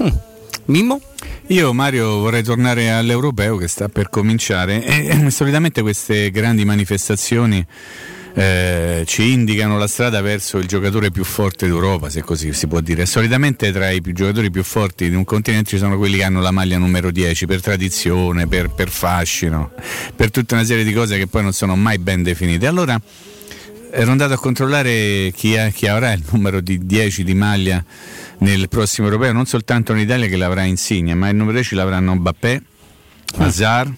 [0.00, 0.16] Hmm.
[0.66, 1.00] Mimmo?
[1.48, 7.66] Io Mario vorrei tornare all'europeo che sta per cominciare e, e solitamente queste grandi manifestazioni
[8.34, 12.80] eh, ci indicano la strada verso il giocatore più forte d'Europa, se così si può
[12.80, 13.06] dire.
[13.06, 16.40] Solitamente tra i più giocatori più forti di un continente ci sono quelli che hanno
[16.40, 19.72] la maglia numero 10 per tradizione, per, per fascino,
[20.14, 22.66] per tutta una serie di cose che poi non sono mai ben definite.
[22.66, 23.00] Allora
[23.92, 27.84] ero andato a controllare chi, ha, chi avrà il numero di 10 di maglia
[28.38, 32.14] nel prossimo europeo, non soltanto in Italia che l'avrà Insigne, ma il numero 10 l'avranno
[32.14, 32.62] Mbappé,
[33.38, 33.92] Hazard,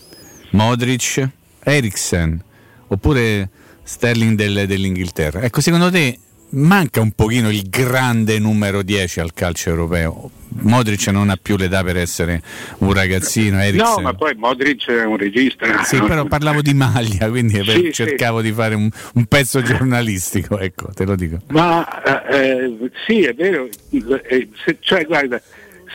[0.51, 1.29] Modric,
[1.63, 2.43] Eriksen,
[2.89, 3.49] oppure
[3.83, 5.43] Sterling del, dell'Inghilterra.
[5.43, 6.19] Ecco, secondo te
[6.53, 10.31] manca un pochino il grande numero 10 al calcio europeo.
[10.61, 12.43] Modric non ha più l'età per essere
[12.79, 13.61] un ragazzino.
[13.61, 13.95] Eriksen.
[13.97, 15.83] No, ma poi Modric è un regista.
[15.85, 18.49] Sì, però parlavo di maglia, quindi sì, cercavo sì.
[18.49, 21.39] di fare un, un, pezzo giornalistico, ecco, te lo dico.
[21.49, 25.41] Ma eh, sì, è vero, eh, se, cioè, guarda,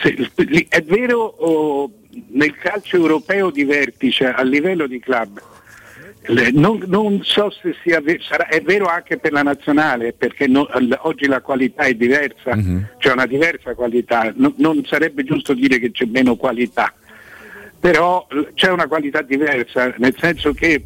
[0.02, 0.30] se,
[0.68, 1.90] è vero oh,
[2.30, 5.40] nel calcio europeo di vertice a livello di club
[6.52, 10.68] non, non, so se sia vero, sarà, è vero anche per la nazionale perché no,
[11.00, 12.84] oggi la qualità è diversa, uh-huh.
[12.98, 16.92] c'è una diversa qualità, no, non sarebbe giusto dire che c'è meno qualità,
[17.80, 20.84] però c'è una qualità diversa, nel senso che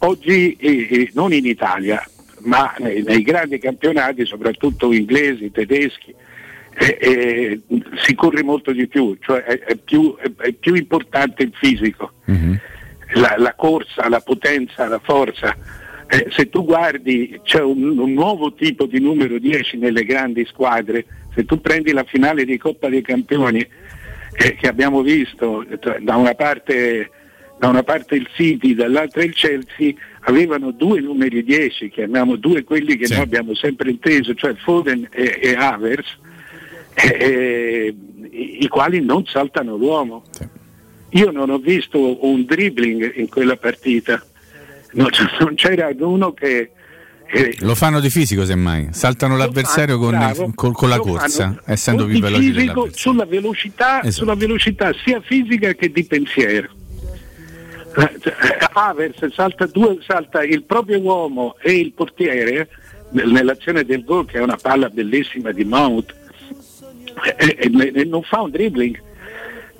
[0.00, 2.04] oggi, eh, non in Italia,
[2.40, 6.14] ma nei, nei, grandi campionati, soprattutto inglesi, tedeschi,
[6.74, 7.60] eh, eh,
[8.02, 12.12] si corre molto di più, cioè è, è, più, è, è più, importante il fisico.
[12.26, 12.58] Uh-huh
[13.14, 15.56] la, la corsa, la potenza, la forza.
[16.06, 21.06] Eh, se tu guardi c'è un, un, nuovo tipo di numero 10 nelle grandi squadre,
[21.34, 23.66] se tu prendi la finale di Coppa dei Campioni
[24.34, 25.64] eh, che abbiamo visto,
[26.00, 27.10] da una, parte,
[27.58, 32.96] da una parte il City, dall'altra il Chelsea, avevano due numeri 10, chiamiamo due quelli
[32.96, 33.14] che sì.
[33.14, 36.18] noi abbiamo sempre inteso, cioè Foden e, e Havers,
[36.94, 37.94] eh,
[38.30, 40.24] i quali non saltano l'uomo.
[40.30, 40.60] Sì.
[41.12, 44.22] Io non ho visto un dribbling in quella partita,
[44.92, 45.10] non,
[45.54, 46.70] c'era uno che...
[47.34, 51.44] Eh, lo fanno di fisico semmai, saltano l'avversario fanno, con, bravo, con, con, la corsa,
[51.44, 54.10] fanno, essendo più veloci fisico, sulla velocità, esatto.
[54.10, 56.68] sulla velocità sia fisica che di pensiero.
[57.96, 58.34] Eh, cioè,
[58.72, 62.68] Avers salta, due, salta il proprio uomo e il portiere
[63.10, 66.14] nell'azione del gol che è una palla bellissima di Mount
[67.36, 68.98] e, e, e non fa un dribbling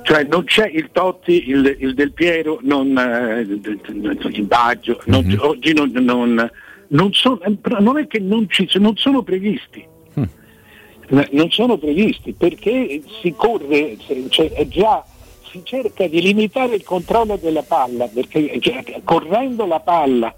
[0.03, 5.39] cioè non c'è il Totti, il, il Del Piero, non, eh, il Baggio, non, mm-hmm.
[5.41, 6.51] oggi non, non,
[6.89, 7.41] non, sono,
[7.79, 9.85] non è che non, ci, non sono previsti.
[10.19, 11.21] Mm.
[11.31, 13.97] Non sono previsti perché si corre,
[14.29, 15.05] cioè, già
[15.51, 20.35] si cerca di limitare il controllo della palla, perché cioè, correndo la palla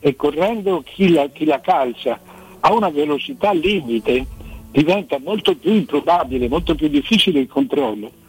[0.00, 2.18] e correndo chi la, chi la calcia
[2.60, 4.24] a una velocità limite,
[4.70, 8.24] diventa molto più improbabile, molto più difficile il controllo.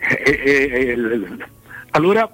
[0.00, 1.28] E- e- e-
[1.90, 2.30] allora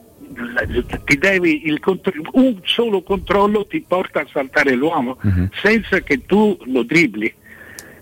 [1.04, 5.18] ti devi il contro- un solo controllo ti porta a saltare l'uomo
[5.62, 7.32] senza che tu lo dribbli.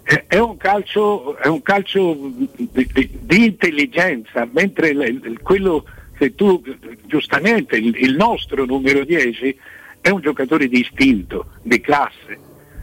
[0.07, 5.85] Eh, È un calcio, è un calcio di, di- di intelligenza, mentre il- quello
[6.19, 6.63] che tu
[7.07, 9.57] giustamente, il, il nostro numero 10
[10.01, 12.39] è un giocatore di istinto, di classe,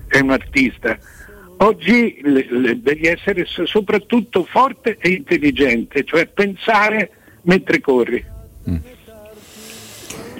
[0.07, 0.97] è un artista.
[1.61, 7.11] Oggi le- le- devi essere so- soprattutto forte e intelligente, cioè pensare
[7.43, 8.23] mentre corri.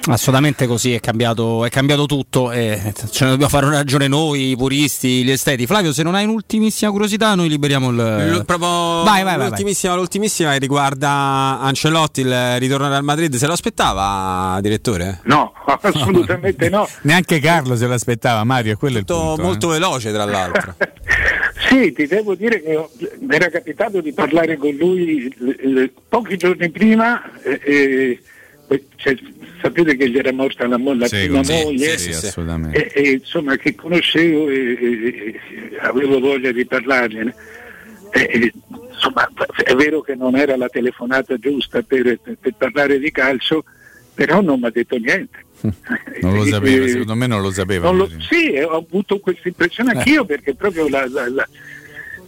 [0.07, 4.49] Assolutamente così, è cambiato, è cambiato tutto e ce ne dobbiamo fare una ragione noi,
[4.49, 5.67] i puristi, gli esteti.
[5.67, 7.95] Flavio, se non hai un'ultimissima curiosità, noi liberiamo il.
[8.39, 9.47] L- proprio Vai, vai, vai, vai.
[9.49, 15.19] l'ultimissima, l'ultimissima che riguarda Ancelotti, il ritorno al Madrid, se lo aspettava, direttore?
[15.25, 16.87] No, assolutamente no.
[17.03, 19.41] Neanche Carlo se l'aspettava, Mario, quello è il Molto, punto.
[19.41, 19.45] eh.
[19.45, 20.75] molto veloce, tra l'altro.
[21.69, 25.91] Sì, ti devo dire che ho- mi era capitato di parlare con lui l- l-
[26.09, 28.19] pochi giorni prima e, e- e-
[28.95, 29.15] cioè,
[29.61, 32.11] sapete che gli era morta la, mo- la Sì, prima sì, moglie sì,
[32.71, 35.39] e, e, insomma che conoscevo e, e- e
[35.81, 37.33] avevo voglia di parlargliene.
[38.93, 39.27] Insomma,
[39.63, 43.63] è vero che non era la telefonata giusta per, per parlare di calcio,
[44.13, 45.45] però non mi ha detto niente.
[46.21, 47.85] Non lo sapeva, Eh, secondo me non lo sapeva.
[47.87, 49.97] non lo- sì, ho avuto questa impressione Eh.
[49.97, 51.47] anch'io perché proprio la- la- la-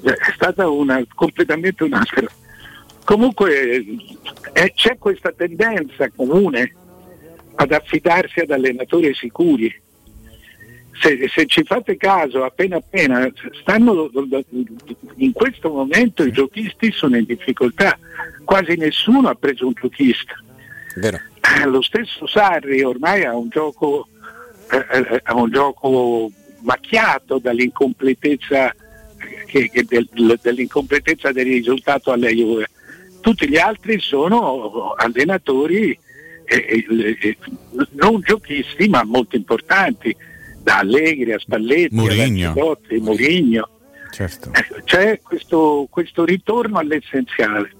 [0.01, 2.25] è stata una, completamente un'altra.
[3.03, 3.85] Comunque
[4.53, 6.73] eh, c'è questa tendenza comune
[7.55, 9.81] ad affidarsi ad allenatori sicuri.
[10.99, 13.27] Se, se ci fate caso, appena appena
[13.61, 14.09] stanno
[15.15, 17.97] in questo momento i giochisti sono in difficoltà,
[18.43, 20.35] quasi nessuno ha preso un giochista.
[20.95, 21.19] Vero.
[21.61, 24.07] Eh, Lo stesso Sarri ormai ha un gioco,
[24.71, 26.31] eh, eh, ha un gioco
[26.61, 28.73] macchiato dall'incompletezza,
[29.47, 32.69] che- che del- dell'incompletezza del risultato alla Juve.
[33.23, 35.97] Tutti gli altri sono allenatori
[36.43, 37.37] eh, eh, eh,
[37.91, 40.13] non giochisti ma molto importanti,
[40.61, 42.47] da Allegri a Spalletti, Mourinho.
[42.47, 43.69] a Ancelotti, Mourinho.
[44.11, 44.49] Certo.
[44.51, 47.71] Ecco, C'è questo, questo ritorno all'essenziale.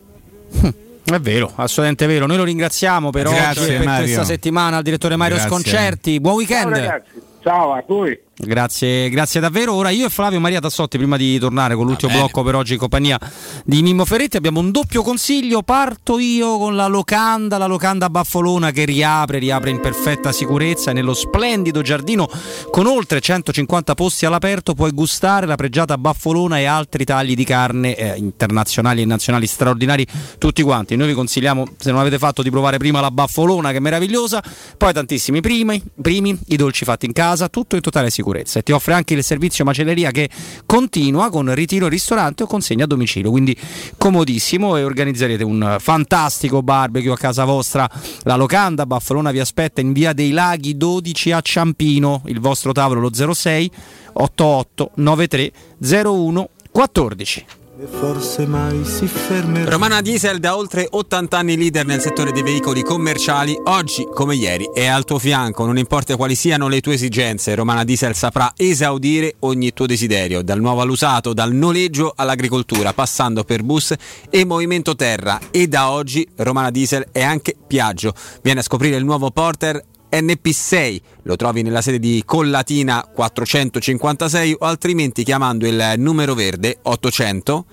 [1.03, 2.25] È vero, assolutamente vero.
[2.25, 4.03] Noi lo ringraziamo per Grazie, oggi e per Mario.
[4.03, 5.51] questa settimana al direttore Mario Grazie.
[5.51, 6.19] Sconcerti.
[6.21, 6.73] Buon weekend.
[6.73, 8.19] Ciao ragazzi, ciao a voi.
[8.35, 9.73] Grazie, grazie davvero.
[9.75, 12.79] Ora io e Flavio Maria Tassotti, prima di tornare con l'ultimo blocco per oggi in
[12.79, 13.19] compagnia
[13.63, 15.61] di Mimmo Ferretti, abbiamo un doppio consiglio.
[15.61, 20.93] Parto io con la locanda, la locanda Baffolona che riapre, riapre in perfetta sicurezza e
[20.95, 22.27] nello splendido giardino
[22.71, 27.95] con oltre 150 posti all'aperto puoi gustare la pregiata Baffolona e altri tagli di carne
[27.95, 30.07] eh, internazionali e nazionali straordinari
[30.39, 30.95] tutti quanti.
[30.95, 34.43] Noi vi consigliamo, se non avete fatto, di provare prima la Baffolona che è meravigliosa,
[34.75, 38.71] poi tantissimi primi, primi i dolci fatti in casa, tutto in totale sicurezza e ti
[38.71, 40.29] offre anche il servizio macelleria che
[40.65, 43.55] continua con ritiro ristorante o consegna a domicilio, quindi
[43.97, 47.89] comodissimo e organizzerete un fantastico barbecue a casa vostra.
[48.23, 53.01] La locanda Baffolona vi aspetta in via dei Laghi 12 a Ciampino, il vostro tavolo
[53.01, 53.71] lo 06
[54.13, 57.45] 88 93 01 14.
[57.75, 59.71] Forse mai si fermerà.
[59.71, 64.69] Romana Diesel da oltre 80 anni leader nel settore dei veicoli commerciali, oggi come ieri
[64.71, 69.37] è al tuo fianco, non importa quali siano le tue esigenze, Romana Diesel saprà esaudire
[69.39, 73.95] ogni tuo desiderio, dal nuovo all'usato, dal noleggio all'agricoltura, passando per bus
[74.29, 78.13] e movimento terra e da oggi Romana Diesel è anche Piaggio.
[78.43, 79.83] Vieni a scoprire il nuovo Porter
[80.13, 87.65] NP6 lo trovi nella sede di Collatina 456 o altrimenti chiamando il numero verde 800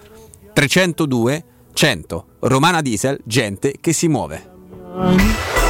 [0.55, 5.70] 302 100 Romana Diesel gente che si muove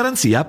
[0.00, 0.48] sekarang siap?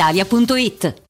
[0.00, 1.09] brispalitalia.it.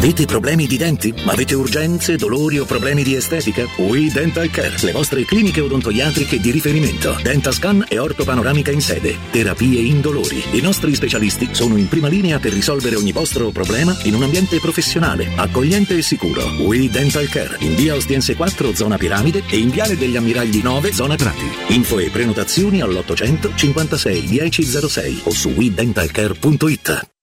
[0.00, 1.12] Avete problemi di denti?
[1.26, 3.66] Avete urgenze, dolori o problemi di estetica?
[3.76, 7.18] We Dental Care, le vostre cliniche odontoiatriche di riferimento.
[7.22, 9.18] Dentascan e ortopanoramica in sede.
[9.30, 10.42] Terapie indolori.
[10.52, 14.58] I nostri specialisti sono in prima linea per risolvere ogni vostro problema in un ambiente
[14.58, 16.50] professionale, accogliente e sicuro.
[16.60, 20.94] We Dental Care, in via Ostiense 4, zona Piramide e in viale degli Ammiragli 9,
[20.94, 21.74] zona Prati.
[21.74, 27.19] Info e prenotazioni all'800 56 1006 o su wedentalcare.it.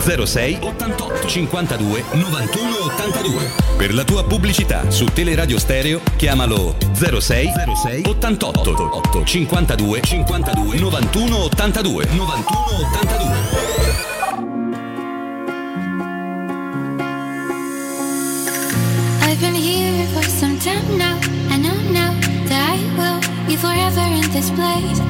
[0.00, 3.50] 06 88 52 91 82.
[3.76, 7.52] Per la tua pubblicità su Teleradio Stereo chiamalo 06
[7.82, 12.44] 06 88 8 52 52 91 82 91
[12.92, 14.48] 82.
[19.22, 21.18] I've been here for some time now.
[21.50, 22.14] I know now
[22.48, 25.00] that I will be forever in this place.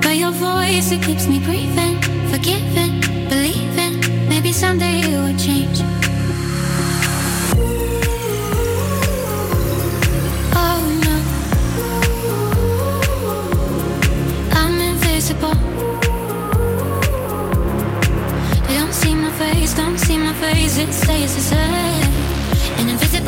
[0.00, 1.98] But your voice, it keeps me breathing,
[2.30, 4.28] forgiving, believing.
[4.28, 5.80] Maybe someday it will change.
[10.54, 11.16] Oh no,
[14.60, 15.56] I'm invisible.
[18.66, 20.78] They don't see my face, don't see my face.
[20.78, 22.07] It stays the same.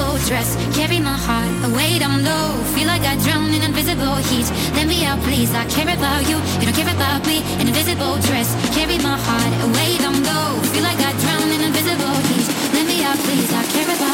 [0.01, 2.57] Invisible dress, carry my heart away down low.
[2.75, 4.49] Feel like I drown in invisible heat.
[4.73, 5.53] Let me out, please.
[5.53, 7.43] I care about you, you don't care about me.
[7.61, 10.57] An invisible dress, carry my heart away down low.
[10.73, 12.49] Feel like I drown in invisible heat.
[12.73, 13.53] Let me out, please.
[13.53, 14.10] I care about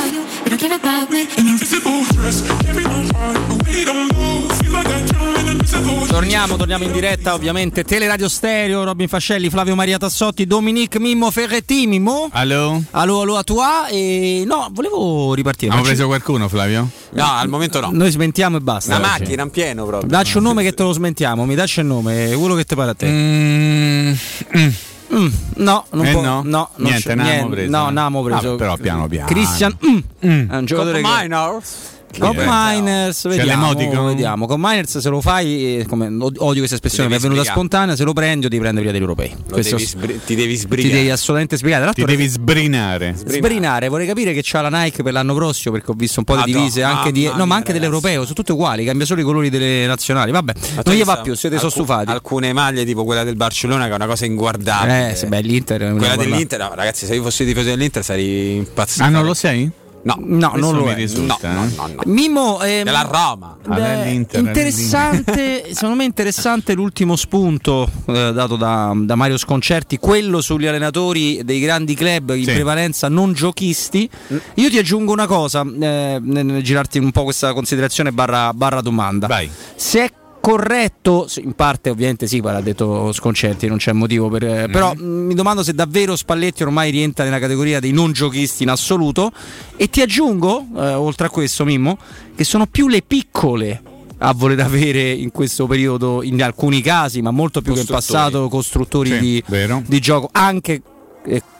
[6.08, 7.84] Torniamo, torniamo in diretta, ovviamente.
[7.84, 11.86] Teleradio Stereo, Robin Fascelli, Flavio Maria Tassotti, Dominique Mimmo Ferretti.
[11.86, 12.30] Mimmo?
[12.32, 12.82] Allo?
[12.92, 13.88] Allo, allo a tua.
[13.88, 15.72] E no, volevo ripartire.
[15.72, 16.88] Abbiamo preso qualcuno, Flavio?
[17.10, 17.90] No, al momento no.
[17.92, 18.96] Noi smentiamo e basta.
[18.96, 20.08] Una macchina in pieno proprio.
[20.08, 22.90] Dacci un nome che te lo smentiamo, mi dacci il nome, quello che ti pare
[22.90, 23.06] a te.
[23.08, 24.12] Mm,
[25.08, 26.42] no, non Eh può, no?
[26.42, 27.92] no, non Niente, c'è- n'avevamo niente, preso, No, eh.
[27.92, 28.52] n'avevamo preso.
[28.52, 29.26] Ah, però piano piano.
[29.26, 29.98] Christian mm,
[30.50, 31.94] è un giocatore che, Minors.
[32.18, 34.46] Con Eh, Miners, vediamo, vediamo.
[34.46, 37.58] Con Miners se lo fai, eh, come, odio questa espressione, mi è venuta sbrigare.
[37.66, 39.34] spontanea, se lo prendi o ti prende via degli europei.
[39.50, 40.94] Questo devi sbri- ti devi ti sbrigare.
[40.94, 41.82] devi assolutamente spiegare.
[41.84, 43.14] Tra Ti devi sbrinare.
[43.16, 46.36] Sbrinare, vorrei capire che c'ha la Nike per l'anno prossimo perché ho visto un po'
[46.36, 49.50] di divise anche, di, no, ma anche dell'europeo, sono tutte uguali, cambia solo i colori
[49.50, 50.30] delle nazionali.
[50.30, 52.10] Vabbè, Ma non gli va più, siete sono alcu- stufati.
[52.10, 55.10] Alcune maglie tipo quella del Barcellona che è una cosa inguardabile.
[55.10, 59.04] Eh, se beh, l'Inter Quella dell'Inter, no, ragazzi, se io fossi tifoso dell'Inter sarei impazzito.
[59.04, 59.70] Ah, non lo sei?
[60.06, 60.94] No, No, non lo mi è.
[60.94, 61.52] risulta.
[61.52, 61.68] No, eh.
[61.76, 61.94] no, no.
[62.04, 63.56] Mimmo, ehm, Della Roma.
[63.66, 70.66] Beh, interessante, secondo me interessante l'ultimo spunto eh, dato da, da Mario Sconcerti, quello sugli
[70.66, 72.52] allenatori dei grandi club in Sì.
[72.52, 74.08] prevalenza non giochisti.
[74.54, 78.80] Io ti aggiungo una cosa, eh, nel, nel girarti un po' questa considerazione barra, barra
[78.80, 79.26] domanda.
[79.26, 79.50] Vai.
[79.74, 80.10] Se è
[80.46, 84.44] corretto, in parte ovviamente sì, guarda, ha detto Sconcerti, non c'è motivo per...
[84.44, 84.62] Mm-hmm.
[84.62, 88.62] eh, Però mh, mi domando se davvero Spalletti ormai rientra nella categoria dei non giochisti
[88.62, 89.32] in assoluto.
[89.74, 91.98] E ti aggiungo, eh, oltre a questo Mimmo,
[92.36, 93.82] che sono più le piccole
[94.18, 98.48] a voler avere in questo periodo, in alcuni casi, ma molto più che in passato,
[98.48, 99.44] costruttori Sì, di,
[99.84, 100.80] di gioco, anche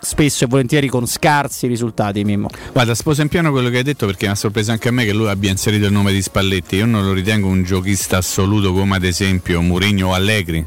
[0.01, 2.49] spesso e volentieri con scarsi risultati, Mimmo.
[2.73, 5.05] Guarda, sposo in pieno quello che hai detto perché mi ha sorpreso anche a me
[5.05, 6.77] che lui abbia inserito il nome di Spalletti.
[6.77, 10.67] Io non lo ritengo un giochista assoluto come ad esempio Mourinho o Allegri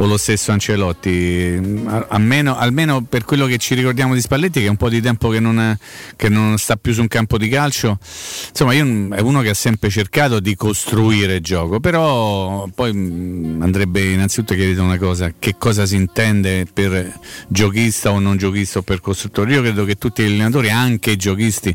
[0.00, 1.60] o lo stesso Ancelotti.
[2.08, 5.28] Almeno, almeno per quello che ci ricordiamo di Spalletti, che è un po' di tempo
[5.28, 5.76] che non,
[6.16, 7.98] che non sta più su un campo di calcio.
[8.48, 14.12] Insomma, io, è uno che ha sempre cercato di costruire gioco, però poi mh, andrebbe
[14.12, 17.18] innanzitutto chiarito una cosa: che cosa si intende per
[17.48, 19.52] giochista o non giochista o per costruttore?
[19.52, 21.74] Io credo che tutti gli allenatori, anche i giochisti,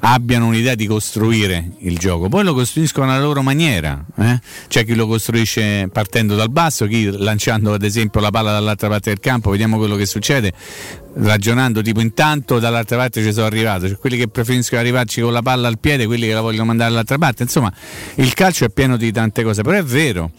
[0.00, 4.02] abbiano un'idea di costruire il gioco, poi lo costruiscono alla loro maniera.
[4.18, 4.40] eh.
[4.68, 9.10] C'è chi lo costruisce partendo dal basso, chi lanciando ad esempio la palla dall'altra parte
[9.10, 10.52] del campo, vediamo quello che succede.
[11.14, 15.42] Ragionando tipo intanto dall'altra parte ci sono arrivato, cioè quelli che preferiscono arrivarci con la
[15.42, 17.72] palla al piede, quelli che la vogliono mandare dall'altra parte, insomma
[18.16, 20.30] il calcio è pieno di tante cose, però è vero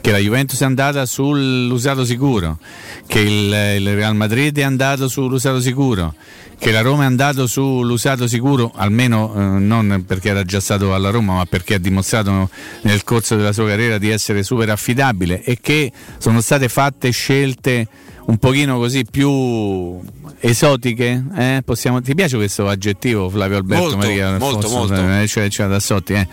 [0.00, 2.58] che la Juventus è andata sull'usato sicuro,
[3.06, 6.14] che il, il Real Madrid è andato sull'usato sicuro,
[6.62, 11.10] che la Roma è andato sull'usato sicuro, almeno eh, non perché era già stato alla
[11.10, 12.48] Roma, ma perché ha dimostrato
[12.82, 17.88] nel corso della sua carriera di essere super affidabile e che sono state fatte scelte
[18.26, 19.98] un pochino così più
[20.38, 21.62] esotiche, eh?
[21.64, 24.38] Possiamo- ti piace questo aggettivo Flavio Alberto Molto, Maria?
[24.38, 24.94] molto, Fosso, molto.
[25.20, 26.28] eh, Cioè, cioè da Sotti, eh?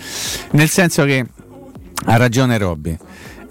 [0.51, 1.25] Nel senso che
[2.05, 2.95] ha ragione Robby.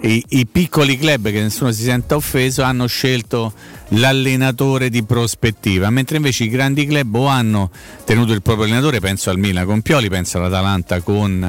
[0.01, 3.53] I, i piccoli club che nessuno si senta offeso hanno scelto
[3.89, 7.71] l'allenatore di prospettiva, mentre invece i grandi club o hanno
[8.05, 11.43] tenuto il proprio allenatore, penso al Milan con Pioli, penso all'Atalanta con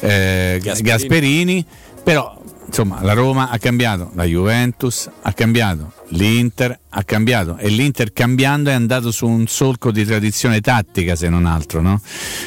[0.00, 0.82] eh, Gasperini.
[0.82, 1.66] Gasperini,
[2.02, 8.12] però insomma la Roma ha cambiato, la Juventus ha cambiato, l'Inter ha cambiato e l'Inter
[8.12, 12.00] cambiando è andato su un solco di tradizione tattica se non altro, no?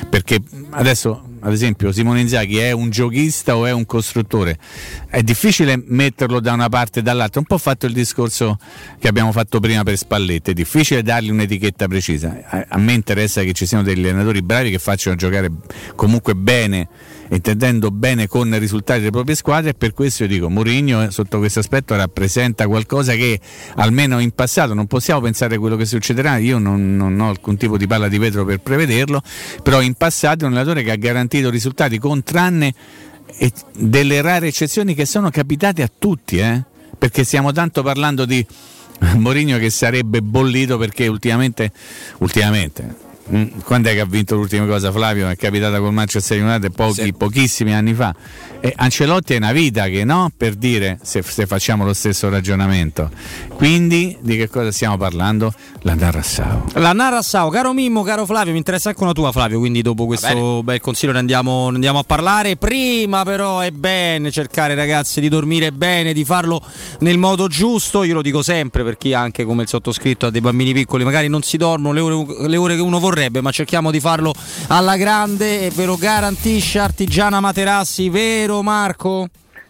[0.09, 4.57] Perché adesso ad esempio Simone Inzaghi è un giochista o è un costruttore?
[5.07, 8.57] È difficile metterlo da una parte e dall'altra, un po' fatto il discorso
[8.99, 12.39] che abbiamo fatto prima per Spalletti, è difficile dargli un'etichetta precisa.
[12.43, 15.51] A, a me interessa che ci siano degli allenatori bravi che facciano giocare
[15.95, 16.87] comunque bene
[17.29, 21.11] intendendo bene con i risultati delle proprie squadre e per questo io dico Mourinho eh,
[21.11, 23.39] sotto questo aspetto rappresenta qualcosa che
[23.75, 27.57] almeno in passato non possiamo pensare a quello che succederà io non, non ho alcun
[27.57, 29.21] tipo di palla di vetro per prevederlo
[29.61, 32.73] però in passato è un allenatore che ha garantito risultati con tranne
[33.75, 36.63] delle rare eccezioni che sono capitate a tutti eh?
[36.97, 38.45] perché stiamo tanto parlando di
[39.15, 41.71] Mourinho che sarebbe bollito perché ultimamente
[42.17, 43.07] ultimamente
[43.63, 45.29] Quando è che ha vinto l'ultima cosa Flavio?
[45.29, 48.15] È capitata col Manchester United pochi, pochissimi anni fa.
[48.59, 53.09] E Ancelotti è una vita che no, per dire se, se facciamo lo stesso ragionamento.
[53.53, 55.53] Quindi di che cosa stiamo parlando?
[55.81, 56.65] La Narrassao.
[56.73, 60.63] La Narassao, caro Mimmo, caro Flavio, mi interessa anche una tua Flavio, quindi dopo questo
[60.63, 62.57] bel consiglio ne andiamo, ne andiamo a parlare.
[62.57, 66.61] Prima però è bene cercare ragazzi di dormire bene, di farlo
[66.99, 70.41] nel modo giusto, io lo dico sempre per chi anche come il sottoscritto ha dei
[70.41, 73.91] bambini piccoli, magari non si dormono le ore, le ore che uno vorrebbe, ma cerchiamo
[73.91, 74.33] di farlo
[74.67, 79.27] alla grande e ve lo garantisce Artigiana Materassi, vero Marco?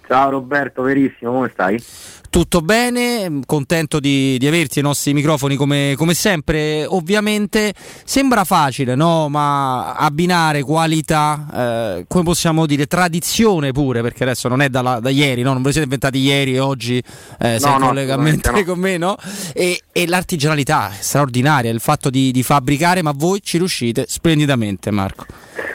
[0.08, 1.84] Ciao Roberto, verissimo, come stai?
[2.30, 6.86] Tutto bene, contento di, di averti ai nostri microfoni come, come sempre.
[6.86, 7.74] Ovviamente
[8.06, 9.30] sembra facile, no?
[9.30, 15.10] Ma abbinare qualità, eh, come possiamo dire, tradizione pure, perché adesso non è dalla- da
[15.10, 15.54] ieri, no?
[15.54, 18.64] Non ve lo siete inventati ieri e oggi eh, sei in no, collegamento no.
[18.64, 19.16] con me, no?
[19.54, 25.26] E, e l'artigianalità straordinaria, il fatto di, di fabbricare, ma voi ci riuscite splendidamente, Marco.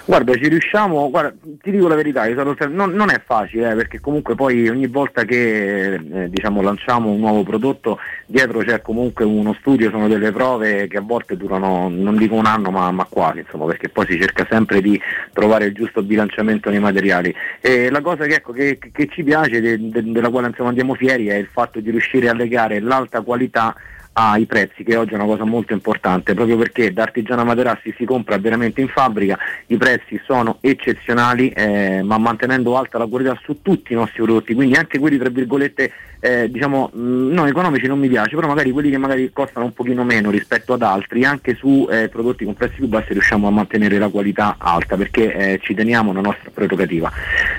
[0.04, 4.00] Guarda, ci riusciamo, guarda, ti dico la verità, sono non, non è facile eh, perché
[4.00, 9.54] comunque poi ogni volta che eh, diciamo, lanciamo un nuovo prodotto dietro c'è comunque uno
[9.60, 13.40] studio, sono delle prove che a volte durano non dico un anno ma, ma quasi,
[13.40, 15.00] insomma, perché poi si cerca sempre di
[15.32, 17.34] trovare il giusto bilanciamento nei materiali.
[17.60, 20.94] E la cosa che, ecco, che, che ci piace, de- de- della quale insomma, andiamo
[20.94, 23.74] fieri, è il fatto di riuscire a legare l'alta qualità
[24.14, 28.04] ai prezzi, che oggi è una cosa molto importante, proprio perché da Artigiana Materassi si
[28.04, 29.36] compra veramente in fabbrica,
[29.66, 34.54] i prezzi sono eccezionali, eh, ma mantenendo alta la qualità su tutti i nostri prodotti,
[34.54, 35.90] quindi anche quelli tra virgolette
[36.24, 39.74] eh, diciamo mh, non economici non mi piace, però magari quelli che magari costano un
[39.74, 43.50] pochino meno rispetto ad altri, anche su eh, prodotti con prezzi più bassi riusciamo a
[43.50, 47.12] mantenere la qualità alta perché eh, ci teniamo una nostra prerogativa.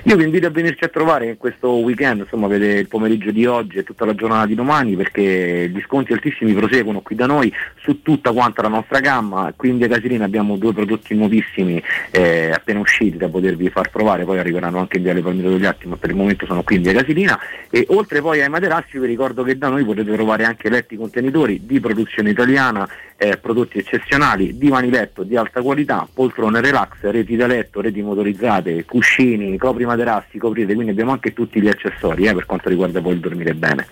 [0.03, 3.77] Io vi invito a venirci a trovare questo weekend, insomma avete il pomeriggio di oggi
[3.77, 8.01] e tutta la giornata di domani perché gli sconti altissimi proseguono qui da noi su
[8.01, 11.79] tutta quanta la nostra gamma, qui in Via Casilina abbiamo due prodotti nuovissimi
[12.09, 15.65] eh, appena usciti da potervi far provare, poi arriveranno anche in Via Le Palmiro degli
[15.65, 17.39] Atti, ma per il momento sono qui in Via Casilina
[17.69, 21.65] e oltre poi ai materassi vi ricordo che da noi potete trovare anche letti contenitori
[21.65, 22.87] di produzione italiana,
[23.17, 28.85] eh, prodotti eccezionali, divani letto di alta qualità, poltrone relax, reti da letto, reti motorizzate,
[28.85, 33.13] cuscini, copri materassi, coprite, quindi abbiamo anche tutti gli accessori eh, per quanto riguarda poi
[33.13, 33.87] il dormire bene.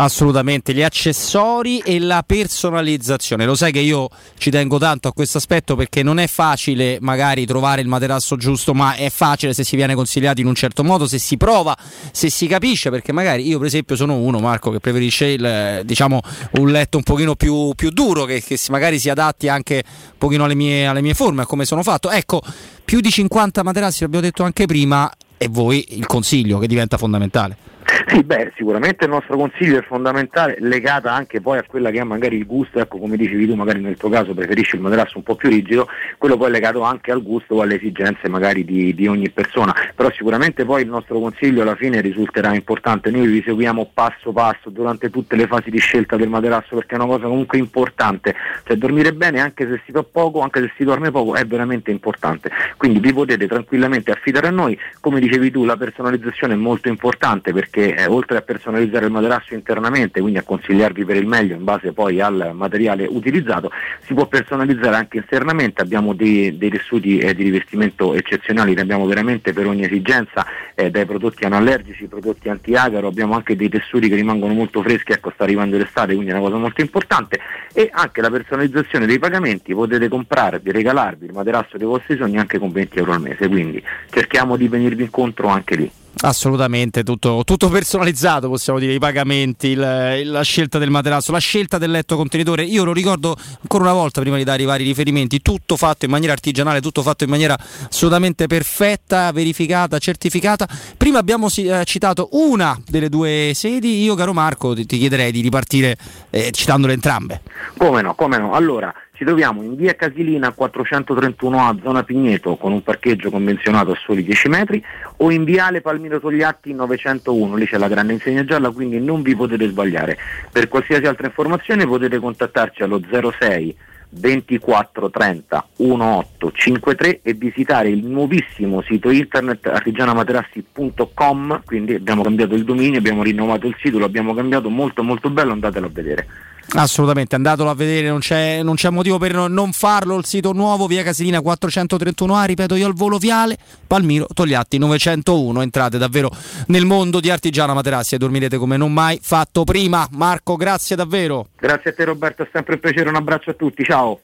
[0.00, 3.44] Assolutamente, gli accessori e la personalizzazione.
[3.44, 4.08] Lo sai che io
[4.38, 8.74] ci tengo tanto a questo aspetto perché non è facile magari trovare il materasso giusto,
[8.74, 11.76] ma è facile se si viene consigliati in un certo modo, se si prova,
[12.12, 16.20] se si capisce, perché magari io per esempio sono uno, Marco, che preferisce il, diciamo,
[16.52, 20.44] un letto un pochino più, più duro, che, che magari si adatti anche un pochino
[20.44, 22.08] alle mie, alle mie forme, a come sono fatto.
[22.08, 22.40] Ecco,
[22.84, 27.77] più di 50 materassi, l'abbiamo detto anche prima, e voi il consiglio che diventa fondamentale.
[28.08, 32.04] Sì, beh, sicuramente il nostro consiglio è fondamentale, legata anche poi a quella che è
[32.04, 35.24] magari il gusto, ecco come dicevi tu, magari nel tuo caso preferisci il materasso un
[35.24, 38.94] po' più rigido, quello poi è legato anche al gusto o alle esigenze magari di,
[38.94, 43.42] di ogni persona, però sicuramente poi il nostro consiglio alla fine risulterà importante, noi vi
[43.44, 47.26] seguiamo passo passo durante tutte le fasi di scelta del materasso perché è una cosa
[47.26, 48.34] comunque importante,
[48.64, 51.90] cioè dormire bene anche se si fa poco, anche se si dorme poco è veramente
[51.90, 56.88] importante, quindi vi potete tranquillamente affidare a noi, come dicevi tu la personalizzazione è molto
[56.88, 61.54] importante perché eh, oltre a personalizzare il materasso internamente, quindi a consigliarvi per il meglio
[61.54, 63.70] in base poi al materiale utilizzato,
[64.04, 69.06] si può personalizzare anche esternamente, abbiamo dei, dei tessuti eh, di rivestimento eccezionali, ne abbiamo
[69.06, 70.44] veramente per ogni esigenza,
[70.74, 75.30] eh, dai prodotti anallergici, prodotti antiagaro, abbiamo anche dei tessuti che rimangono molto freschi, ecco
[75.30, 77.38] sta arrivando l'estate, quindi è una cosa molto importante
[77.72, 82.58] e anche la personalizzazione dei pagamenti, potete comprarvi, regalarvi il materasso dei vostri sogni anche
[82.58, 85.90] con 20 euro al mese, quindi cerchiamo di venirvi incontro anche lì.
[86.20, 91.78] Assolutamente, tutto, tutto personalizzato possiamo dire, i pagamenti, il- la scelta del materasso, la scelta
[91.78, 92.64] del letto contenitore.
[92.64, 96.10] Io lo ricordo ancora una volta prima di dare i vari riferimenti, tutto fatto in
[96.10, 97.56] maniera artigianale, tutto fatto in maniera
[97.88, 100.66] assolutamente perfetta, verificata, certificata.
[100.96, 105.40] Prima abbiamo eh, citato una delle due sedi, io caro Marco ti, ti chiederei di
[105.40, 105.96] ripartire
[106.30, 107.42] eh, citandole entrambe.
[107.76, 108.54] Come no, come no.
[108.54, 114.22] Allora, ci troviamo in via Casilina 431A, zona Pigneto, con un parcheggio convenzionato a soli
[114.22, 114.80] 10 metri,
[115.16, 119.34] o in viale Palmiro Togliatti 901, lì c'è la grande insegna gialla, quindi non vi
[119.34, 120.16] potete sbagliare.
[120.52, 123.76] Per qualsiasi altra informazione potete contattarci allo 06
[124.10, 132.64] 24 30 18 53 e visitare il nuovissimo sito internet artigianamaterassi.com quindi abbiamo cambiato il
[132.64, 136.26] dominio, abbiamo rinnovato il sito, lo abbiamo cambiato molto molto bello, andatelo a vedere.
[136.74, 140.18] Assolutamente, andatelo a vedere, non c'è, non c'è motivo per non- non farlo.
[140.18, 145.62] Il sito nuovo, via Casilina 431A, ripeto io al volo viale, Palmiro Togliatti 901.
[145.62, 146.30] Entrate davvero
[146.66, 150.06] nel mondo di Artigiana Materassi e dormirete come non mai fatto prima.
[150.12, 151.48] Marco, grazie davvero.
[151.58, 154.20] Grazie a te Roberto, è sempre un piacere, un abbraccio a tutti, ciao.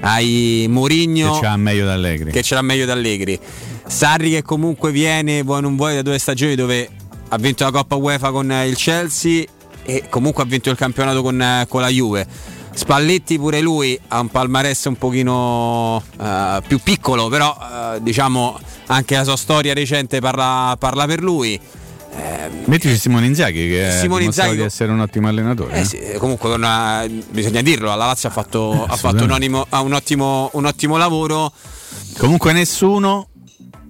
[0.00, 2.30] hai Mourinho Che c'ha meglio d'Allegri.
[2.30, 3.38] che ce l'ha meglio d'Allegri.
[3.86, 6.88] Sarri che comunque viene, vuoi non vuoi, da due stagioni dove
[7.28, 9.44] ha vinto la Coppa UEFA con il Chelsea
[9.82, 12.26] e comunque ha vinto il campionato con, eh, con la Juve.
[12.74, 19.14] Spalletti pure lui ha un palmarès un pochino eh, più piccolo, però eh, diciamo anche
[19.14, 21.60] la sua storia recente parla, parla per lui.
[22.66, 25.74] Mettici Simone Inzaghi che Simone Inzaghi di essere un ottimo allenatore.
[25.74, 25.84] Eh eh?
[25.84, 30.50] sì, comunque una- bisogna dirlo, la Lazio ha fatto, ha fatto un, ha un ottimo,
[30.52, 31.52] un ottimo lavoro.
[32.16, 33.28] Comunque nessuno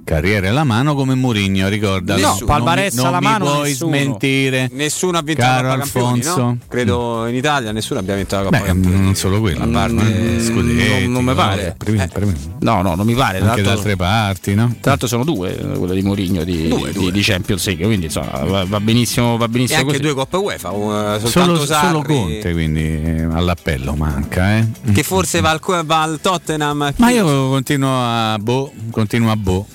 [0.04, 2.16] carriera alla mano come Mourinho, ricorda.
[2.16, 2.62] No, non
[2.92, 3.90] non alla mano puoi nessuno.
[3.96, 4.68] smentire.
[4.72, 6.40] Nessuno ha vinto Caro la Coppa Campioni, Alfonso.
[6.42, 6.58] no?
[6.68, 9.00] Credo in Italia nessuno abbia vinto la Coppa Beh, Campioni.
[9.00, 11.74] non solo quello, A parte- mm, Scudetti, non- non mi no, pare.
[11.78, 13.38] primi- primi- No, no, non mi pare.
[13.40, 14.68] Anche da altre parti, no?
[14.80, 17.12] tra l'altro sono due, eh, quella di Mourinho di, Due, di- due.
[17.12, 20.02] di Champions League, quindi insomma va, va benissimo, va E benissimo anche così.
[20.02, 24.66] due Coppe UEFA, uh, soltanto Solo, Sarri, solo Conte, quindi eh, all'appello manca, eh.
[24.92, 26.92] che forse va al, va al Tottenham.
[26.96, 29.66] Ma io continuo a boh, continuo a boh.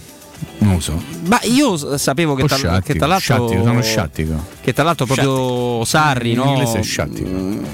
[0.61, 1.01] Non lo so.
[1.25, 4.45] Ma io sapevo che, tra, che sciattico, tra l'altro sciattico, sono sciattico.
[4.61, 6.45] che tra l'altro proprio Sarri, In no?
[6.49, 7.29] inglese è sciattico.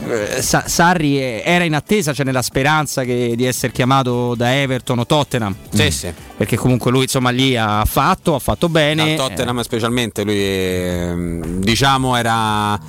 [0.08, 4.56] Eh, Sa- Sarri eh, era in attesa, cioè nella speranza che- di essere chiamato da
[4.56, 5.56] Everton o Tottenham.
[5.74, 6.14] Sì, sì.
[6.38, 9.16] Perché comunque lui insomma lì ha fatto, ha fatto bene.
[9.16, 12.80] Dal Tottenham specialmente, lui ehm, diciamo era,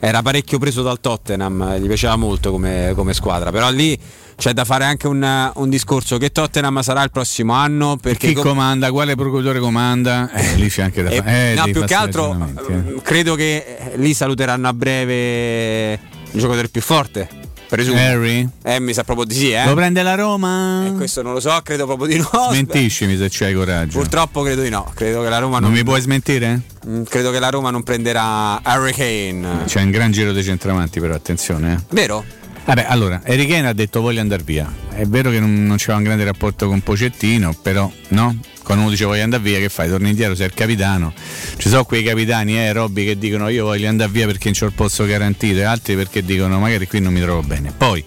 [0.00, 3.96] era parecchio preso dal Tottenham, gli piaceva molto come, come squadra, però lì
[4.36, 8.34] c'è da fare anche un, un discorso che Tottenham sarà il prossimo anno perché Chi
[8.34, 10.30] com- comanda, quale procuratore comanda?
[10.32, 11.52] Eh, lì c'è anche da Eh, fare.
[11.52, 12.36] Eh, no, più che altro
[12.68, 12.72] eh.
[12.74, 13.56] eh, credo che
[13.92, 15.92] eh, lì saluteranno a breve
[16.32, 17.42] il giocatore più forte.
[17.66, 17.98] Presumo.
[17.98, 18.46] Harry?
[18.62, 19.64] Eh, mi sa proprio di sì, eh.
[19.64, 20.86] Lo prende la Roma?
[20.86, 22.28] Eh, questo non lo so, credo proprio di no.
[22.50, 23.98] Smentiscimi se c'hai coraggio.
[23.98, 24.88] Purtroppo credo di no.
[24.94, 26.60] Credo che la Roma Non non, mi puoi smentire?
[26.86, 29.64] Mm, credo che la Roma non prenderà Harry Kane.
[29.64, 31.72] C'è un gran giro dei centravanti, però attenzione.
[31.74, 31.78] Eh.
[31.88, 32.24] Vero?
[32.64, 34.72] Vabbè, allora, Kane ha detto voglio andare via.
[34.90, 38.38] È vero che non, non c'era un grande rapporto con Pocettino, però no?
[38.62, 39.90] Quando uno dice voglio andare via, che fai?
[39.90, 41.12] Torni indietro, sei il capitano.
[41.58, 44.64] Ci sono quei capitani, eh, Robby, che dicono io voglio andare via perché non c'ho
[44.64, 47.70] il posto garantito, e altri perché dicono magari qui non mi trovo bene.
[47.76, 48.02] Poi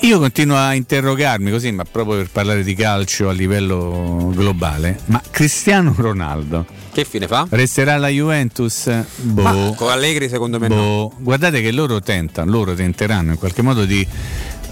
[0.00, 5.22] io continuo a interrogarmi così, ma proprio per parlare di calcio a livello globale, ma
[5.30, 7.44] Cristiano Ronaldo Che fine fa?
[7.50, 8.88] resterà alla Juventus?
[9.16, 9.74] Boh.
[9.74, 10.74] Con Allegri secondo me no.
[10.76, 14.06] Boh, guardate che loro tentano, loro tenteranno in qualche modo di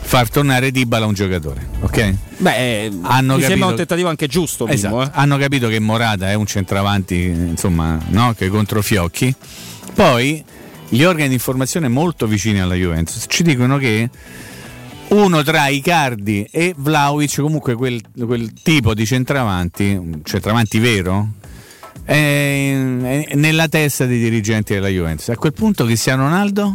[0.04, 2.14] far tornare Dybala un giocatore, ok?
[2.36, 5.02] Beh, eh, Hanno mi capito- sembra un tentativo anche giusto, Esatto.
[5.02, 5.08] eh.
[5.14, 8.34] Hanno capito che Morata è un centravanti, insomma, no?
[8.36, 9.34] che contro Fiocchi.
[9.92, 10.44] Poi
[10.88, 14.08] gli organi di informazione molto vicini alla Juventus ci dicono che
[15.08, 21.28] uno tra Icardi e Vlaovic, comunque quel, quel tipo di centravanti, un centravanti vero,
[22.04, 22.74] è,
[23.34, 25.28] nella testa dei dirigenti della Juventus.
[25.28, 26.74] A quel punto Cristiano Ronaldo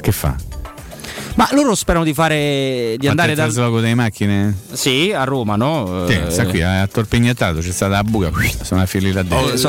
[0.00, 0.36] che fa?
[1.38, 4.56] Ma loro sperano di fare di andare il dal trasloco delle macchine?
[4.72, 6.04] Sì, a Roma, no?
[6.08, 8.32] Sì, Eh, sta qui, ha torpignattato, c'è stata la buca,
[8.62, 9.52] sono affili là dentro.
[9.52, 9.68] Eh, so-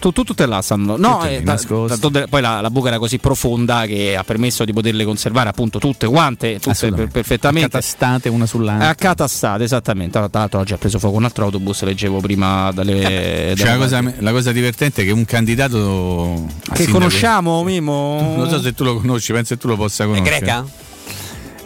[0.00, 0.96] tu, tu- tutte là stanno.
[0.96, 4.64] No, Tutte eh, ta- de- poi la, la buca era così profonda che ha permesso
[4.64, 7.66] di poterle conservare appunto tutte quante, tutte per- perfettamente.
[7.76, 8.88] Accatastate una sull'altra.
[8.88, 10.18] Accatastate, esattamente.
[10.18, 13.54] Tra tra l'altro oggi ha preso fuoco un altro autobus, leggevo prima dalle.
[13.56, 18.34] Cioè, la, cosa, la cosa divertente è che un candidato a che sindaco- conosciamo, Mimo?
[18.36, 20.38] Non so se tu lo conosci, penso che tu lo possa conoscere.
[20.38, 20.66] greca?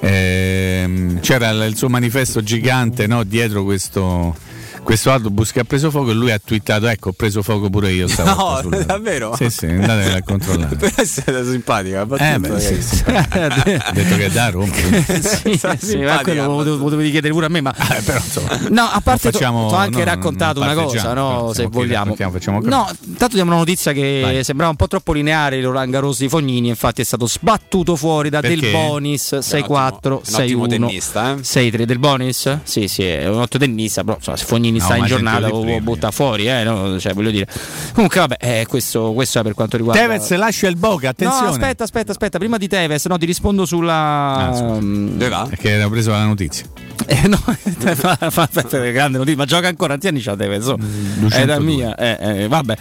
[0.00, 4.36] Ehm, c'era il suo manifesto gigante no, dietro questo,
[4.82, 7.92] questo autobus che ha preso fuoco e lui ha twittato ecco ho preso fuoco pure
[7.92, 9.34] io No, sul- davvero?
[9.36, 10.76] Sì, sì, andatevela a controllare.
[10.76, 12.06] Per essere simpatica.
[12.18, 13.02] Eh, beh, sì, sì.
[13.08, 14.72] ha detto che è da Roma.
[14.74, 19.00] sì, sì, ma quello lo chiedere pure a me, ma Eh, però, insomma, No, a
[19.02, 22.14] parte facciamo- ti ho anche no, raccontato una cosa, no, però se vogliamo.
[22.14, 24.44] facciamo No, intanto diamo una notizia che Vai.
[24.44, 28.40] sembrava un po' troppo lineare Roland Garros di Fognini, infatti è stato sbattuto fuori da
[28.40, 28.60] Perché?
[28.60, 29.66] Del Bonis 6-4,
[30.12, 30.68] un ottimo 6-1.
[30.68, 31.36] tennista, eh?
[31.42, 32.58] 6-3 del Bonis?
[32.64, 34.44] Sì, sì, è un ottimo tennista, però insomma, se
[34.80, 36.98] Fognini No, sta in giornata prima, butta fuori, eh, no?
[36.98, 37.46] cioè, voglio dire.
[37.92, 41.46] Comunque vabbè, eh, questo, questo è per quanto riguarda Tevez lascia il Boca, attenzione.
[41.46, 43.96] No, aspetta, aspetta, aspetta, prima di Tevez, no, ti rispondo sulla
[44.48, 45.46] Ah, mm, Dove va?
[45.48, 46.64] Perché era preso la notizia.
[47.06, 50.66] eh, no, fa, fa, fa, fa- grande notizia, ma gioca ancora tanti anni c'ha Tevez,
[50.66, 50.74] oh.
[50.76, 50.78] è
[51.20, 51.46] 202.
[51.46, 52.76] da mia, eh, eh, vabbè.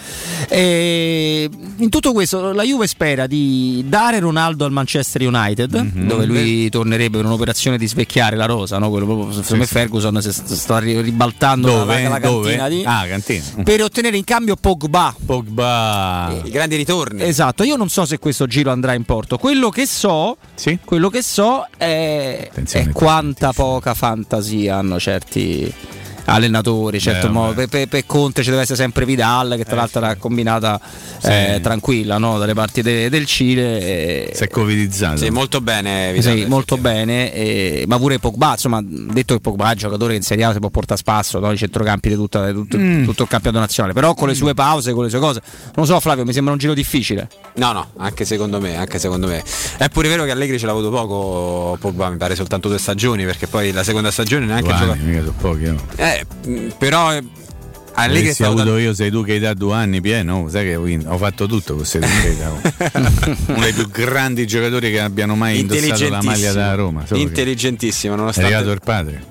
[0.49, 6.07] Eh, in tutto questo la Juve spera di dare Ronaldo al Manchester United, Mhm.
[6.07, 8.89] dove lui tornerebbe per un'operazione di svecchiare la rosa, no?
[8.89, 9.73] Quello proprio, secondo me sì.
[9.73, 12.03] Ferguson si sta- sta ri- ribaltando Dove?
[12.03, 12.43] la, la Dove?
[12.55, 13.43] cantina di- Ah, cantina.
[13.63, 15.13] per ottenere in cambio Pogba.
[15.25, 16.41] Pogba.
[16.43, 17.23] I grandi ritorni.
[17.23, 19.37] Esatto, io non so se questo giro andrà in porto.
[19.37, 20.77] Quello che so, Sì?
[20.83, 25.71] quello che so è, è quanta poca fantasia hanno certi,
[26.27, 29.99] allenatori, certo Beh, per, per- per Conte ci deve essere sempre Vidal che tra l'altro
[30.03, 30.79] era combinata
[31.23, 32.37] eh, tranquilla no?
[32.37, 33.79] dalle parti de- del Cile.
[33.79, 35.17] eh, Si è covidizzato.
[35.17, 36.13] Sì, molto bene.
[36.21, 40.11] sì, Vidal, molto bene, eh, ma pure Pogba, insomma, detto che Pogba è un giocatore
[40.11, 41.51] che in Serie A si può portare a spasso, no?
[41.51, 43.03] i centrocampi di tutta- di tutto, Mm.
[43.05, 45.41] tutto il campionato nazionale, però con le sue pause, con le sue cose,
[45.75, 47.27] non so Flavio, mi sembra un giro difficile.
[47.55, 49.43] No, no, anche secondo me, anche secondo me.
[49.77, 53.23] È pure vero che Allegri ce l'ha avuto poco, Pogba mi pare soltanto due stagioni,
[53.25, 54.91] perché poi la seconda stagione neanche gioca.
[54.91, 55.63] anni, mica sono pochi.
[55.65, 55.81] no.
[55.95, 56.16] Eh,
[56.77, 57.23] però eh,
[57.93, 60.75] Allegri è stato avuto io, sei tu che hai dato due anni pieno, sai che
[60.75, 62.09] ho, fatto tutto con Serie
[63.47, 67.03] Uno dei più grandi giocatori che abbiano mai indossato la maglia da Roma.
[67.11, 68.53] Intelligentissimo, È nonostante.
[68.53, 69.23] arrivato il padre.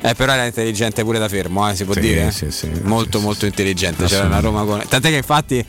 [0.00, 2.30] Eh, però era intelligente pure da fermo, eh, si può Sì, dire.
[2.30, 4.04] sì, sì, molto, molto intelligente.
[4.06, 4.40] C'era una.
[4.40, 4.82] Roma con.
[4.86, 5.64] Tant'è che infatti.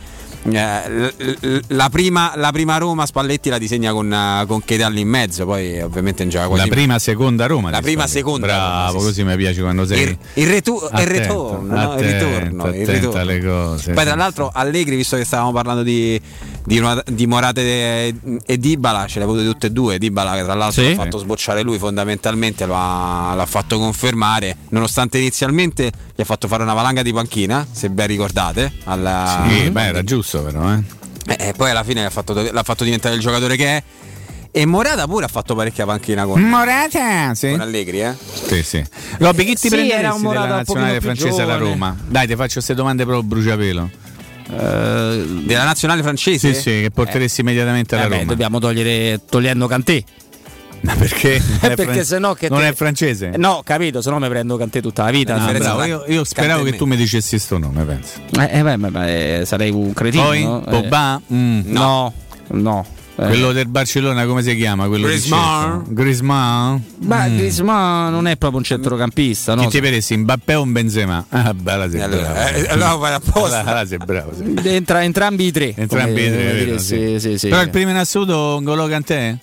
[0.52, 5.46] Eh, la, prima, la prima Roma Spalletti la disegna con, eh, con Chedalli in mezzo,
[5.46, 7.70] poi ovviamente in quasi La prima seconda Roma.
[7.72, 8.18] La prima solito.
[8.18, 10.04] seconda Bravo, Roma, sì, così mi piace quando sei.
[10.04, 11.76] Il, il retu- il Attento, ritorno, no?
[11.76, 13.20] il attento, ritorno, il ritorno.
[13.20, 13.94] alle cose.
[13.94, 16.20] Poi tra l'altro Allegri, visto che stavamo parlando di,
[16.64, 18.16] di, di Morate
[18.46, 19.98] e, Dybala, ce le ha avute tutte e due.
[19.98, 20.90] Dybala che tra l'altro Sì.
[20.90, 26.48] l'ha fatto sbocciare lui fondamentalmente, lo ha- l'ha fatto confermare, nonostante inizialmente gli ha fatto
[26.48, 28.72] fare una valanga di panchina, se ben ricordate.
[28.84, 29.46] Alla...
[29.50, 30.84] Sì, beh, era giusto però, eh.
[31.38, 33.84] Eh, poi alla fine l'ha fatto, l'ha fatto diventare il giocatore che è.
[34.52, 37.50] E Morata pure ha fatto parecchia panchina con, Morata, sì.
[37.50, 38.14] con Allegri, eh?
[38.48, 38.82] Sì, sì.
[39.18, 41.58] Robby, chi ti Sì, prenderesti della nazionale francese alla.
[41.58, 41.94] Roma?
[42.08, 43.90] Dai, ti faccio queste domande proprio bruciapelo.
[44.48, 46.54] Della nazionale francese?
[46.54, 48.28] Sì, sì, che porteresti immediatamente alla Eh beh, Roma.
[48.28, 50.04] dobbiamo togliere togliendo Cantè.
[50.86, 51.36] Ma perché?
[51.36, 53.32] Eh, È perché fran- se no che non te- è francese?
[53.38, 55.38] No, capito, se no mi prendo Cantè tutta la vita.
[55.38, 55.52] No?
[55.52, 58.20] bravo, io, io speravo che tu mi dicessi sto nome, penso.
[58.40, 60.24] Eh, eh, beh, beh, beh, sarei un cretino.
[60.24, 60.66] Poi, no?
[60.66, 61.22] Eh, Pogba?
[61.34, 61.62] Mm.
[61.66, 62.14] No,
[62.48, 62.86] no.
[63.18, 63.28] Eh.
[63.28, 64.88] Quello del Barcellona, come si chiama?
[64.88, 66.78] Quello Griezmann?
[66.98, 67.38] Beh, Mm.
[67.38, 69.62] Griezmann non è proprio un centrocampista, no?
[69.64, 71.26] Chi ti vedessi, Mbappé o un Benzema?
[71.30, 72.58] Ah, bella sei Allora, bravo.
[72.58, 73.60] eh, allora fai apposta.
[73.62, 74.32] Allora, sei bravo.
[74.36, 74.54] sì.
[74.68, 75.74] Entra- entrambi i tre.
[75.78, 77.48] Entrambi come- i tre, vero, sì, sì, sì.
[77.48, 79.38] Però il primo in assoluto Ngolo Kanté?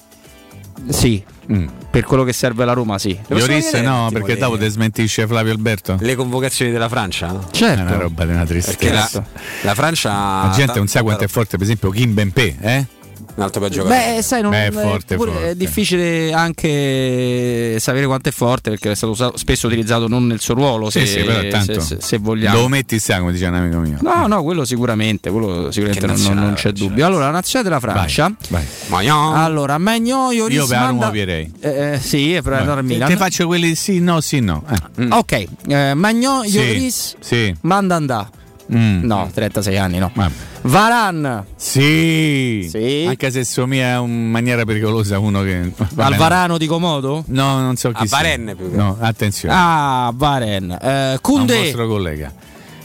[0.89, 1.23] Sì,
[1.53, 1.67] Mm.
[1.91, 3.19] per quello che serve alla Roma, sì.
[3.29, 5.97] Lloris no, perché le- dopo ti smentisce Flavio Alberto.
[6.01, 7.27] Le convocazioni della Francia?
[7.33, 7.47] no?
[7.51, 7.83] È Certo.
[7.83, 9.25] una roba di una Perché la, tristezza.
[9.63, 10.11] la Francia.
[10.11, 12.87] La gente non sa quanto è forte, per esempio, Kim Bempé, eh?
[13.35, 14.15] Un altro per giocare.
[14.17, 15.51] Beh, sai, non, Beh, è forte, forte.
[15.51, 20.39] è difficile anche sapere quanto è forte perché è stato usato- spesso utilizzato non nel
[20.39, 22.59] suo ruolo, Sì, se, sì, però tanto se, se- se vogliamo.
[22.61, 23.97] Lo metti sta, come diceva un amico mio.
[24.03, 27.07] No, no, quello sicuramente, quello sicuramente non, non- non c'è nazionale, dubbio.
[27.07, 28.33] Allora, la nazionale della Francia.
[28.51, 28.65] Vai.
[28.89, 29.35] Magnon.
[29.37, 31.53] Allora, Magnon, Lloris, Io per Manda- ovvierei.
[31.61, 33.09] Eh, sì, per andare al Milan.
[33.09, 34.63] Te faccio quelli sì, no, sì, no.
[34.99, 35.07] Eh.
[35.11, 37.55] Ok, eh, Magnon, Sì, Lloris, Sì.
[37.63, 38.29] Mandanda.
[38.75, 39.05] Mm.
[39.05, 40.11] No, 36 anni, no.
[40.15, 40.33] Vabbè.
[40.63, 42.67] Varan, Sì.
[42.71, 43.05] Sì.
[43.09, 45.71] Anche se somiglia in maniera pericolosa a uno che.
[45.77, 47.25] vabbè, Alvarano di Comodo?
[47.27, 48.17] No, non so chi A sia.
[48.17, 49.55] Varenne più che- No, attenzione.
[49.57, 50.71] Ah, Varen.
[50.71, 51.59] Eh, a un Koundé.
[51.59, 52.33] vostro collega.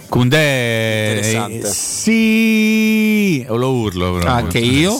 [0.09, 1.67] Koundé Interessante.
[1.71, 4.31] Sì, o lo urlo proprio.
[4.31, 4.97] Anche io.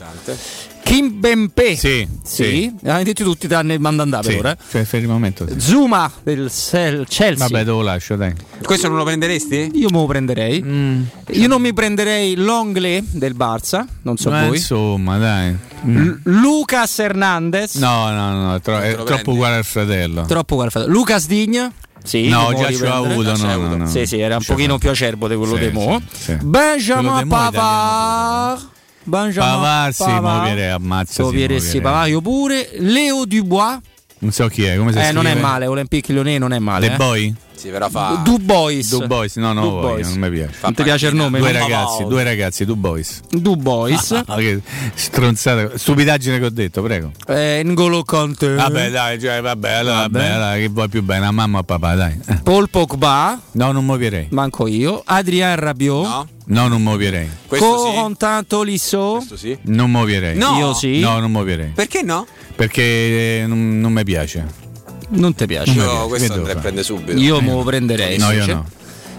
[0.88, 1.76] Kim Bempe.
[1.76, 2.43] Sì, Sì.
[2.43, 2.73] sì.
[2.81, 4.55] L'hanno detto tutti tranne il mandandà per Sì, ora.
[4.72, 5.59] cioè, per il momento sì.
[5.59, 7.45] Zuma del Sel- Chelsea.
[7.47, 8.34] Vabbè, te lo lascio, dai.
[8.64, 9.72] Questo non lo prenderesti?
[9.73, 10.64] Io me lo prenderei.
[10.64, 11.01] Mm.
[11.31, 14.55] Io non mi prenderei Longley del Barça, non so Ma voi.
[14.55, 15.55] insomma, dai.
[15.85, 15.97] Mm.
[15.97, 17.76] L- Lucas Hernandez.
[17.76, 20.23] No, no, no, è, tro- è troppo uguale al fratello.
[20.26, 20.88] Troppo guardato.
[20.88, 21.72] Lucas Digne.
[22.01, 22.89] Sì, no, già l'ho prendere.
[22.93, 23.76] avuto, ce no, no, avuto.
[23.76, 23.88] no.
[23.88, 24.80] Sì, sì, era un l'ho pochino fatto.
[24.80, 26.01] più acerbo di quello Sì, di Mo.
[26.14, 26.38] sì, sì.
[26.41, 28.76] Benjamin Pavard.
[29.07, 30.23] Benjamin Pavar, sì, Pavard.
[30.43, 31.81] muoverei, ammazza, sì, Sovieressi muoverei.
[31.81, 32.69] Pavard, io pure.
[32.79, 33.79] Leo Dubois.
[34.19, 35.13] Non so chi è, come si Eh, scrive?
[35.21, 36.88] non è male, Olympique Lyonnais non è male.
[36.88, 36.97] The eh.
[36.97, 37.35] Boy?
[37.57, 38.21] Sì, però fa.
[38.23, 38.88] Du Bois.
[38.89, 40.07] Du Boys, no, no, Du voglio, Bois.
[40.09, 40.53] non mi piace.
[40.61, 41.39] Non ti piace il nome?
[41.39, 43.21] Due ragazzi, due ragazzi, Du Boys.
[43.29, 44.23] Du Bois.
[44.29, 44.61] Ah, che
[44.93, 47.11] stronzata, stupidaggine che ho detto, prego.
[47.27, 48.53] eh, N'Golo Conte.
[48.55, 50.19] Vabbè, dai, cioè, vabbè, allora, Vabbè.
[50.19, 52.19] vabbè, allora, che vuoi più bene, a mamma o a papà, dai.
[52.43, 53.39] Paul Pogba.
[53.53, 54.27] No, non muoverei.
[54.31, 55.01] Manco io.
[55.05, 56.05] Adrien Rabiot.
[56.05, 56.27] No?
[56.49, 57.29] No, non muoverei.
[57.47, 58.45] Questo sì.
[58.47, 59.13] Tolisso.
[59.17, 59.57] Questo sì.
[59.63, 60.38] Non muoverei.
[60.38, 60.57] No.
[60.57, 60.99] Io sì.
[60.99, 61.71] No, non muoverei.
[61.73, 62.25] Perché no?
[62.55, 64.65] Perché eh, non, non mi piace.
[65.09, 65.71] Non ti piace?
[65.71, 67.17] piace, questo andrei a prendere subito.
[67.17, 68.17] Io me lo prenderei.
[68.17, 68.65] No, io no.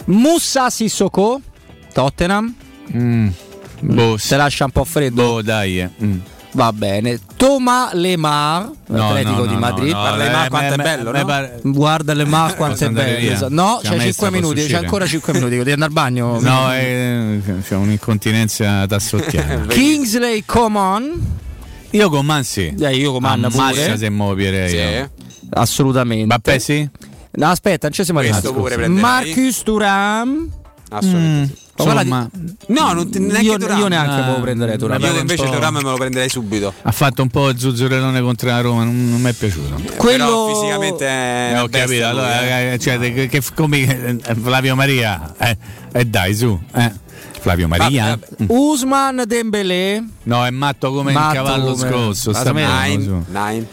[0.07, 1.41] Musa Sissoko.
[1.93, 2.55] Tottenham.
[2.95, 3.29] Mm.
[3.81, 5.23] Boh, Se lascia un po' freddo.
[5.23, 5.81] boh, dai.
[5.81, 5.91] eh.
[6.03, 6.19] Mm.
[6.53, 7.19] Va bene.
[7.37, 8.71] Thomas Lemar.
[8.87, 9.93] No, Atletico no, di no, Madrid.
[9.93, 11.25] no, no, di eh, quanto me- è bello, me no?
[11.27, 13.19] pare- Guarda Lemar quanto Posso è bello.
[13.19, 13.47] via?
[13.51, 14.67] No, C'è c'è maestra, 5 posso minuti.
[14.67, 15.57] C'è ancora 5 minuti.
[15.57, 16.41] Devi andare al bagno.
[16.41, 19.67] No, eh, c'è un'incontinenza tassottiana.
[19.69, 21.37] Kingsley Coman.
[21.91, 22.75] Io con Man sì.
[22.79, 23.97] Eh, io Coman Ammazza pure.
[23.99, 24.69] se muoverei.
[24.71, 25.27] Sì.
[25.51, 26.25] Assolutamente.
[26.25, 26.89] Mbappé sì?
[27.33, 28.61] No, aspetta, non ci siamo Questo arrivati.
[28.61, 29.03] pure prenderei.
[29.03, 30.49] Marcus Turam.
[30.91, 31.57] Assolutamente.
[31.79, 32.29] Insomma,
[32.69, 34.97] No, non ti, neanche io, io neanche Ah, me lo prenderei Thuram.
[34.97, 36.73] mi pare Io invece Thuram me lo prenderei subito.
[36.83, 39.81] ha fatto un po' zuzzurellone contro la Roma, non, non mi è piaciuto.
[39.97, 42.73] Quello Però fisicamente è Eh, ho capito, allora, eh.
[42.73, 45.57] eh, cioè, che, che- come eh, Flavio Maria, eh,
[45.93, 46.93] eh, dai su, eh.
[47.39, 48.07] Flavio Maria?
[48.19, 48.47] Vabbè, Mm.
[48.49, 52.33] Usman Dembélé, No, è matto come Matto il cavallo come- scosso.
[52.33, 53.67] sta Nine, nine.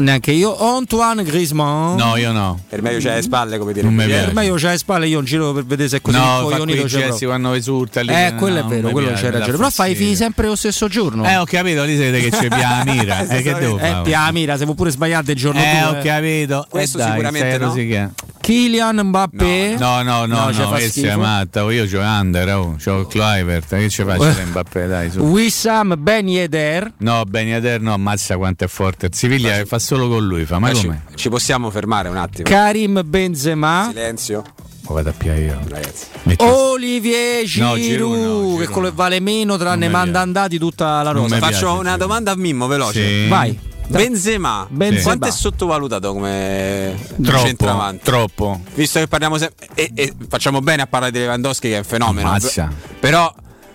[0.00, 0.56] Neanche io.
[0.58, 1.96] Antoine Griezmann.
[1.96, 2.58] No, io no.
[2.68, 3.84] Per meglio c'è le spalle, come dire.
[3.84, 4.32] Non mi Per piace.
[4.32, 6.58] me io c'ho le spalle, io non giro per vedere se è così no, quei
[6.86, 7.26] c'è proprio.
[7.28, 8.12] quando esulta lì.
[8.12, 9.56] Eh, no, quello è non vero, quello piace, dà ragione.
[9.56, 11.24] Però fai i figli sempre lo stesso giorno.
[11.28, 13.26] Eh, ho capito, lì si vede che c'è più la mira.
[13.26, 15.98] eh, che devo Eh, pia mira, se può pure sbagliare il giorno Eh, due.
[15.98, 16.66] ho capito.
[16.68, 17.66] Questo eh, dai, sicuramente no.
[17.66, 18.12] rosicando.
[18.42, 19.76] Kylian Mbappé.
[19.78, 21.60] No, no, no, No, no, è matta.
[21.70, 23.68] Io c'ho Under, oh, c'ho Clivert.
[23.68, 24.44] Che ci faccio Eh.
[24.46, 25.20] Mbappé, dai, su.
[25.20, 26.92] Wissam Ben Yedder.
[26.98, 29.06] No, Ben Yedder no, ammazza quanto è forte.
[29.06, 31.02] Il Siviglia fa solo con lui, fa, ma Eh, ci, come?
[31.14, 32.48] ci possiamo fermare un attimo.
[32.48, 33.86] Karim Benzema.
[33.88, 34.42] Silenzio.
[34.88, 35.58] Lo vado a piare io.
[35.68, 36.06] Ragazzi.
[36.24, 38.94] Metti- Olivier No, Giroud, Giroud no, che Giroud quello no.
[38.94, 41.38] vale meno tranne Non manda andati tutta la rosa.
[41.38, 41.98] Faccio piace, una sì.
[41.98, 43.22] domanda a Mimmo veloce.
[43.24, 43.28] Sì.
[43.28, 43.58] Vai.
[43.86, 45.02] Benzema, Benzema.
[45.02, 48.04] quanto è sottovalutato come Troppo, centravanti?
[48.04, 48.60] troppo.
[48.74, 51.84] Visto che parliamo sempre e, e facciamo bene a parlare di Lewandowski che è un
[51.84, 52.28] fenomeno.
[52.28, 52.70] Ammazza.
[52.98, 53.32] Però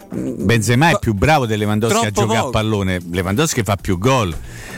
[0.10, 2.48] Benzema è più bravo di Lewandowski a giocare poco.
[2.48, 3.00] a pallone.
[3.12, 4.36] Lewandowski fa più gol,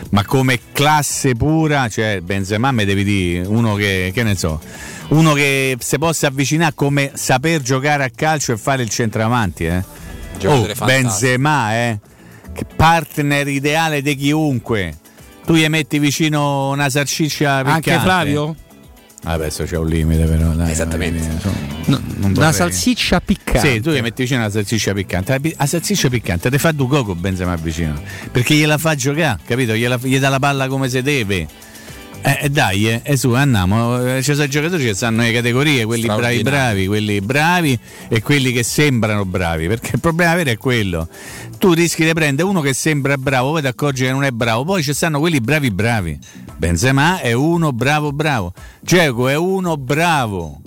[0.10, 4.60] ma come classe pura, cioè Benzema mi devi dire uno che, che ne so,
[5.10, 9.84] uno che si possa avvicinare come saper giocare a calcio e fare il centravanti, eh.
[10.46, 10.68] Oh.
[10.84, 12.00] Benzema, eh.
[12.76, 14.98] Partner ideale di chiunque.
[15.46, 17.92] Tu gli metti vicino una salsiccia piccante.
[17.92, 18.56] Anche Flavio?
[19.24, 20.52] Ah, Adesso c'è un limite però.
[20.52, 21.20] Dai, Esattamente.
[21.20, 21.40] dire,
[21.86, 22.02] No,
[22.36, 23.60] una salsiccia piccante.
[23.74, 25.40] sì, tu gli metti vicino la salsiccia piccante.
[25.58, 28.02] La salsiccia piccante ti fa due coco Benzema vicino.
[28.32, 29.74] Perché gliela fa giocare, capito?
[29.74, 31.48] Gliela- gli dà la palla come si deve.
[32.22, 34.18] Eh, eh, dai, eh, eh, su, andiamo.
[34.18, 37.80] Eh, Ci sono i giocatori che stanno le categorie, quelli bravi bravi, quelli bravi
[38.10, 39.68] e quelli che sembrano bravi.
[39.68, 41.08] Perché il problema vero è quello.
[41.58, 44.64] Tu rischi di prendere uno che sembra bravo, poi ti accorgi che non è bravo,
[44.66, 46.20] poi ci stanno quelli bravi bravi.
[46.58, 48.54] Benzema è uno bravo bravo.
[48.82, 50.62] Dzeko è uno bravo.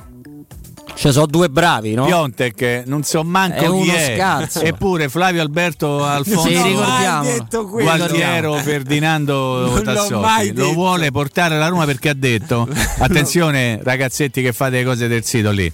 [0.94, 2.04] Ci sono due bravi, no?
[2.04, 4.14] Piontek non so manco È chi uno è.
[4.16, 4.60] scarso.
[4.60, 7.30] Eppure Flavio Alberto Alfonso Sì, ricordiamo.
[7.70, 10.72] Gualtiero Ferdinando Tassotti lo detto.
[10.74, 15.50] vuole portare alla Roma perché ha detto attenzione ragazzetti che fate le cose del sito
[15.50, 15.70] lì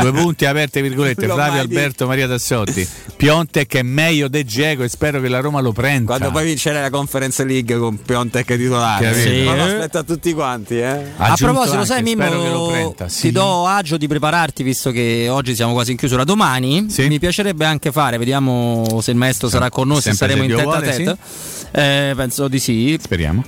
[0.00, 2.86] due punti aperte virgolette Flavio Alberto Maria Tassotti
[3.16, 6.80] Piontek è meglio De Geco e spero che la Roma lo prenda quando poi vincerà
[6.80, 9.14] la Conference League con Piontek titolare.
[9.14, 9.42] Sì.
[9.44, 11.12] Ma lo aspetta a tutti quanti, eh.
[11.16, 13.32] A proposito, sai anche, lo Mimmo, prenda, ti sì.
[13.32, 14.06] do agio di
[14.36, 16.24] prepararti visto che oggi siamo quasi in chiusura.
[16.24, 17.06] Domani Sì.
[17.08, 20.50] mi piacerebbe anche fare, vediamo se il maestro sarà con noi, se Sempre saremo se
[20.50, 22.10] in Dio testa a testa.
[22.10, 22.98] Eh, penso di sì.
[23.00, 23.42] speriamo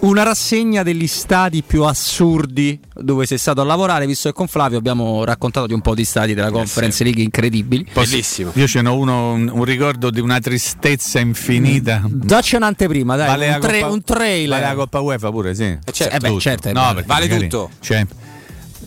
[0.00, 4.76] Una rassegna degli stadi più assurdi dove sei stato a lavorare, visto che con Flavio
[4.76, 7.86] abbiamo raccontato di un po' di stadi della Conference League incredibili.
[7.92, 8.50] Bellissimo.
[8.54, 13.48] io ce n'ho uno un, un ricordo di una tristezza infinita Dacci un'anteprima, dai, Vale
[13.54, 14.48] un, tra- Coppa- un trailer.
[14.60, 15.78] Vale la Coppa UEFA pure, sì.
[15.92, 16.16] certo.
[16.16, 17.28] Eh beh, certo, No, vale.
[17.38, 17.70] tutto.
[17.80, 18.04] cioè,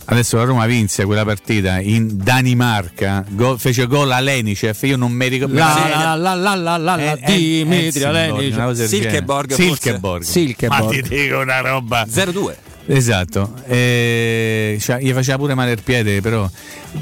[0.09, 5.11] adesso la Roma vinse quella partita in Danimarca, go- fece gol a Lenicev, io non
[5.11, 5.55] mi ricordo.
[5.55, 9.53] La, la, la, la, la, la, la, eh, eh, Dimitri cosa del Silkeborg?
[9.53, 10.23] Silkeborg.
[10.23, 10.83] Silkeborg.
[10.83, 12.05] Ma ti dico una roba.
[12.05, 12.55] 0-2.
[12.89, 16.49] Esatto, e cioè, gli faceva pure male il piede, però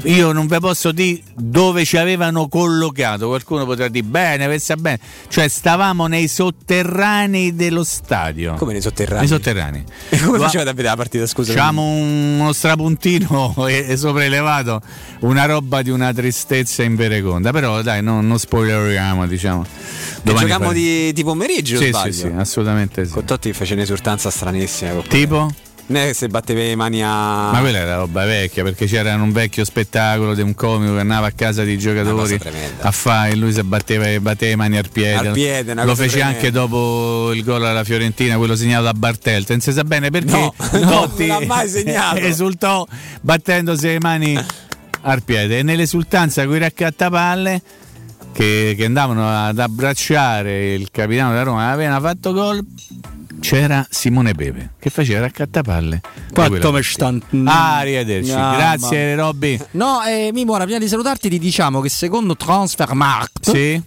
[0.04, 3.26] io non vi posso dire dove ci avevano collocato.
[3.28, 4.98] Qualcuno potrà dire bene, pensa bene.
[5.28, 8.54] Cioè, stavamo nei sotterranei dello stadio.
[8.54, 9.20] Come nei sotterranei?
[9.20, 9.84] Nei sotterranei.
[10.08, 11.26] E come Va- facevate a vedere la partita?
[11.26, 11.52] Scusa.
[11.52, 14.80] Facciamo un- uno strapuntino e, e sopraelevato,
[15.20, 17.50] una roba di una tristezza invereconda.
[17.50, 19.64] Però dai, non, non spoileriamo, diciamo.
[20.22, 23.12] Domani giochiamo faremo- di, di pomeriggio, Sì, sì, sì, assolutamente sì.
[23.12, 24.92] Con Totti fece un'esultanza stranissima.
[25.86, 26.04] Con- Tipo?
[26.06, 27.50] Ne se batteva le mani a.
[27.52, 31.26] Ma quella era roba vecchia perché c'era un vecchio spettacolo di un comico che andava
[31.28, 32.38] a casa dei giocatori
[32.80, 35.28] a fare e lui si batteva, batteva le mani al piede.
[35.28, 36.36] Al piede, Lo fece tremenda.
[36.36, 39.48] anche dopo il gol alla Fiorentina, quello segnato da Bartelt.
[39.50, 42.16] Non si sa bene perché No, no, Totti non l'ha mai segnato.
[42.24, 42.86] esultò
[43.20, 44.38] battendosi le mani
[45.02, 47.62] al piede e nell'esultanza con i raccattapalle
[48.32, 52.64] che, che andavano ad abbracciare il capitano da Roma aveva fatto gol
[53.40, 56.00] c'era Simone Pepe che faceva raccattapalle.
[56.32, 56.82] Quanto quella mi partita.
[56.82, 58.32] stan- Ah, arrivederci.
[58.32, 59.60] Ah, grazie Robby.
[59.72, 63.82] No, eh, Mimora, prima di salutarti ti diciamo che secondo Transfermarkt sì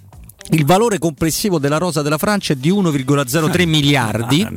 [0.52, 4.48] Il valore complessivo della rosa della Francia è di 1,03 miliardi.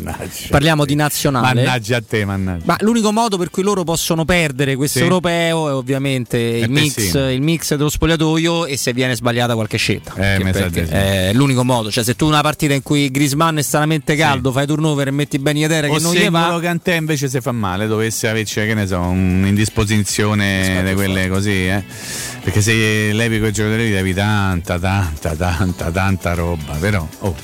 [0.48, 1.62] Parliamo di nazionale.
[1.62, 2.62] Mannaggia a te, mannaggia.
[2.64, 5.04] Ma l'unico modo per cui loro possono perdere questo Sì.
[5.04, 10.14] europeo è ovviamente il mix, il mix dello spogliatoio e se viene sbagliata qualche scelta.
[10.14, 10.92] Eh, perché sì.
[10.92, 11.90] è l'unico modo.
[11.90, 15.38] Cioè, se tu una partita in cui Grisman è stranamente caldo, fai turnover e metti
[15.38, 16.58] Ben Yedder O che non gli va.
[16.62, 21.84] Kanté invece se fa male, dovesse averci, che ne so, un'indisposizione di quelle così, eh.
[22.42, 27.34] Perché se levi quei giocatori devi tanta, tanta, tanta, tanta roba, però oh,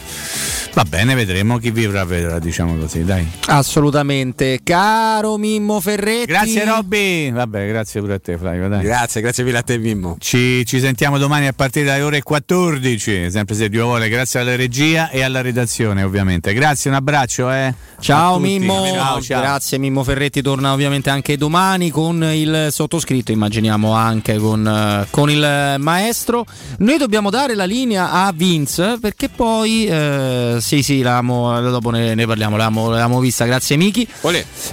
[0.79, 3.29] va bene, vedremo chi vivrà vedrà, diciamo così, dai.
[3.47, 4.61] Assolutamente.
[4.63, 6.27] Caro Mimmo Ferretti.
[6.27, 7.33] Grazie Robby.
[7.33, 8.85] Vabbè, grazie pure a te Flavio, dai.
[8.85, 10.15] Grazie, grazie mille a te Mimmo.
[10.21, 14.55] Ci, ci sentiamo domani a partire dalle ore 14, sempre se Dio vuole, grazie alla
[14.55, 16.55] regia e alla redazione ovviamente.
[16.55, 17.75] Grazie, un abbraccio, eh.
[18.01, 18.39] Ciao.
[18.39, 19.41] Mimmo, Ciao, ciao.
[19.41, 25.29] grazie Mimmo Ferretti, torna ovviamente anche domani con il sottoscritto, immaginiamo anche con, eh, con
[25.29, 26.47] il maestro.
[26.79, 32.15] Noi dobbiamo dare la linea a Vince perché poi, eh, sì sì, l'avevamo- dopo ne,
[32.15, 34.07] ne parliamo, l'avevamo, l'avevamo vista, grazie Miki.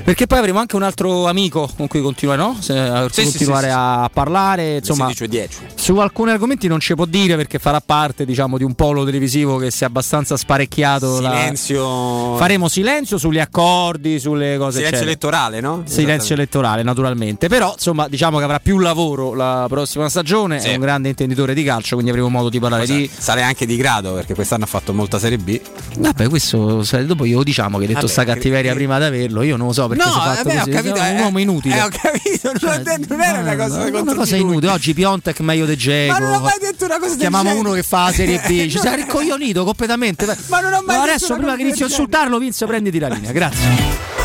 [0.04, 2.58] Perché poi avremo anche un altro amico con cui continuare, no?
[2.60, 3.78] Se- a Sì, sì, continuare sì, sì.
[3.80, 5.06] a parlare, insomma...
[5.08, 5.58] 16 10.
[5.76, 9.58] Su alcuni argomenti non ci può dire perché farà parte diciamo, di un polo televisivo
[9.58, 11.20] che si è abbastanza sparecchiato.
[11.22, 12.36] la- Silenzio.
[12.38, 14.78] Faremo silenzio sugli accordi, sulle cose.
[14.78, 15.04] Silenzio eccetera.
[15.04, 15.84] elettorale, no?
[15.86, 17.48] Silenzio elettorale, naturalmente.
[17.48, 20.60] Però, insomma, diciamo che avrà più lavoro la prossima stagione.
[20.60, 23.10] È un grande intenditore di calcio, quindi avremo modo di parlare di.
[23.16, 25.60] Sarei anche di grado perché quest'anno ha fatto molta Serie B.
[25.98, 29.42] Vabbè, questo dopo io diciamo che hai detto Vabbè, sta cattiveria che- prima di averlo.
[29.44, 30.72] Io non lo so perché No, si è fatto vabbè, ho così.
[30.72, 31.76] capito, Sei un eh, uomo inutile.
[31.78, 34.72] Eh, ho capito, non, ho detto- non era una cosa È una cosa inutile.
[34.72, 36.12] Oggi Piontek meglio De Geco.
[36.14, 38.68] Ma non ho mai detto una cosa Chiamiamo uno che fa la Serie B.
[38.70, 40.26] Ci sei ricoglionito completamente.
[40.48, 43.08] Ma non ho mai No, detto adesso, prima che inizi a insultarlo, Vince, prenditi la
[43.08, 43.32] linea.
[43.32, 44.25] Grazie.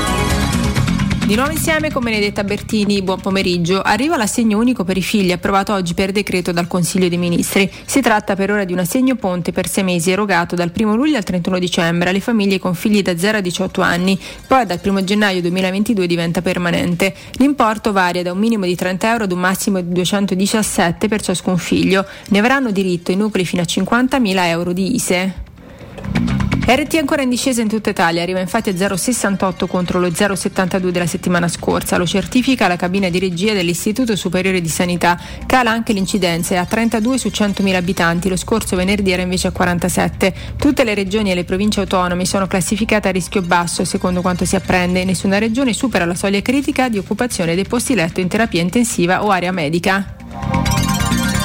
[1.25, 3.81] Di nuovo insieme con Benedetta Bertini, buon pomeriggio.
[3.81, 7.71] Arriva l'assegno unico per i figli approvato oggi per decreto dal Consiglio dei Ministri.
[7.85, 11.15] Si tratta per ora di un assegno ponte per sei mesi erogato dal 1 luglio
[11.15, 15.03] al 31 dicembre alle famiglie con figli da 0 a 18 anni, poi dal 1
[15.05, 17.15] gennaio 2022 diventa permanente.
[17.33, 21.57] L'importo varia da un minimo di 30 euro ad un massimo di 217 per ciascun
[21.57, 22.05] figlio.
[22.29, 25.49] Ne avranno diritto i nuclei fino a 50.000 euro di ISE.
[26.63, 31.07] RT ancora in discesa in tutta Italia, arriva infatti a 0,68 contro lo 0,72 della
[31.07, 35.19] settimana scorsa, lo certifica la cabina di regia dell'Istituto Superiore di Sanità.
[35.47, 39.51] Cala anche l'incidenza, è a 32 su 100.000 abitanti, lo scorso venerdì era invece a
[39.51, 40.33] 47.
[40.55, 44.55] Tutte le regioni e le province autonome sono classificate a rischio basso, secondo quanto si
[44.55, 49.25] apprende, nessuna regione supera la soglia critica di occupazione dei posti letto in terapia intensiva
[49.25, 50.80] o area medica.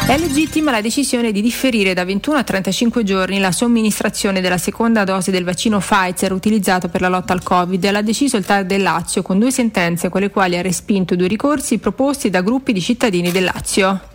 [0.08, 5.02] È legittima la decisione di differire da 21 a 35 giorni la somministrazione della seconda
[5.02, 7.90] dose del vaccino Pfizer utilizzato per la lotta al Covid.
[7.90, 11.26] L'ha deciso il TAR del Lazio con due sentenze con le quali ha respinto due
[11.26, 14.14] ricorsi proposti da gruppi di cittadini del Lazio.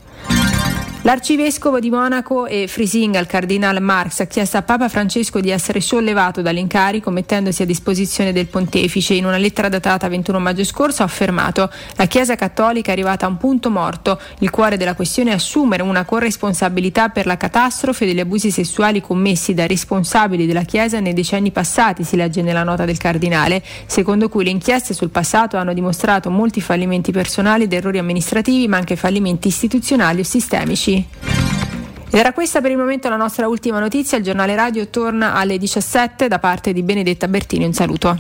[1.04, 5.82] L'arcivescovo di Monaco e Frisinga, il cardinal Marx, ha chiesto a Papa Francesco di essere
[5.82, 9.16] sollevato dall'incarico mettendosi a disposizione del pontefice.
[9.16, 13.30] In una lettera datata 21 maggio scorso ha affermato la Chiesa cattolica è arrivata a
[13.30, 14.22] un punto morto.
[14.42, 19.56] Il cuore della questione è assumere una corresponsabilità per la catastrofe degli abusi sessuali commessi
[19.56, 24.44] da responsabili della Chiesa nei decenni passati, si legge nella nota del cardinale, secondo cui
[24.44, 29.48] le inchieste sul passato hanno dimostrato molti fallimenti personali ed errori amministrativi, ma anche fallimenti
[29.48, 30.90] istituzionali o sistemici.
[30.96, 34.18] Ed era questa per il momento la nostra ultima notizia.
[34.18, 37.66] Il giornale radio torna alle 17 da parte di Benedetta Bertini.
[37.66, 38.18] Un saluto.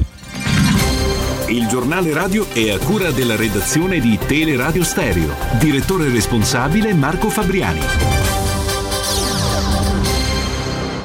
[1.47, 5.35] Il giornale radio è a cura della redazione di Teleradio Stereo.
[5.59, 7.81] Direttore responsabile Marco Fabriani.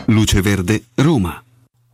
[0.07, 1.46] Luce Verde, Roma.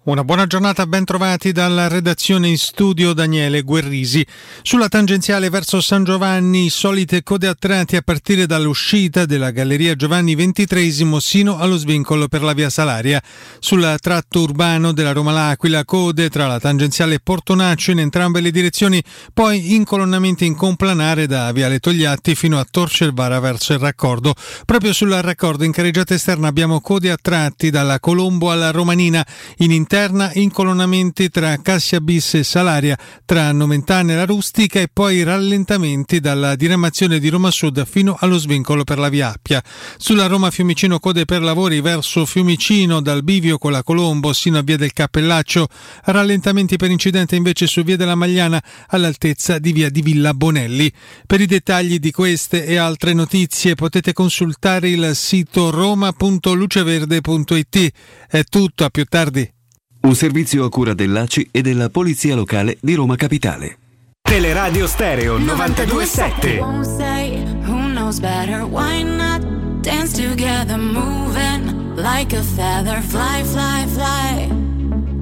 [0.04, 4.26] Una buona giornata, ben trovati dalla redazione in studio Daniele Guerrisi.
[4.62, 10.34] Sulla tangenziale verso San Giovanni, solite code a tratti a partire dall'uscita della Galleria Giovanni
[10.34, 13.22] XXIII sino allo svincolo per la via Salaria.
[13.60, 19.00] Sul tratto urbano della Roma L'Aquila, code tra la tangenziale Portonaccio in entrambe le direzioni,
[19.32, 24.34] poi incolonnamenti in complanare da Viale Togliatti fino a Torcelvara verso il raccordo.
[24.64, 29.24] Proprio sul raccordo in carreggiata esterna abbiamo code a tratti dalla Colombo alla Romanina
[29.58, 32.96] in interna incolonnamenti tra Cassia Bis e Salaria,
[33.26, 38.38] tra Nomentana e la Rustica e poi rallentamenti dalla diramazione di Roma Sud fino allo
[38.38, 39.62] svincolo per la via Appia.
[39.98, 44.62] Sulla Roma Fiumicino code per lavori verso Fiumicino dal bivio con la Colombo sino a
[44.62, 45.68] via del Cappellaccio,
[46.04, 50.90] rallentamenti per incidente invece su via della Magliana all'altezza di via di Villa Bonelli.
[51.26, 57.92] Per i dettagli di queste e altre notizie potete consultare il sito roma.luceverde.it.
[58.26, 59.60] È tutto, a più tardi.
[60.02, 63.78] Un servizio a cura dell'ACI e della Polizia Locale di Roma Capitale.
[64.20, 66.58] Teleradio Stereo 927.
[66.58, 68.64] Won't say who knows better.
[68.64, 69.42] Why not
[69.80, 73.00] dance together, moving like a feather?
[73.00, 74.48] Fly, fly, fly.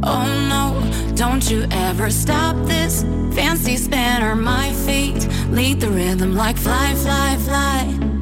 [0.03, 0.81] Oh no,
[1.15, 3.05] Don't you ever stop this
[3.35, 8.20] fancy spinner, my feet lead the rhythm like fly, fly, fly.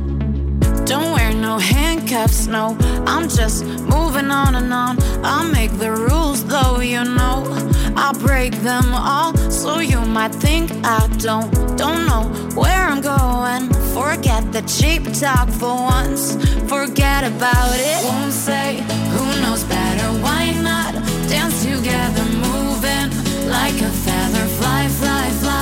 [0.98, 2.76] Don't wear no handcuffs, no.
[3.06, 4.98] I'm just moving on and on.
[5.22, 7.36] I'll make the rules, though, you know.
[7.94, 11.52] I'll break them all, so you might think I don't.
[11.78, 12.24] Don't know
[12.60, 13.72] where I'm going.
[13.94, 16.34] Forget the cheap talk for once.
[16.66, 18.04] Forget about it.
[18.04, 18.78] Won't say
[19.12, 20.08] who knows better.
[20.24, 20.94] Why not
[21.28, 23.08] dance together, moving
[23.48, 24.46] like a feather?
[24.58, 25.57] Fly, fly, fly.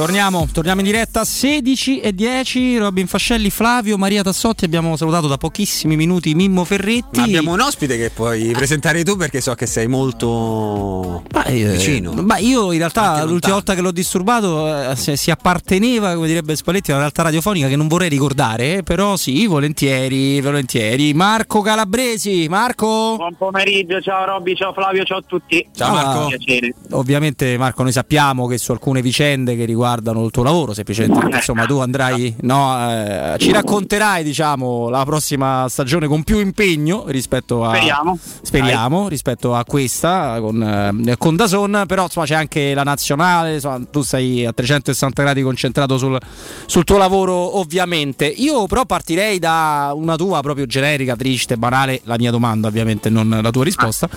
[0.00, 2.78] Torniamo, torniamo in diretta 16 e 10.
[2.78, 4.64] Robin Fascelli, Flavio, Maria Tassotti.
[4.64, 7.18] Abbiamo salutato da pochissimi minuti Mimmo Ferretti.
[7.18, 12.12] Ma abbiamo un ospite che puoi presentare tu perché so che sei molto Eh, vicino.
[12.14, 16.56] Ma io in realtà l'ultima volta che l'ho disturbato eh, si, si apparteneva, come direbbe
[16.56, 21.12] Spalletti, a una realtà radiofonica che non vorrei ricordare, però sì, volentieri, volentieri.
[21.12, 23.16] Marco Calabresi, Marco.
[23.16, 25.68] Buon pomeriggio, ciao Robby, ciao Flavio, ciao a tutti.
[25.76, 26.28] Ciao, Marco.
[26.28, 26.74] Piacere.
[26.92, 31.66] Ovviamente Marco noi sappiamo che su alcune vicende che riguardano il tuo lavoro, semplicemente insomma
[31.66, 37.74] tu andrai, no, eh, ci racconterai diciamo la prossima stagione con più impegno rispetto a...
[37.74, 38.18] Speriamo.
[38.42, 40.62] Speriamo rispetto a questa con,
[41.06, 45.42] eh, con Dazon, però insomma c'è anche la nazionale, insomma, tu sei a 360 gradi
[45.42, 46.18] concentrato sul,
[46.66, 48.26] sul tuo lavoro ovviamente.
[48.26, 53.40] Io però partirei da una tua proprio generica, triste, banale, la mia domanda ovviamente, non
[53.42, 54.08] la tua risposta,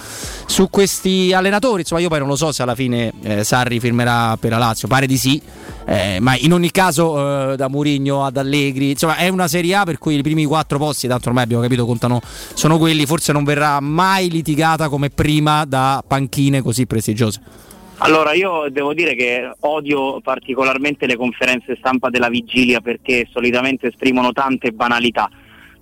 [0.45, 4.37] su questi allenatori, insomma io poi non lo so se alla fine eh, Sarri firmerà
[4.37, 5.41] per la Lazio, pare di sì.
[5.85, 9.83] Eh, ma in ogni caso eh, da Murigno ad Allegri insomma è una Serie A
[9.83, 13.43] per cui i primi quattro posti tanto ormai abbiamo capito contano sono quelli forse non
[13.43, 17.41] verrà mai litigata come prima da panchine così prestigiose
[17.99, 24.33] Allora, io devo dire che odio particolarmente le conferenze stampa della vigilia perché solitamente esprimono
[24.33, 25.29] tante banalità.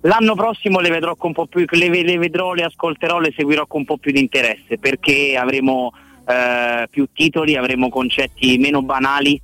[0.02, 3.66] L'anno prossimo le vedrò con un po' più, le, le vedrò, le ascolterò, le seguirò
[3.66, 5.92] con un po' più di interesse perché avremo
[6.26, 9.40] eh, più titoli, avremo concetti meno banali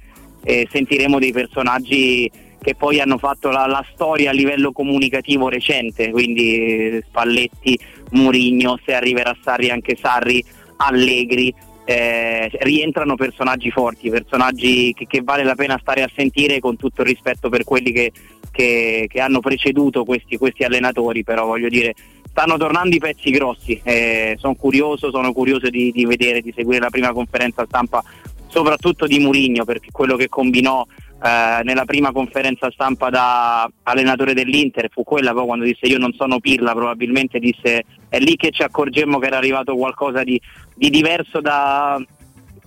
[0.48, 6.10] e sentiremo dei personaggi che poi hanno fatto la, la storia a livello comunicativo recente,
[6.10, 7.78] quindi eh, Spalletti,
[8.12, 10.42] Murigno, se arriverà Sarri anche Sarri,
[10.76, 11.54] Allegri,
[11.84, 17.02] eh, rientrano personaggi forti, personaggi che, che vale la pena stare a sentire con tutto
[17.02, 18.10] il rispetto per quelli che,
[18.50, 21.94] che- che hanno preceduto questi, questi allenatori, però voglio dire
[22.30, 26.80] stanno tornando i pezzi grossi, eh, sono curioso, sono curioso di, di vedere, di seguire
[26.80, 28.02] la prima conferenza stampa
[28.48, 30.84] soprattutto di Murigno perché quello che combinò
[31.22, 36.12] eh, nella prima conferenza stampa da allenatore dell'Inter fu quella poi quando disse io non
[36.12, 40.40] sono Pirla probabilmente disse è lì che ci accorgemmo che era arrivato qualcosa di,
[40.74, 42.00] di diverso da,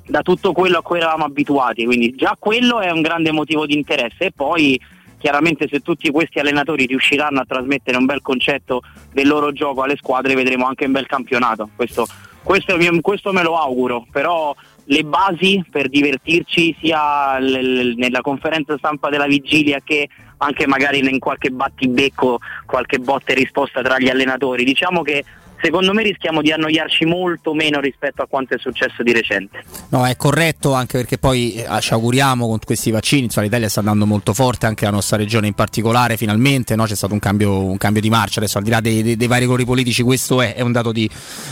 [0.06, 3.76] da tutto quello a cui eravamo abituati quindi già quello è un grande motivo di
[3.76, 4.26] interesse.
[4.26, 4.80] E poi
[5.18, 8.82] chiaramente se tutti questi allenatori riusciranno a trasmettere un bel concetto
[9.14, 11.70] del loro gioco alle squadre vedremo anche un bel campionato.
[11.76, 12.08] Questo,
[12.44, 14.54] questo, questo me lo auguro però
[14.86, 21.20] le basi per divertirci sia l- nella conferenza stampa della vigilia che anche magari in
[21.20, 24.64] qualche battibecco, qualche botta e risposta tra gli allenatori.
[24.64, 25.24] Diciamo che
[25.62, 29.64] secondo me rischiamo di annoiarci molto meno rispetto a quanto è successo di recente.
[29.90, 33.80] No, è corretto anche perché poi eh, ci auguriamo con questi vaccini, insomma, l'Italia sta
[33.80, 36.86] andando molto forte, anche la nostra regione in particolare, finalmente no?
[36.86, 39.28] c'è stato un cambio, un cambio di marcia, adesso al di là dei, dei- dei
[39.28, 41.10] vari colori politici questo è, è un dato di,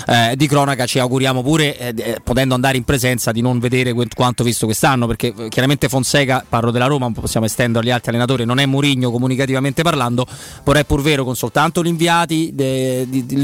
[0.08, 3.94] eh, di cronaca, ci auguriamo pure, eh, eh, potendo andare in presenza, di non vedere
[4.16, 8.46] quanto visto quest'anno, perché eh, chiaramente Fonseca, parlo della Roma, possiamo estendere agli altri allenatori,
[8.46, 10.26] non è Murigno comunicativamente parlando,
[10.64, 13.42] però è pur vero con soltanto l'inviati, de- di- di-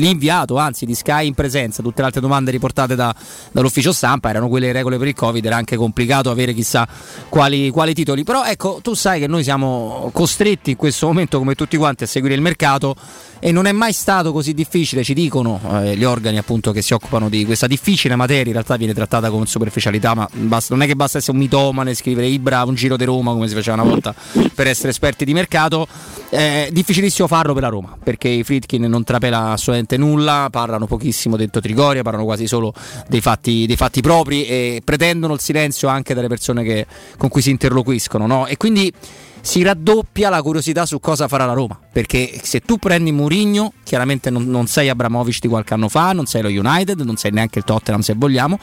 [0.56, 3.14] l'inviato anzi di Sky in presenza, tutte le altre domande riportate da-
[3.52, 6.88] dall'ufficio stampa erano quelle regole per il Covid, era anche complicato avere chissà
[7.30, 11.56] quali, quali titoli, però ecco tu sai che noi siamo costretti in questo momento come
[11.56, 12.96] tutti quanti a seguire il mercato
[13.40, 16.94] e non è mai stato così difficile, ci dicono eh, gli organi appunto che si
[16.94, 20.88] occupano di questa difficile materia, in realtà viene trattata con superficialità, ma basta- non è
[20.88, 23.90] che basta essere un mitomane, scrivere Ibra, un giro di Roma come si faceva una
[23.90, 24.14] volta
[24.54, 25.88] per essere esperti di mercato,
[26.30, 31.38] è difficilissimo farlo per la Roma, perché i Fritkin non trapela assolutamente nulla, parlano pochissimo
[31.38, 32.74] dentro Trigoria, parlano quasi solo
[33.08, 36.86] dei fatti, dei fatti propri e pretendono il silenzio anche dalle persone che-
[37.18, 38.48] con cui si interloquiscono, no?
[38.48, 38.92] E quindi
[39.46, 41.80] si raddoppia la curiosità su cosa farà la Roma.
[41.92, 46.26] Perché se tu prendi Mourinho, chiaramente non, non sei Abramovic di qualche anno fa, non
[46.26, 48.58] sei lo United, non sei neanche il Tottenham se vogliamo.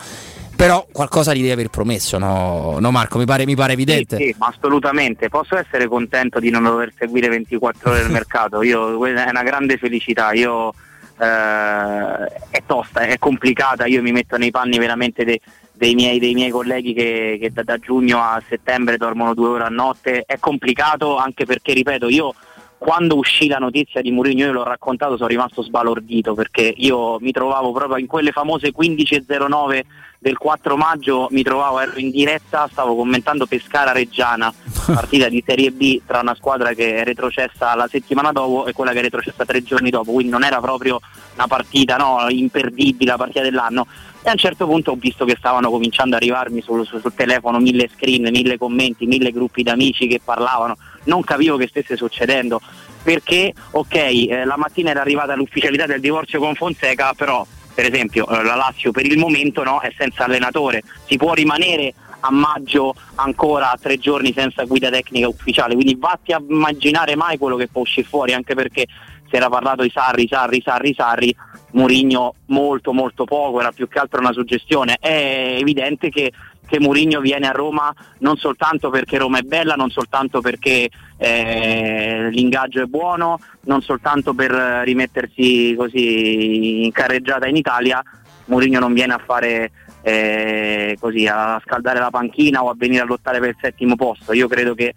[0.57, 3.19] Però qualcosa gli devi aver promesso, no, no Marco?
[3.19, 4.17] Mi pare, mi pare evidente.
[4.17, 5.29] Sì, sì, assolutamente.
[5.29, 8.63] Posso essere contento di non dover seguire 24 ore del mercato.
[8.63, 10.33] Io, è una grande felicità.
[10.33, 10.71] Io,
[11.17, 13.87] eh, è tosta, è complicata.
[13.87, 15.41] Io mi metto nei panni veramente de,
[15.83, 19.65] dei, miei, dei, miei, colleghi che, che da, da, giugno a settembre dormono due ore
[19.65, 20.23] a notte.
[20.25, 22.33] È complicato anche perché, ripeto, io
[22.79, 27.33] quando uscì la notizia di Mourinho, io l'ho raccontato, sono rimasto sbalordito perché io mi
[27.33, 29.83] trovavo proprio in quelle famose 15.09
[30.21, 34.55] del 4 maggio mi trovavo, ero in diretta, stavo commentando Pescara Reggiana,
[34.87, 38.93] partita di Serie B tra una squadra che è retrocessa la settimana dopo e quella
[38.93, 41.01] che è retrocessa tre giorni dopo, quindi non era proprio
[41.35, 43.87] una partita no, imperdibile, la partita dell'anno.
[44.25, 47.13] E a un certo punto ho visto che stavano cominciando ad arrivarmi sul, sul, sul
[47.15, 52.61] telefono mille screen, mille commenti, mille gruppi d'amici che parlavano, non capivo che stesse succedendo.
[53.03, 57.45] Perché ok eh, la mattina era arrivata l'ufficialità del divorzio con Fonseca però
[57.75, 61.95] per esempio eh, la Lazio per il momento no, è senza allenatore, si può rimanere
[62.21, 67.57] a maggio ancora tre giorni senza guida tecnica ufficiale, quindi vatti a immaginare mai quello
[67.57, 68.87] che può uscire fuori, anche perché
[69.33, 71.35] si era parlato di Sarri, Sarri, Sarri, Sarri,
[71.71, 76.31] Murigno molto molto poco, era più che altro una suggestione, è evidente che
[76.65, 80.89] che Mourinho viene a Roma non soltanto perché Roma è bella, non soltanto perché
[81.19, 88.03] eh, l'ingaggio è buono, non soltanto per rimettersi così in carreggiata in Italia,
[88.47, 93.07] Mourinho non viene a fare eh, così a scaldare la panchina o a venire a
[93.07, 94.33] lottare per il settimo posto.
[94.33, 94.95] Io credo che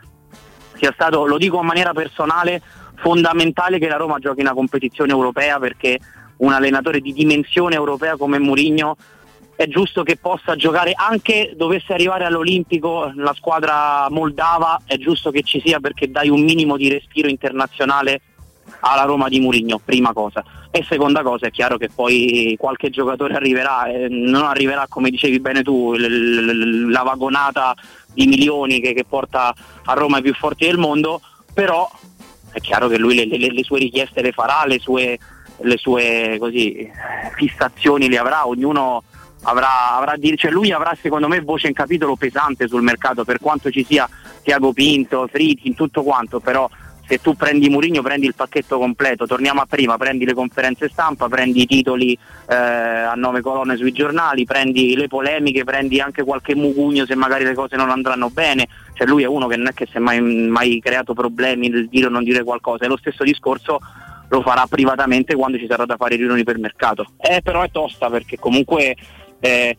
[0.78, 2.62] sia stato, lo dico in maniera personale,
[2.96, 6.00] fondamentale che la Roma giochi una competizione europea perché
[6.38, 8.98] un allenatore di dimensione europea come Mourinho
[9.56, 15.44] è giusto che possa giocare anche dovesse arrivare all'Olimpico la squadra moldava, è giusto che
[15.44, 18.22] ci sia perché dai un minimo di respiro internazionale
[18.82, 20.44] alla Roma di Murigno, prima cosa.
[20.72, 25.40] E seconda cosa è chiaro che poi qualche giocatore arriverà, eh, non arriverà come dicevi
[25.40, 27.74] bene tu, l- l- la vagonata
[28.14, 29.54] di milioni che, che, porta
[29.86, 31.22] a Roma i più forti del mondo,
[31.54, 31.90] però
[32.56, 35.20] è chiaro che lui le, le, le sue richieste le farà, le sue,
[35.58, 36.90] le sue così,
[37.36, 39.04] fissazioni le avrà, ognuno
[39.42, 43.70] avrà, avrà cioè lui avrà secondo me voce in capitolo pesante sul mercato per quanto
[43.70, 44.10] ci sia
[44.42, 46.70] Tiago Pinto, Fritti, in tutto quanto, però
[47.08, 51.28] se tu prendi Murigno prendi il pacchetto completo, torniamo a prima, prendi le conferenze stampa,
[51.28, 52.18] prendi i titoli
[52.48, 57.44] eh, a nove colonne sui giornali, prendi le polemiche, prendi anche qualche mugugno se magari
[57.44, 60.00] le cose non andranno bene, cioè lui è uno che non è che si è
[60.00, 63.80] mai, mai creato problemi nel dire o non dire qualcosa, è lo stesso discorso
[64.28, 67.12] lo farà privatamente quando ci sarà da fare riunioni per mercato.
[67.18, 68.96] Eh, però è tosta perché comunque
[69.40, 69.76] eh,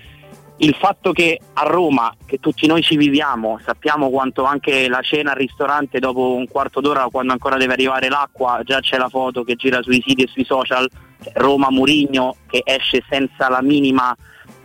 [0.59, 5.33] il fatto che a Roma, che tutti noi ci viviamo, sappiamo quanto anche la cena
[5.33, 9.45] al ristorante dopo un quarto d'ora, quando ancora deve arrivare l'acqua, già c'è la foto
[9.45, 10.89] che gira sui siti e sui social,
[11.35, 14.16] Roma Murigno che esce senza la minima,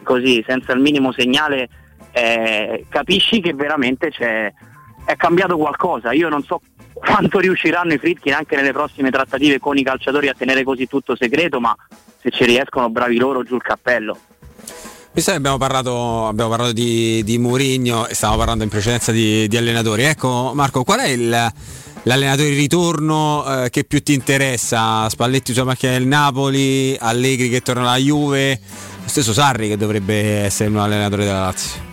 [0.03, 1.67] così, senza il minimo segnale,
[2.11, 6.13] eh, capisci che veramente è cambiato qualcosa.
[6.13, 6.61] Io non so
[6.93, 11.17] quanto riusciranno i Fritkin anche nelle prossime trattative con i calciatori a tenere così tutto
[11.17, 11.75] segreto, ma
[12.17, 14.17] se ci riescono bravi loro giù il cappello.
[15.13, 19.45] Visto che abbiamo parlato, abbiamo parlato di, di Murigno e stavamo parlando in precedenza di,
[19.49, 21.51] di allenatori, ecco Marco, qual è il,
[22.03, 25.09] l'allenatore di ritorno eh, che più ti interessa?
[25.09, 28.57] Spalletti sulla macchina del Napoli, Allegri che torna alla Juve,
[29.03, 31.89] lo stesso Sarri che dovrebbe essere un allenatore della Lazio.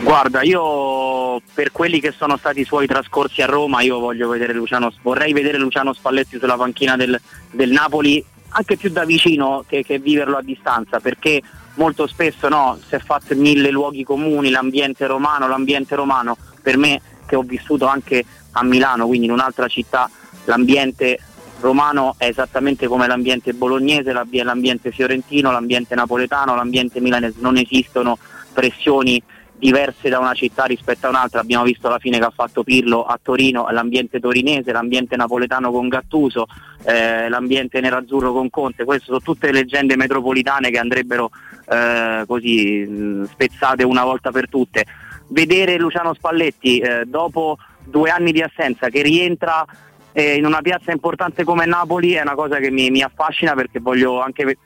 [0.00, 4.90] Guarda, io per quelli che sono stati i suoi trascorsi a Roma, io vedere Luciano,
[5.02, 7.20] vorrei vedere Luciano Spalletti sulla panchina del,
[7.50, 11.42] del Napoli anche più da vicino che, che viverlo a distanza, perché
[11.76, 16.76] molto spesso no, si è fatto in mille luoghi comuni, l'ambiente romano, l'ambiente romano, per
[16.76, 20.10] me che ho vissuto anche a Milano, quindi in un'altra città,
[20.44, 21.18] l'ambiente
[21.60, 28.18] romano è esattamente come l'ambiente bolognese, l'ambiente fiorentino, l'ambiente napoletano, l'ambiente milanese, non esistono
[28.52, 29.22] pressioni
[29.58, 33.04] diverse da una città rispetto a un'altra, abbiamo visto la fine che ha fatto Pirlo
[33.04, 36.46] a Torino, l'ambiente torinese, l'ambiente napoletano con Gattuso,
[36.84, 41.30] eh, l'ambiente nerazzurro con Conte, queste sono tutte leggende metropolitane che andrebbero
[41.68, 44.84] eh, così spezzate una volta per tutte.
[45.28, 49.64] Vedere Luciano Spalletti eh, dopo due anni di assenza che rientra
[50.12, 53.80] eh, in una piazza importante come Napoli è una cosa che mi, mi affascina perché
[53.80, 54.56] voglio anche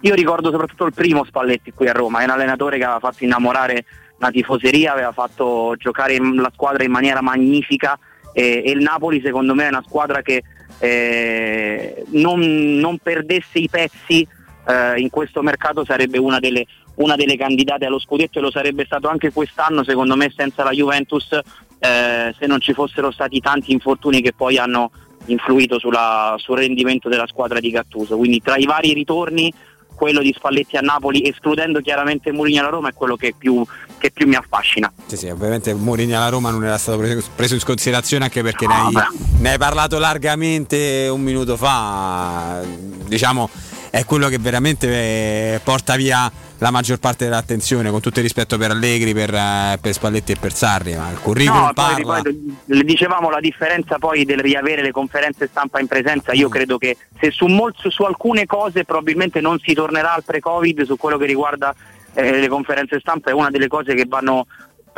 [0.00, 3.24] io ricordo soprattutto il primo Spalletti qui a Roma, è un allenatore che aveva fatto
[3.24, 3.84] innamorare
[4.18, 7.98] la tifoseria, aveva fatto giocare la squadra in maniera magnifica
[8.32, 10.42] e, e il Napoli secondo me è una squadra che
[10.78, 12.40] eh, non,
[12.78, 14.26] non, perdesse i pezzi
[14.66, 18.84] eh, in questo mercato sarebbe una delle, una delle, candidate allo scudetto e lo sarebbe
[18.84, 23.72] stato anche quest'anno secondo me senza la Juventus eh, se non ci fossero stati tanti
[23.72, 24.90] infortuni che poi hanno
[25.26, 28.16] influito sulla, sul rendimento della squadra di Gattuso.
[28.16, 29.52] Quindi tra i vari ritorni
[29.98, 33.66] quello di Spalletti a Napoli, escludendo chiaramente Mourinho alla Roma, è quello che più,
[33.98, 34.90] che più mi affascina.
[35.06, 36.98] Sì, sì, ovviamente Mourinho alla Roma non era stato
[37.34, 39.06] preso, in considerazione anche perché no, ne, hai,
[39.40, 42.60] ne, hai, parlato largamente un minuto fa.
[43.08, 43.50] Diciamo,
[43.90, 48.58] è quello che veramente eh, porta via la maggior parte dell'attenzione, con tutto il rispetto
[48.58, 52.22] per Allegri, per, eh, per Spalletti e per Sarri, ma il curriculum no, parla.
[52.22, 56.50] Poi, dicevamo la differenza poi del riavere le conferenze stampa in presenza, io mm.
[56.50, 60.96] credo che se su, molto, su alcune cose probabilmente non si tornerà al pre-Covid, su
[60.96, 61.74] quello che riguarda
[62.14, 64.46] eh, le conferenze stampa è una delle cose che vanno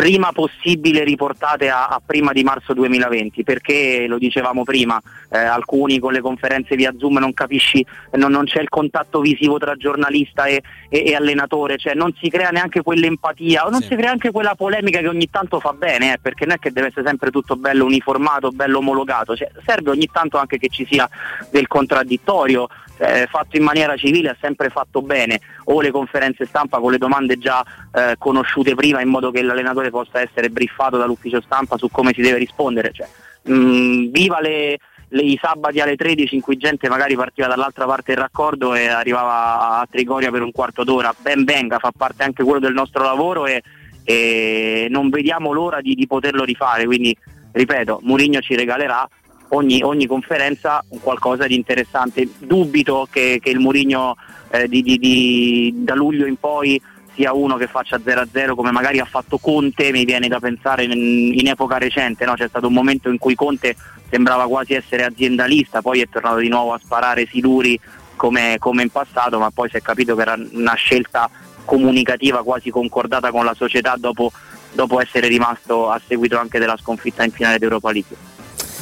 [0.01, 4.99] prima possibile riportate a, a, prima di marzo 2020 perché lo dicevamo prima
[5.29, 9.59] eh, alcuni con le conferenze via Zoom non capisci non, non c'è il contatto visivo
[9.59, 13.89] tra giornalista e, e, e, allenatore cioè non si crea neanche quell'empatia o non sì.
[13.89, 16.73] si crea neanche quella polemica che ogni tanto fa bene eh, perché non è che
[16.73, 20.87] deve essere sempre tutto bello uniformato bello omologato cioè, serve ogni tanto anche che ci
[20.91, 21.07] sia
[21.51, 22.69] del contraddittorio
[23.01, 25.41] eh, fatto in maniera civile ha sempre fatto bene.
[25.65, 29.91] O le conferenze stampa con le domande già eh, conosciute prima in modo che l'allenatore
[29.91, 32.93] possa essere briefato dall'ufficio stampa su come si deve rispondere.
[32.93, 33.09] Cioè,
[33.43, 37.87] mh, mm, viva le, le, i sabati alle 13 in cui gente magari partiva dall'altra
[37.87, 42.23] parte del raccordo e arrivava a Trigoria per un quarto d'ora, ben venga, fa parte
[42.23, 43.63] anche quello del nostro lavoro e,
[44.05, 47.17] e non vediamo l'ora di, di poterlo rifare, quindi
[47.53, 49.09] ripeto, Murigno ci regalerà
[49.51, 52.29] ogni, ogni conferenza qualcosa di interessante.
[52.39, 54.17] Dubito che, che il Murigno
[54.51, 56.81] eh, di, di, di, da luglio in poi
[57.15, 60.93] sia uno che faccia 0-0 come magari ha fatto Conte, mi viene da pensare in,
[60.93, 62.35] in epoca recente, no?
[62.35, 63.77] c'è stato un momento in cui Conte
[64.09, 67.79] sembrava quasi essere aziendalista, poi è tornato di nuovo a sparare siluri
[68.17, 71.29] come, come in passato, ma poi si è capito che era una scelta
[71.65, 74.33] comunicativa quasi concordata con la società dopo,
[74.73, 78.30] dopo essere rimasto a seguito anche della sconfitta in finale d'Europa League.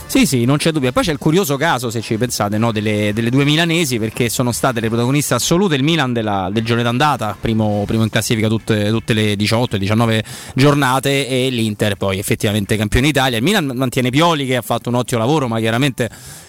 [0.09, 0.89] Sì, sì, non c'è dubbio.
[0.89, 4.31] E poi c'è il curioso caso, se ci pensate, no, delle, delle, due milanesi, perché
[4.31, 5.75] sono state le protagoniste assolute.
[5.75, 10.21] Il Milan della, del giorno d'andata, primo, primo in classifica tutte, tutte le 18-19
[10.55, 13.37] giornate, e l'Inter poi effettivamente campione d'Italia.
[13.37, 16.09] Il Milan mantiene Pioli che ha fatto un ottimo lavoro, ma chiaramente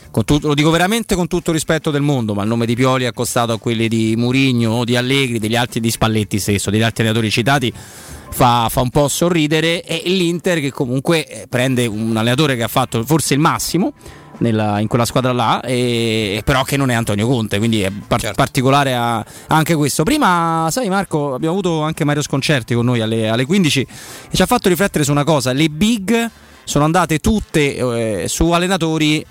[0.10, 3.04] tutto, lo dico veramente con tutto il rispetto del mondo, ma il nome di Pioli
[3.04, 7.04] è accostato a quelli di Murigno, di Allegri, degli altri di Spalletti stesso, degli altri
[7.04, 7.74] allenatori citati
[8.30, 12.68] fa, fa, un po' sorridere e l'Inter che comunque eh, prende un allenatore che ha
[12.68, 13.94] fatto forse il massimo
[14.40, 18.20] nella, in quella squadra là, e, però che non è Antonio Conte, quindi è par-
[18.20, 18.36] certo.
[18.36, 20.04] particolare a, anche questo.
[20.04, 23.82] Prima, sai Marco, abbiamo avuto anche Mario Sconcerti con noi alle, alle 15
[24.32, 26.30] e ci ha fatto riflettere su una cosa, le big
[26.64, 29.26] sono andate tutte eh, su allenatori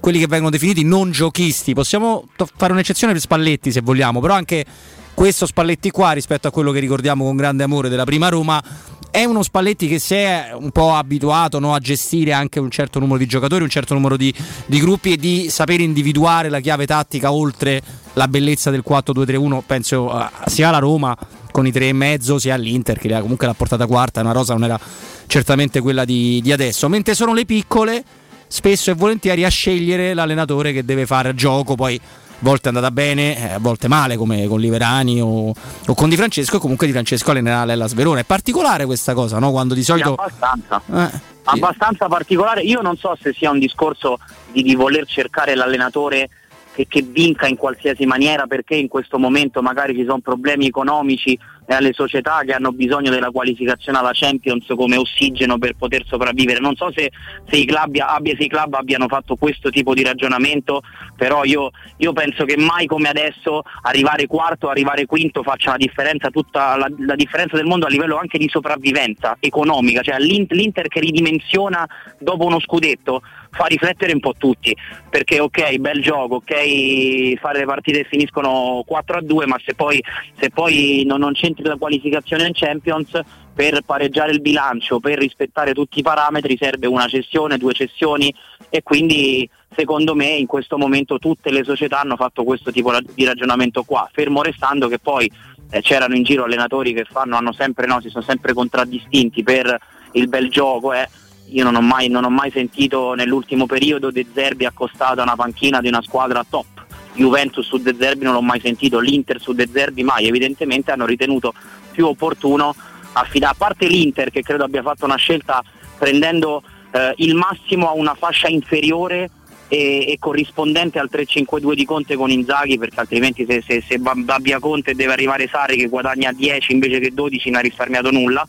[0.00, 1.74] quelli che vengono definiti non giochisti.
[1.74, 4.64] Possiamo to- fare un'eccezione per Spalletti se vogliamo, però anche
[5.14, 8.62] questo Spalletti qua rispetto a quello che ricordiamo con grande amore della prima Roma
[9.10, 12.98] è uno Spalletti che si è un po' abituato no, a gestire anche un certo
[13.00, 14.32] numero di giocatori, un certo numero di,
[14.66, 17.82] di, gruppi e di sapere individuare la chiave tattica oltre
[18.14, 21.16] la bellezza del 4-2-3-1, penso uh, sia alla Roma
[21.50, 24.64] con i tre e mezzo sia all'Inter che comunque l'ha portata quarta, una rosa non
[24.64, 24.78] era
[25.26, 28.04] certamente quella di, di adesso, mentre sono le piccole
[28.46, 31.74] spesso e volentieri a scegliere l'allenatore che deve fare gioco.
[31.74, 32.00] Poi
[32.40, 35.52] volte è andata bene, eh, a volte male come con Liverani o,
[35.86, 38.20] o, con Di Francesco e comunque Di Francesco allenerà l'Ella Sverona.
[38.20, 39.50] È particolare questa cosa, no?
[39.50, 40.16] Quando di solito...
[40.16, 40.82] Sì, abbastanza.
[40.92, 42.62] Eh, abbastanza particolare.
[42.62, 44.18] Io non so se sia un discorso
[44.52, 46.28] di, di voler cercare l'allenatore
[46.72, 51.38] che, che, vinca in qualsiasi maniera perché in questo momento magari ci sono problemi economici
[51.70, 56.58] e alle società che hanno bisogno della qualificazione alla Champions come ossigeno per poter sopravvivere.
[56.58, 57.12] Non so se,
[57.48, 60.82] se, i, club, abbia, se i, club, abbiano fatto questo tipo di ragionamento,
[61.16, 66.30] però io, io, penso che mai come adesso arrivare quarto, arrivare quinto faccia la differenza,
[66.30, 70.98] tutta la, la differenza del mondo a livello anche di sopravvivenza economica, cioè l'Inter che
[70.98, 71.86] ridimensiona
[72.18, 74.74] dopo uno scudetto fa riflettere un po' tutti,
[75.08, 80.02] perché ok, bel gioco, ok, fare le partite finiscono 4 a 2, ma se poi,
[80.38, 83.20] se poi non, non c'entri la qualificazione in Champions,
[83.52, 88.32] per pareggiare il bilancio, per rispettare tutti i parametri serve una cessione, due cessioni
[88.70, 93.24] e quindi secondo me in questo momento tutte le società hanno fatto questo tipo di
[93.24, 95.30] ragionamento qua, fermo restando che poi
[95.70, 99.78] eh, c'erano in giro allenatori che fanno, hanno sempre, no, si sono sempre contraddistinti per
[100.12, 100.92] il bel gioco.
[100.92, 101.08] Eh
[101.52, 105.36] io non ho, mai, non ho mai sentito nell'ultimo periodo De Zerbi accostato a una
[105.36, 106.66] panchina di una squadra top.
[107.14, 111.06] Juventus su De Zerbi non l'ho mai sentito, l'Inter su De Zerbi mai, evidentemente hanno
[111.06, 111.52] ritenuto
[111.90, 112.74] più opportuno
[113.12, 115.62] affidare, a parte l'Inter che credo abbia fatto una scelta
[115.98, 116.62] prendendo
[116.92, 119.30] eh, il massimo a una fascia inferiore
[119.68, 124.58] e, e, corrispondente al 3-5-2 di Conte con Inzaghi perché altrimenti se, se, se Babbia
[124.58, 128.44] Conte deve arrivare Sari che guadagna 10 invece che 12 non ha risparmiato nulla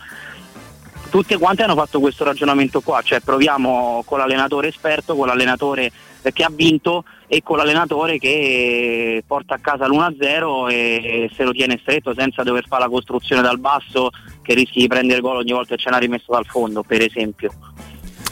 [1.11, 5.91] tutte quante hanno fatto questo ragionamento qua, cioè proviamo con l'allenatore esperto, con l'allenatore
[6.33, 11.79] che ha vinto e con l'allenatore che porta a casa l'1-0 e se lo tiene
[11.81, 14.09] stretto senza dover fare la costruzione dal basso
[14.41, 17.51] che rischi di prendere gol ogni volta che c'è una rimessa dal fondo, per esempio.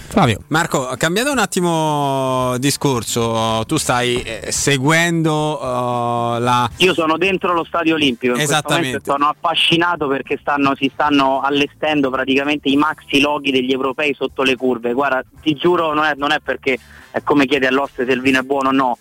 [0.10, 0.40] Flavio.
[0.48, 6.68] Marco, cambiando un attimo discorso, tu stai eh, seguendo uh, la...
[6.78, 9.02] Io sono dentro lo stadio olimpico, in Esattamente.
[9.04, 14.56] sono affascinato perché stanno, si stanno allestendo praticamente i maxi loghi degli europei sotto le
[14.56, 14.94] curve.
[14.94, 16.80] Guarda, ti giuro, non è, non è perché
[17.12, 18.98] è come chiede all'oste se il vino è buono o no,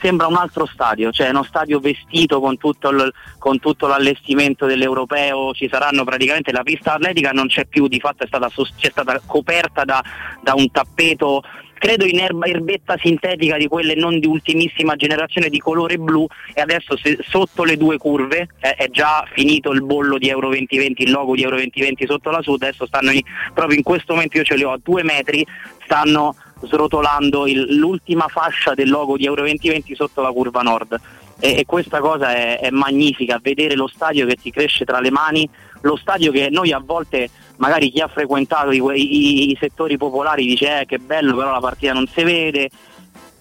[0.00, 5.52] Sembra un altro stadio, cioè uno stadio vestito con tutto, il- con tutto l'allestimento dell'europeo,
[5.52, 9.20] ci saranno praticamente la pista atletica non c'è più, di fatto è stata, è stata
[9.26, 10.02] coperta da,
[10.42, 11.42] da un tappeto
[11.80, 16.60] credo in erba, erbetta sintetica di quelle non di ultimissima generazione di colore blu e
[16.60, 21.02] adesso se- sotto le due curve eh, è già finito il bollo di Euro 2020,
[21.04, 23.22] il logo di Euro 2020 sotto la sud, adesso stanno in-
[23.54, 25.46] proprio in questo momento io ce li ho a due metri,
[25.84, 30.98] stanno srotolando il- l'ultima fascia del logo di Euro 2020 sotto la curva nord.
[31.38, 35.10] E, e questa cosa è, è magnifica, vedere lo stadio che ti cresce tra le
[35.10, 35.48] mani,
[35.82, 40.44] lo stadio che noi a volte magari chi ha frequentato i, i- i settori popolari
[40.44, 42.68] dice eh, che bello però la partita non si vede,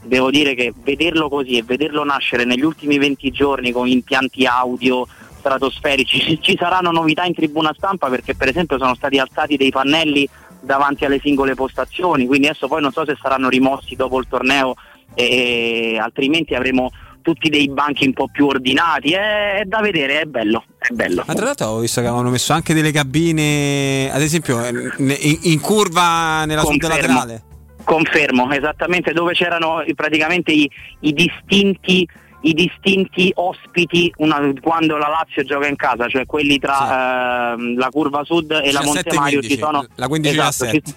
[0.04, 5.06] devo dire che vederlo così e vederlo nascere negli ultimi 20 giorni con impianti audio
[5.40, 9.72] stratosferici, ci, ci saranno novità in tribuna stampa perché per esempio sono stati alzati dei
[9.72, 10.28] pannelli
[10.60, 14.76] davanti alle singole postazioni, quindi adesso poi non so se saranno rimossi dopo il torneo
[15.14, 16.90] e altrimenti avremo
[17.22, 21.24] tutti dei banchi un po' più ordinati, è, da vedere, è bello, è bello.
[21.26, 25.60] Ma tra l'altro ho visto che avevano messo anche delle cabine, ad esempio eh, in,
[25.60, 26.96] curva nella sud Confermo.
[26.96, 27.44] laterale.
[27.84, 30.70] Confermo, esattamente dove c'erano praticamente i,
[31.02, 32.08] i distinti
[32.42, 37.90] i distinti ospiti una- quando la Lazio gioca in casa, cioè quelli tra ehm, la
[37.90, 40.92] curva sud e la 17 Monte Mario ci 15, sono, la 15 esatto, 17.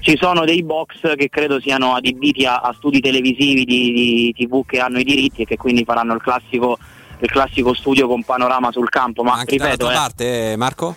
[0.00, 4.34] ci, ci sono dei box che credo siano adibiti a, a studi televisivi di, di
[4.36, 6.78] TV che hanno i diritti e che quindi faranno il classico,
[7.20, 9.22] il classico studio con panorama sul campo.
[9.22, 10.96] Ma Anche ripeto, dall'altra eh, parte, Marco?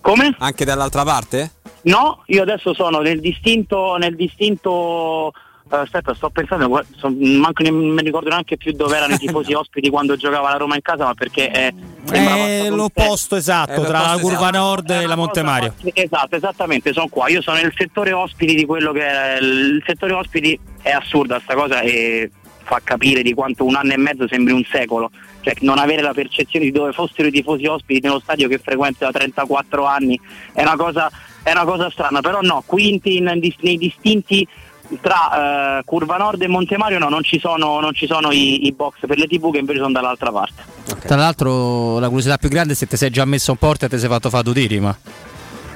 [0.00, 0.34] Come?
[0.38, 1.52] Anche dall'altra parte?
[1.82, 7.70] No, io adesso sono nel distinto, nel distinto eh, aspetta, sto pensando, son- manco ne-
[7.70, 10.82] non mi ricordo neanche più dove erano i tifosi ospiti quando giocava la Roma in
[10.82, 11.72] casa, ma perché è,
[12.04, 14.56] sembrava È un l'opposto esatto Eh, tra la curva esatto.
[14.56, 15.74] nord e la Monte Mario.
[15.92, 17.28] Esatto, esattamente, sono qua.
[17.28, 21.54] Io sono nel settore ospiti di quello che è il settore ospiti è assurda sta
[21.54, 22.30] cosa e
[22.62, 25.10] fa capire di quanto un anno e mezzo sembri un secolo.
[25.40, 29.04] Cioè non avere la percezione di dove fossero i tifosi ospiti nello stadio che frequento
[29.04, 30.20] da 34 anni
[30.52, 31.10] è una cosa,
[31.42, 34.46] è una cosa strana, però no, qui in- in- nei distinti
[35.00, 38.72] tra eh, Curva Nord e Montemario no, non ci sono, non ci sono i, i
[38.72, 40.64] box per le tv che invece sono dall'altra parte.
[41.06, 43.88] Tra l'altro la curiosità più grande è se ti sei già messo un porta e
[43.88, 44.96] ti sei fatto fare due tiri, ma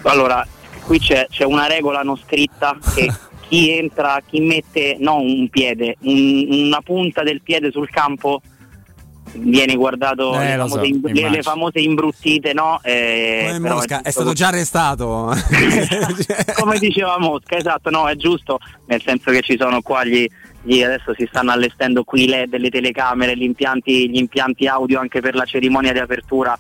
[0.03, 0.47] Allora,
[0.85, 3.11] qui c'è, c'è una regola non scritta che
[3.49, 8.41] chi entra, chi mette non un piede, un- una punta del piede sul campo
[9.33, 12.81] viene guardato Eh, le, so, famose, imb- le- le famose imbruttite, no?
[12.83, 15.33] Eh, Mosca, è giusto stato già arrestato.
[16.61, 20.27] come diceva Mosca, esatto, no, è giusto, nel senso che ci sono qua gli,
[20.63, 25.35] gli- adesso si stanno allestendo qui le telecamere, gli impianti, gli impianti audio anche per
[25.35, 26.57] la cerimonia di apertura.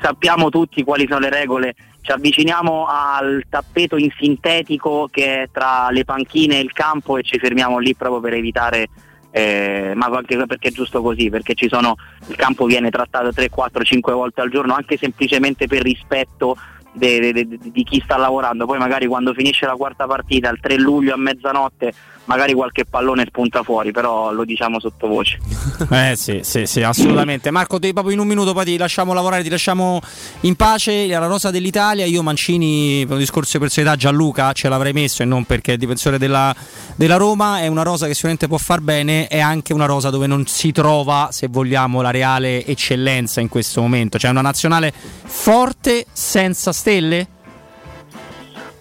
[0.00, 5.88] Sappiamo tutti quali sono le regole, ci avviciniamo al tappeto in sintetico che è tra
[5.90, 8.88] le panchine e il campo e ci fermiamo lì proprio per evitare
[9.36, 11.96] eh, ma anche perché è giusto così, perché sono,
[12.28, 16.56] il campo viene trattato 3, 4, 5 volte al giorno, anche semplicemente per rispetto
[16.94, 18.66] de- de- de- di chi sta lavorando.
[18.66, 21.92] Poi magari quando finisce la quarta partita, il 3 luglio a mezzanotte,
[22.26, 25.38] magari qualche pallone spunta fuori, però lo diciamo sottovoce.
[25.90, 27.50] Eh sì, sì, sì, assolutamente.
[27.50, 30.00] Marco, te proprio in un minuto poi ti lasciamo lavorare, ti lasciamo
[30.40, 31.06] in pace.
[31.06, 35.26] La rosa dell'Italia, io Mancini, per un discorso di personalità, Gianluca ce l'avrei messo e
[35.26, 36.54] non perché è difensore della,
[36.96, 37.60] della Roma.
[37.60, 40.72] È una rosa che sicuramente può far bene, è anche una rosa dove non si
[40.72, 44.18] trova, se vogliamo, la reale eccellenza in questo momento.
[44.18, 44.92] Cioè una nazionale
[45.24, 47.26] forte senza stelle?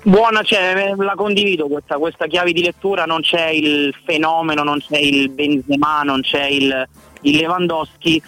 [0.04, 4.80] Buona, cioè, eh, la condivido questa, questa chiave di lettura, non c'è il fenomeno, non
[4.80, 6.86] c'è il Benzema, non c'è il,
[7.22, 8.22] il Lewandowski,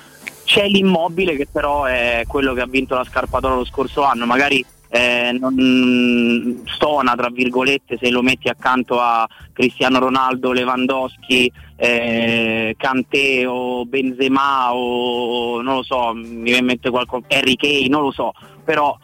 [0.46, 4.66] c'è l'immobile che però è quello che ha vinto la Scarpatola lo scorso anno, magari
[4.88, 13.46] eh, non stona tra virgolette se lo metti accanto a Cristiano Ronaldo, Lewandowski, eh, Kanté
[13.46, 18.12] o Benzema o non lo so, mi viene in mente qualcosa, Harry Kane, non lo
[18.12, 18.32] so,
[18.64, 18.98] però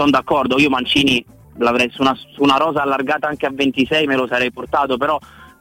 [0.00, 1.22] sono d'accordo, io Mancini
[1.58, 5.18] l'avrei su una, su una rosa allargata anche a 26 me lo sarei portato, però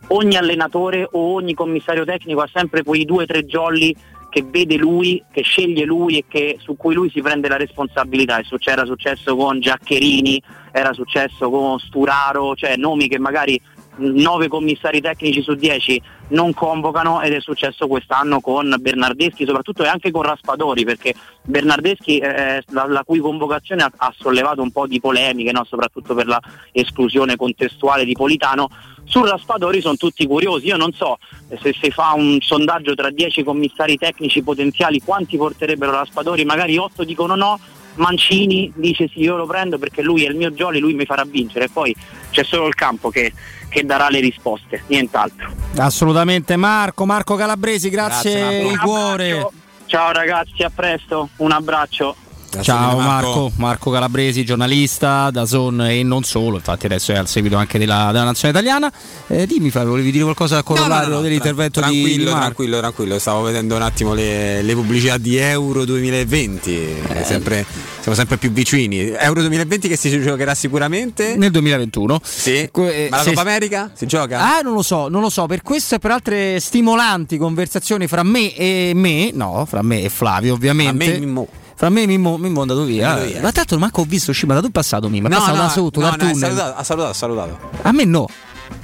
[0.09, 3.93] ogni allenatore o ogni commissario tecnico ha sempre quei due o tre jolly
[4.30, 8.38] che vede lui, che sceglie lui e che, su cui lui si prende la responsabilità.
[8.38, 13.59] È succe- Era successo con Giaccherini, era successo con Sturaro, cioè nomi che magari
[14.00, 19.88] 9 commissari tecnici su 10 non convocano ed è successo quest'anno con Bernardeschi soprattutto e
[19.88, 21.14] anche con Raspadori perché
[21.44, 25.64] Bernardeschi eh, la, la cui convocazione ha, ha sollevato un po' di polemiche no?
[25.64, 26.40] soprattutto per la
[26.72, 28.69] esclusione contestuale di Politano.
[29.03, 30.68] Su Raspadori sono tutti curiosi.
[30.68, 31.18] Io non so
[31.60, 36.45] se si fa un sondaggio tra 10 commissari tecnici potenziali quanti porterebbero Raspadori?
[36.45, 37.60] Magari 8 dicono no
[37.95, 41.24] Mancini dice sì io lo prendo perché lui è il mio Jolly, lui mi farà
[41.26, 41.95] vincere e poi
[42.32, 43.34] c'è solo il campo che,
[43.68, 45.51] che darà le risposte, nient'altro.
[45.77, 48.69] Assolutamente Marco, Marco Calabresi, grazie, Grazie, Marco.
[48.69, 49.48] di cuore.
[49.85, 52.16] Ciao ragazzi, a presto, un abbraccio.
[52.61, 53.52] Ciao Marco.
[53.58, 58.10] Marco, Calabresi, giornalista da Zon e non solo, infatti adesso è al seguito anche della,
[58.11, 58.92] della nazione italiana.
[59.28, 62.02] Eh, dimmi Flavio, volevi dire qualcosa a corollario No, no, no, dell'intervento tra- di, di
[62.03, 62.45] tranquillo, Marco?
[62.45, 63.19] tranquillo, tranquillo.
[63.19, 66.76] Stavo vedendo un attimo le, le pubblicità di Euro 2020.
[67.10, 67.24] Eh.
[67.24, 67.66] Sempre-
[68.00, 69.10] siamo sempre più vicini.
[69.10, 72.19] Euro 2020 che si giocherà sicuramente Nel 2021.
[72.24, 72.68] Sì.
[72.72, 74.40] Que- Ma la se- Coppa America si gioca?
[74.58, 75.45] Ah, non lo so, non lo so.
[75.45, 80.10] Per questo e per altre stimolanti conversazioni fra me e me, no, fra me e
[80.10, 81.03] Flavio, ovviamente.
[81.06, 81.48] Fra me e Mimmo.
[81.80, 83.11] Fra me e Mimmo, Mimmo è andato via.
[83.11, 83.40] Andato via.
[83.41, 85.27] Ma tanto manco ho visto uscire, ma da dove è passato Mimmo?
[85.27, 87.58] È No, passato no, da sotto, no, dal no, salutato, ha salutato, ha salutato.
[87.83, 88.27] A me no.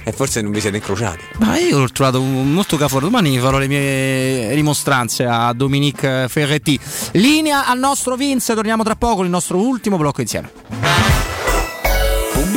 [0.02, 1.22] E forse non vi siete incrociati.
[1.40, 3.04] Ma io l'ho trovato molto caforo.
[3.04, 6.80] Domani farò le mie rimostranze a Dominique Ferretti.
[7.12, 10.50] Linea al nostro Vince, torniamo tra poco, il nostro ultimo blocco insieme.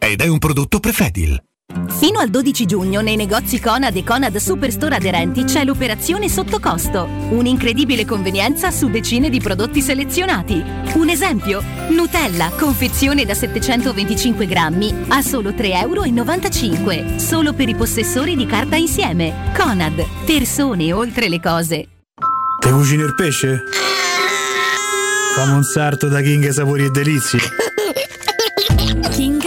[0.00, 1.40] ed è un prodotto Prefedil.
[1.88, 7.04] Fino al 12 giugno nei negozi Conad e Conad Superstore aderenti c'è l'operazione sotto costo.
[7.04, 10.62] Un'incredibile convenienza su decine di prodotti selezionati.
[10.94, 11.62] Un esempio?
[11.90, 17.18] Nutella, confezione da 725 grammi a solo 3,95 euro.
[17.18, 19.52] Solo per i possessori di carta insieme.
[19.56, 21.88] Conad, persone oltre le cose.
[22.58, 23.62] Te cucini il pesce?
[25.34, 27.38] Fammi un sarto da King Sapori e Delizie.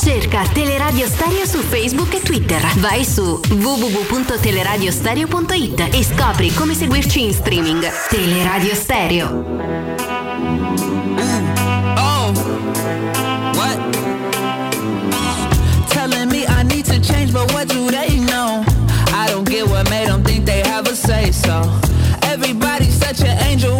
[0.00, 2.60] Cerca Teleradio Stereo su Facebook e Twitter.
[2.76, 7.84] Vai su www.teleradiostereo.it e scopri come seguirci in streaming.
[8.08, 9.44] Teleradio Stereo.
[11.96, 12.32] Oh,
[13.54, 13.76] what?
[15.88, 18.62] Telling me I need to change, but what do they know?
[19.12, 21.62] I don't get what made them think they have a say so.
[22.22, 23.77] Everybody's such an angel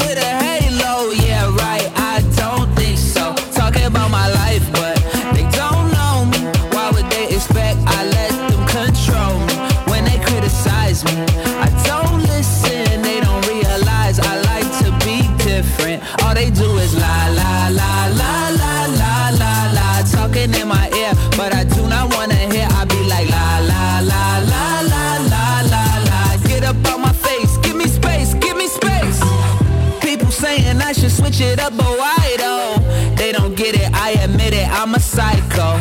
[31.39, 33.15] But why though?
[33.15, 35.79] They don't get it, I admit it, I'm a psycho.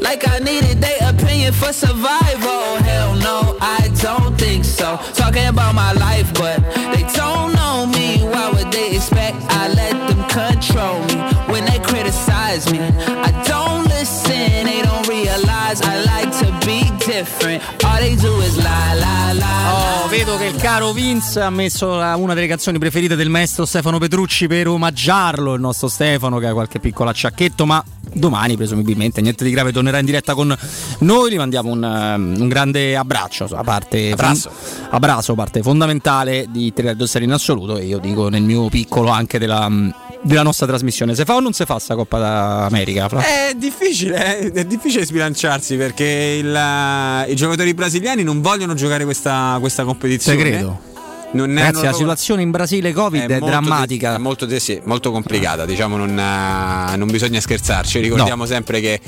[0.00, 2.76] Like I needed their opinion for survival.
[2.76, 5.00] Hell no, I don't think so.
[5.14, 6.62] Talking about my life, but
[6.94, 8.18] they don't know me.
[8.22, 11.16] Why would they expect I let them control me
[11.52, 12.78] when they criticize me?
[12.78, 17.79] I don't listen, they don't realize I like to be different.
[20.24, 24.48] Vedo che il caro Vince ha messo una delle canzoni preferite del maestro Stefano Petrucci
[24.48, 27.82] per omaggiarlo, il nostro Stefano che ha qualche piccola acciacchetto, ma
[28.12, 30.54] domani presumibilmente niente di grave tornerà in diretta con
[30.98, 34.50] noi, gli mandiamo un, um, un grande abbraccio, a parte Abbraccio.
[43.20, 46.04] È difficile, eh, è difficile sbilanciarsi perché
[46.38, 50.36] il, eh, i giocatori brasiliani non vogliono giocare questa, questa competizione.
[50.36, 50.80] Te credo.
[51.32, 54.10] Non Ragazzi, la situazione in Brasile Covid è, molto drammatica.
[54.10, 58.00] de- è molto, de- sì, molto complicata, diciamo, non, eh, non bisogna scherzarci.
[58.00, 59.00] Ricordiamo sempre che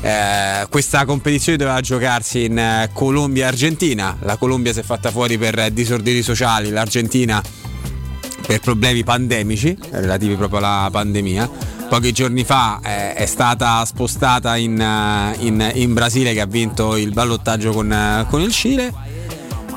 [0.00, 4.16] eh, questa competizione doveva giocarsi in Colombia e Argentina.
[4.22, 7.42] La Colombia si è fatta fuori per disordini sociali, l'Argentina
[8.50, 11.48] per problemi pandemici relativi proprio alla pandemia.
[11.88, 16.96] Pochi giorni fa eh, è stata spostata in, eh, in- in Brasile che ha vinto
[16.96, 18.92] il ballottaggio con, eh, con il Cile.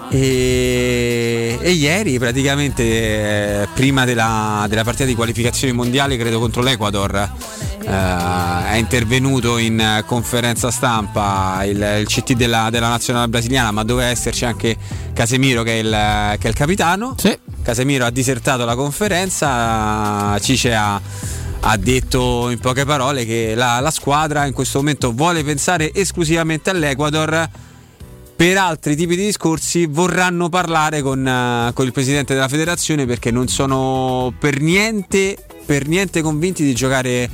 [0.09, 7.29] E, e ieri praticamente eh, prima della, della partita di qualificazione mondiale credo contro l'Ecuador
[7.83, 14.09] eh, è intervenuto in conferenza stampa il, il CT della, della nazionale brasiliana ma doveva
[14.09, 14.75] esserci anche
[15.13, 17.15] Casemiro che è il, che è il capitano.
[17.61, 21.01] Casemiro ha disertato la conferenza Cice ha
[21.65, 26.69] ha detto in poche parole che la, la squadra in questo momento vuole pensare esclusivamente
[26.69, 27.49] all'Ecuador.
[28.35, 33.31] Per altri tipi di discorsi vorranno parlare con, eh, con il presidente della federazione perché
[33.31, 37.29] non sono per niente, per niente convinti di giocare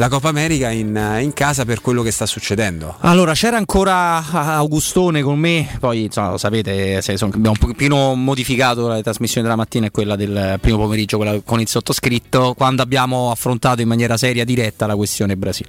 [0.00, 2.96] la Coppa America in, eh, in casa per quello che sta succedendo.
[3.00, 4.24] Allora, c'era ancora
[4.56, 9.42] Augustone con me, poi insomma, lo sapete, se son- abbiamo un pochino modificato la trasmissione
[9.42, 13.88] della mattina e quella del primo pomeriggio, quella con il sottoscritto, quando abbiamo affrontato in
[13.88, 15.68] maniera seria diretta la questione Brasile.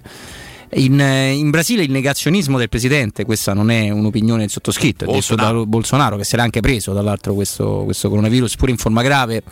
[0.75, 5.07] In, eh, in Brasile il negazionismo del presidente, questa non è un'opinione del sottoscritto, è
[5.07, 5.65] detto da Bolsonaro.
[5.65, 9.43] Bolsonaro che se l'ha anche preso dall'altro questo, questo coronavirus pure in forma grave,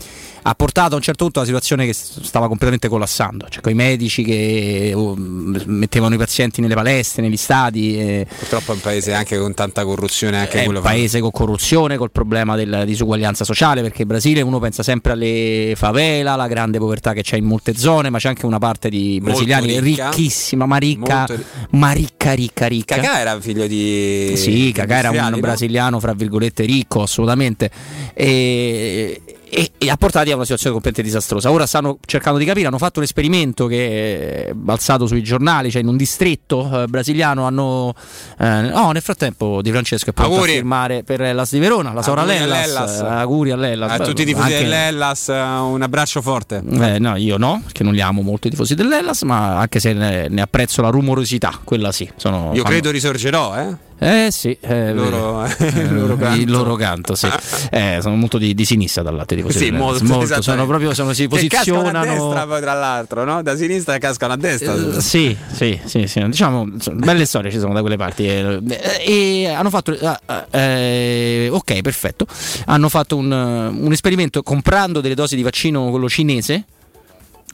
[0.41, 3.71] ha portato a un certo punto a una situazione che stava completamente collassando, cioè con
[3.71, 7.99] i medici che oh, mettevano i pazienti nelle palestre, negli stadi.
[7.99, 11.97] eh, Purtroppo è un paese anche con tanta corruzione, anche è un paese con corruzione,
[11.97, 16.77] col problema della disuguaglianza sociale, perché in Brasile uno pensa sempre alle favela, alla grande
[16.77, 20.09] povertà che c'è in molte zone, ma c'è anche una parte di brasiliani ricca.
[20.09, 22.95] ricchissima, ma ricca, Molto ma ricca, ricca, ricca.
[22.95, 24.33] Cacà era figlio di.
[24.35, 25.39] Sì, Cacà era un no?
[25.39, 27.69] brasiliano, fra virgolette, ricco, assolutamente.
[28.13, 31.51] E, e- e ha portati a una situazione completamente disastrosa.
[31.51, 35.81] Ora stanno cercando di capire, hanno fatto un esperimento che è balzato sui giornali, cioè
[35.81, 37.93] in un distretto eh, brasiliano hanno...
[38.39, 40.51] eh, no, nel frattempo Di Francesco è pronto Auguri.
[40.51, 42.51] a firmare per l'As di Verona, la Auguri Lellas.
[42.75, 42.99] all'Hellas.
[42.99, 43.91] eh, auguri all'Ellas.
[43.91, 46.61] A Beh, tutti i tifosi anche- dell'Ellas, un abbraccio forte.
[46.69, 49.93] eh, no, io no, perché non li amo molto i tifosi dell'Ellas, ma anche se
[49.93, 52.09] ne, ne apprezzo la rumorosità, quella sì.
[52.15, 53.87] Sono, Io fanno- credo risorgerò, eh?
[54.01, 56.39] Eh sì, eh, Loro- eh, il loro canto.
[56.41, 57.27] il loro canto, sì.
[57.69, 60.67] Eh, sono molto di, di sinistra dal lato di tifosi Sì, dell'Hellas, molto, sono esattamente.
[60.67, 63.41] proprio sono, si Che a posizionano destra poi tra l'altro, no?
[63.43, 64.73] Da sinistra cascano a destra.
[64.73, 68.61] Eh, sì, sì, sì, sì, diciamo belle storie ci sono da quelle parti eh,
[69.05, 70.17] e hanno fatto eh,
[70.51, 72.25] eh, ok, perfetto.
[72.67, 76.63] Hanno fatto un, un esperimento comprando delle dosi di vaccino quello cinese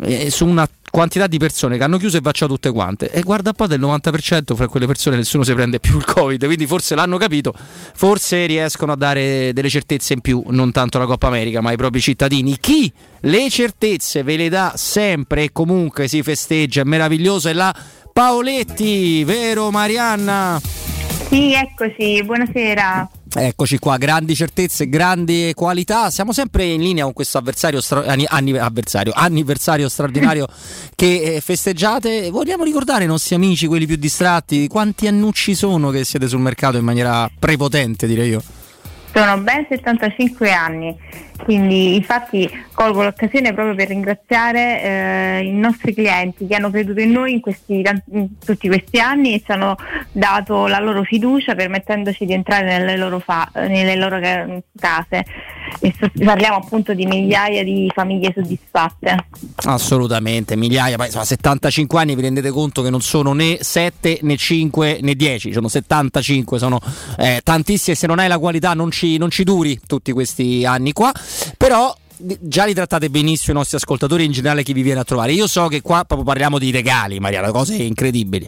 [0.02, 3.50] eh, su una quantità di persone che hanno chiuso e vaccinato tutte quante e guarda
[3.50, 6.96] un po' del 90% fra quelle persone nessuno si prende più il covid quindi forse
[6.96, 11.60] l'hanno capito forse riescono a dare delle certezze in più non tanto la Coppa America
[11.60, 16.80] ma ai propri cittadini chi le certezze ve le dà sempre e comunque si festeggia
[16.80, 17.76] è meraviglioso è la
[18.14, 20.62] Paoletti vero Marianna?
[21.28, 23.10] Sì, eccoci, buonasera.
[23.38, 26.10] Eccoci qua, grandi certezze, grandi qualità.
[26.10, 30.48] Siamo sempre in linea con questo avversario, stra- anni- anni- avversario, anniversario straordinario
[30.96, 32.30] che eh, festeggiate.
[32.30, 36.78] Vogliamo ricordare ai nostri amici, quelli più distratti, quanti annucci sono che siete sul mercato
[36.78, 38.42] in maniera prepotente, direi io.
[39.14, 40.96] Sono ben 75 anni,
[41.44, 47.12] quindi infatti colgo l'occasione proprio per ringraziare eh, i nostri clienti che hanno creduto in
[47.12, 47.82] noi in, questi,
[48.12, 49.76] in tutti questi anni e ci hanno
[50.12, 55.26] dato la loro fiducia permettendoci di entrare nelle loro, fa- nelle loro ca- case.
[55.80, 59.28] E parliamo appunto di migliaia di famiglie soddisfatte.
[59.64, 64.36] Assolutamente, migliaia, ma insomma 75 anni vi rendete conto che non sono né 7 né
[64.36, 66.80] 5 né 10, sono 75, sono
[67.18, 70.66] eh, tantissimi e se non hai la qualità non ci, non ci duri tutti questi
[70.66, 71.12] anni qua,
[71.58, 75.04] però già li trattate benissimo i nostri ascoltatori e in generale chi vi viene a
[75.04, 75.34] trovare.
[75.34, 78.48] Io so che qua proprio parliamo di regali, Mariana, cose incredibili.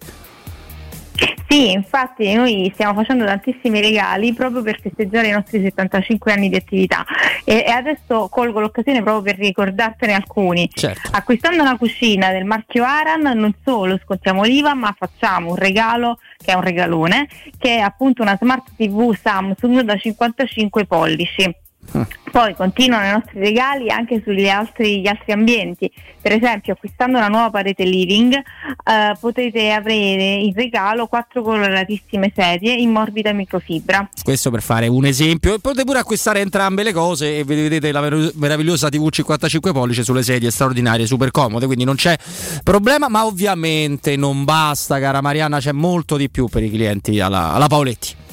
[1.49, 6.57] Sì, infatti noi stiamo facendo tantissimi regali proprio per festeggiare i nostri 75 anni di
[6.57, 7.05] attività
[7.45, 10.69] e, e adesso colgo l'occasione proprio per ricordartene alcuni.
[10.71, 11.09] Certo.
[11.13, 16.51] Acquistando una cucina del marchio Aran non solo scontiamo l'IVA ma facciamo un regalo che
[16.51, 21.65] è un regalone che è appunto una smart TV Samsung da 55 pollici.
[22.31, 25.91] Poi continuano i nostri regali anche sugli altri, altri ambienti.
[26.21, 32.73] Per esempio, acquistando una nuova parete living, eh, potete avere in regalo quattro coloratissime sedie
[32.73, 34.09] in morbida microfibra.
[34.23, 35.53] Questo per fare un esempio.
[35.53, 40.03] E potete pure acquistare entrambe le cose e vedete la mer- meravigliosa TV 55 pollici
[40.03, 42.15] sulle sedie straordinarie, super comode, quindi non c'è
[42.63, 47.53] problema, ma ovviamente non basta, cara Mariana, c'è molto di più per i clienti alla,
[47.53, 48.25] alla Paoletti.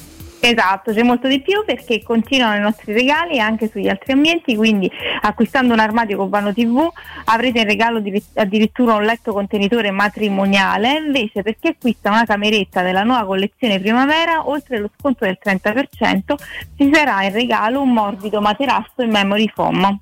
[0.47, 4.87] Esatto, c'è molto di più perché continuano i nostri regali anche sugli altri ambienti, quindi
[5.21, 6.87] acquistando un armadio con vano TV
[7.25, 12.83] avrete in regalo di- addirittura un letto contenitore matrimoniale, invece per chi acquista una cameretta
[12.83, 16.35] della nuova collezione primavera, oltre lo sconto del 30%,
[16.77, 19.97] ci sarà in regalo un morbido materasso in memory foam.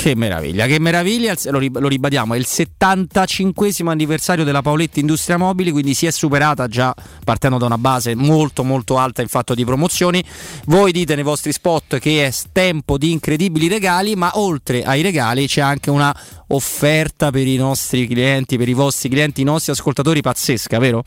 [0.00, 5.36] Che meraviglia, che meraviglia, lo, rib- lo ribadiamo, è il 75 anniversario della Paoletti Industria
[5.36, 9.54] Mobili, quindi si è superata già partendo da una base molto molto alta in fatto
[9.54, 10.24] di promozioni.
[10.64, 15.46] Voi dite nei vostri spot che è tempo di incredibili regali, ma oltre ai regali
[15.46, 20.22] c'è anche una offerta per i nostri clienti, per i vostri clienti, i nostri ascoltatori
[20.22, 21.04] pazzesca, vero?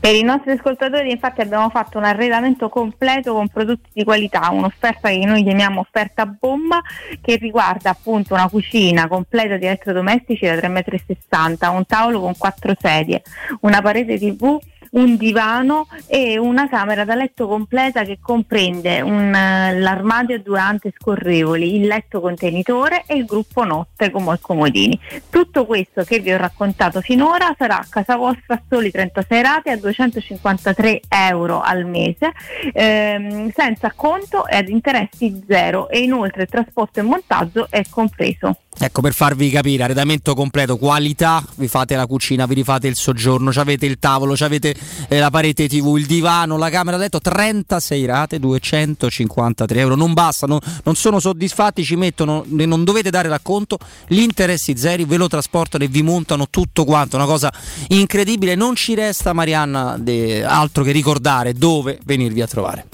[0.00, 5.08] Per i nostri ascoltatori infatti abbiamo fatto un arredamento completo con prodotti di qualità, un'offerta
[5.08, 6.80] che noi chiamiamo offerta bomba
[7.20, 12.74] che riguarda appunto una cucina completa di elettrodomestici da 3,60 m, un tavolo con quattro
[12.78, 13.22] sedie,
[13.60, 14.58] una parete tv,
[14.96, 20.58] un divano e una camera da letto completa che comprende un, eh, l'armadio a due
[20.58, 24.98] ante scorrevoli, il letto contenitore e il gruppo notte come comodini.
[25.30, 29.70] Tutto questo che vi ho raccontato finora sarà a casa vostra a soli 36 rate
[29.70, 32.32] a 253 euro al mese,
[32.72, 38.56] ehm, senza conto e ad interessi zero e inoltre il trasporto e montaggio è compreso.
[38.78, 43.50] Ecco, per farvi capire, arredamento completo, qualità, vi fate la cucina, vi rifate il soggiorno,
[43.54, 44.74] avete il tavolo, avete
[45.08, 49.94] eh, la parete TV, il divano, la camera da letto, 36 rate, 253 euro.
[49.94, 55.06] Non basta, no- non sono soddisfatti, ci mettono, non dovete dare racconto, gli interessi zeri,
[55.06, 57.50] ve lo trasportano e vi montano tutto quanto, una cosa
[57.88, 58.56] incredibile.
[58.56, 62.86] Non ci resta, Marianna, de- altro che ricordare dove venirvi a trovare.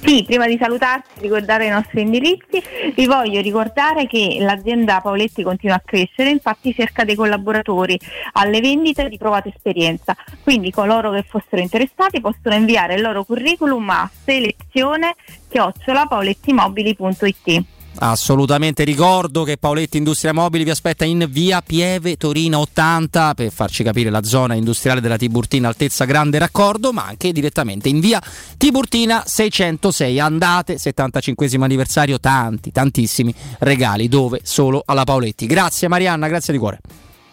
[0.00, 2.62] Sì, prima di salutarci, ricordare i nostri indirizzi,
[2.94, 8.00] vi voglio ricordare che l'azienda Paoletti continua a crescere, infatti cerca dei collaboratori
[8.32, 13.90] alle vendite di provata esperienza, quindi coloro che fossero interessati possono inviare il loro curriculum
[13.90, 15.14] a selezione
[15.48, 17.64] chiocciolapaolettimobili.it.
[18.00, 23.82] Assolutamente ricordo che Paoletti Industria Mobili vi aspetta in via Pieve Torino 80 per farci
[23.82, 28.22] capire la zona industriale della Tiburtina altezza grande raccordo, ma anche direttamente in via
[28.56, 30.20] Tiburtina 606.
[30.20, 35.46] Andate, 75 anniversario, tanti, tantissimi regali dove solo alla Paoletti.
[35.46, 36.80] Grazie Marianna, grazie di cuore.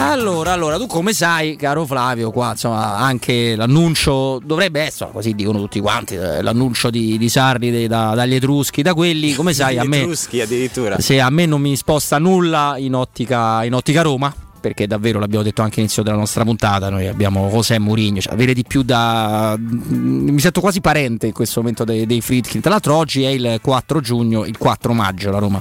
[0.00, 5.58] Allora, allora, tu come sai, caro Flavio, qua insomma anche l'annuncio dovrebbe essere, così dicono
[5.58, 9.76] tutti quanti, eh, l'annuncio di, di Sarri dei- da- dagli Etruschi, da quelli, come sai,
[9.76, 11.00] a me, Etruschi addirittura.
[11.00, 15.42] se a me non mi sposta nulla in ottica, in ottica Roma, perché davvero l'abbiamo
[15.44, 19.56] detto anche all'inizio della nostra puntata, noi abbiamo José Mourinho, cioè avere di più da...
[19.58, 23.58] mi sento quasi parente in questo momento dei, dei Friedkin, tra l'altro oggi è il
[23.60, 25.60] 4 giugno, il 4 maggio la Roma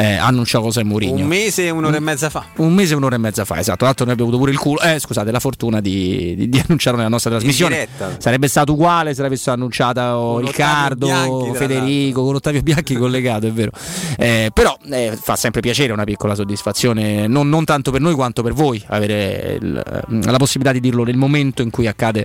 [0.00, 1.22] eh, annuncia José Mourinho.
[1.22, 2.44] Un mese e un'ora e mezza fa.
[2.58, 3.78] Un mese e un'ora e mezza fa, esatto.
[3.78, 4.80] Tra l'altro, noi abbiamo avuto pure il culo.
[4.80, 7.88] Eh, scusate, la fortuna di, di, di annunciarlo nella nostra trasmissione.
[8.18, 13.52] Sarebbe stato uguale se l'avesse annunciata Con Riccardo, Bianchi, Federico, con Ottavio Bianchi collegato, è
[13.52, 13.72] vero.
[14.16, 18.42] Eh, però eh, fa sempre piacere, una piccola soddisfazione, non, non tanto per noi quanto
[18.44, 22.24] per voi, avere il- la possibilità di dirlo nel momento in cui accade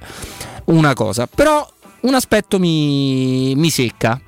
[0.65, 1.25] una cosa.
[1.27, 1.67] Però
[2.01, 4.19] un aspetto mi, mi secca,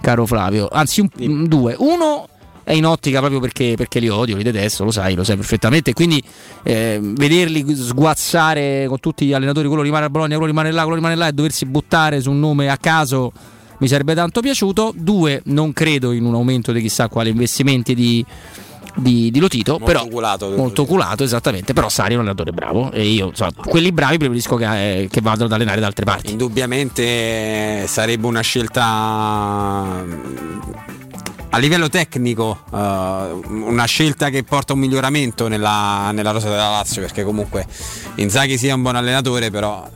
[0.00, 1.74] caro Flavio, anzi un- due.
[1.78, 2.28] Uno
[2.64, 5.92] è in ottica proprio perché, perché li odio, li detesto, lo sai, lo sai perfettamente.
[5.92, 6.22] Quindi
[6.62, 10.96] eh, vederli sguazzare con tutti gli allenatori, quello rimane a Bologna, quello rimane là, quello
[10.96, 13.32] rimane là e doversi buttare su un nome a caso
[13.82, 14.92] mi sarebbe tanto piaciuto.
[14.96, 18.24] Due, non credo in un aumento di chissà quali investimenti di,
[18.94, 21.72] di, di Lotito, Molto però oculato, devo molto oculato esattamente.
[21.72, 25.20] Però Sari è un allenatore bravo e io insomma, quelli bravi preferisco che, eh, che
[25.20, 26.30] vadano ad allenare da altre parti.
[26.30, 30.04] Indubbiamente sarebbe una scelta
[31.54, 37.02] a livello tecnico, eh, una scelta che porta un miglioramento nella, nella rosa della Lazio
[37.02, 37.66] perché comunque
[38.16, 39.86] Inzaghi sia un buon allenatore però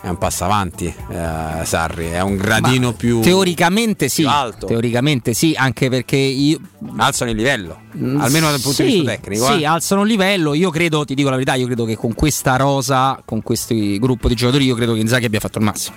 [0.00, 4.66] è un passo avanti eh, Sarri, è un gradino più Teoricamente sì, più alto.
[4.66, 6.60] teoricamente sì, anche perché io
[6.98, 7.80] alzano il livello,
[8.18, 9.46] almeno dal punto di Sì, vista tecnico.
[9.46, 9.66] Sì, eh.
[9.66, 10.54] alzano il livello.
[10.54, 14.28] Io credo, ti dico la verità, io credo che con questa rosa, con questo gruppo
[14.28, 15.96] di giocatori, io credo che Inzaghi abbia fatto il massimo.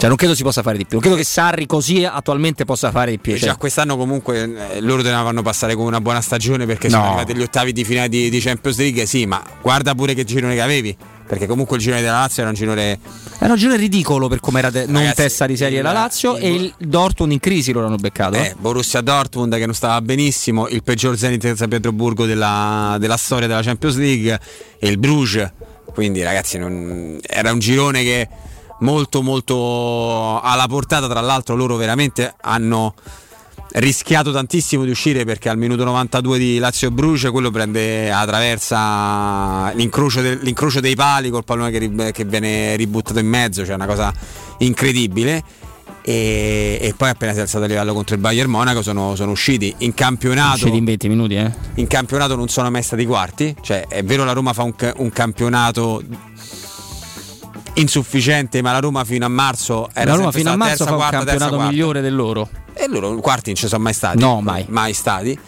[0.00, 0.92] Cioè, non credo si possa fare di più.
[0.92, 3.32] Non credo che Sarri così attualmente possa fare di più.
[3.36, 7.08] Cioè, già quest'anno comunque eh, loro vanno passare con una buona stagione perché sono No.
[7.08, 10.54] arrivati agli ottavi di finale di, di Champions League, sì, ma guarda pure che girone
[10.54, 10.96] che avevi,
[11.26, 12.98] perché comunque il girone della Lazio era un girone
[13.40, 16.36] Era un girone ridicolo per come era de- non Ragazzi, testa di serie la Lazio
[16.38, 18.36] il- e il Dortmund in crisi loro hanno beccato.
[18.36, 23.18] eh, Borussia Dortmund che non stava benissimo, il peggior Zenit di San Pietroburgo della, della
[23.18, 24.40] storia della Champions League
[24.78, 25.52] e il Bruges,
[25.92, 28.28] quindi ragazzi non- era un girone che
[28.80, 32.94] molto molto alla portata, tra l'altro loro veramente hanno
[33.72, 40.20] rischiato tantissimo di uscire perché al minuto 92 di Lazio Bruce quello prende attraversa l'incrocio,
[40.20, 44.12] de- l'incrocio dei pali col pallone che, che viene ributtato in mezzo, cioè una cosa
[44.58, 45.42] incredibile.
[46.02, 49.32] E, e poi appena si è alzato a livello contro il Bayern Monaco sono, sono
[49.32, 51.52] usciti in campionato Usciti in 20 minuti, eh.
[51.74, 55.10] in campionato non sono mai stati quarti cioè è vero la Roma fa un, un
[55.10, 56.02] campionato
[57.74, 60.90] insufficiente ma la Roma fino a marzo era La Roma fino a marzo terza, fa
[60.92, 61.72] un quarta, terza, campionato quarta.
[61.72, 62.48] migliore del loro.
[62.74, 64.18] E loro quarti non ci sono mai stati.
[64.18, 64.64] No, mai.
[64.68, 65.38] Mai stati.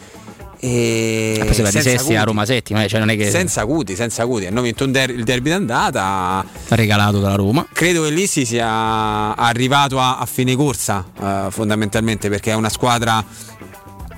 [0.64, 2.22] E E poi se va di senza sesti a.
[2.22, 4.46] Roma settima, eh, cioè non è che Senza acuti, senza acuti.
[4.46, 6.44] Hanno vinto un der- il derby d'andata.
[6.68, 7.66] regalato dalla Roma.
[7.72, 12.68] Credo che lì si sia arrivato a, a fine corsa, eh, fondamentalmente, perché è una
[12.68, 13.24] squadra,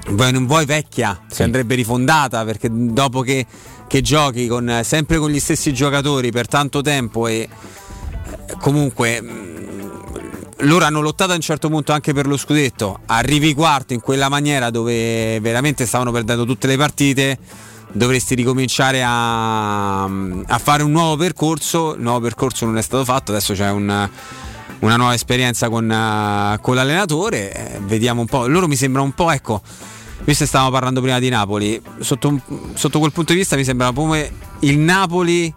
[0.08, 3.46] vuoi non vuoi, vecchia, che andrebbe rifondata, perché dopo che,
[3.88, 7.48] che giochi con, sempre con gli stessi giocatori per tanto tempo e eh,
[8.60, 9.52] comunque mh,
[10.58, 14.28] loro hanno lottato a un certo punto anche per lo scudetto, arrivi quarto in quella
[14.28, 17.38] maniera dove veramente stavano perdendo tutte le partite,
[17.92, 23.30] dovresti ricominciare a, a fare un nuovo percorso, il nuovo percorso non è stato fatto,
[23.32, 24.08] adesso c'è un-
[24.80, 29.12] una nuova esperienza con, eh, con l'allenatore, eh, vediamo un po', loro mi sembra un
[29.12, 29.62] po', ecco,
[30.24, 32.40] visto che stavamo parlando prima di Napoli, sotto,
[32.74, 35.52] sotto quel punto di vista mi sembra come il Napoli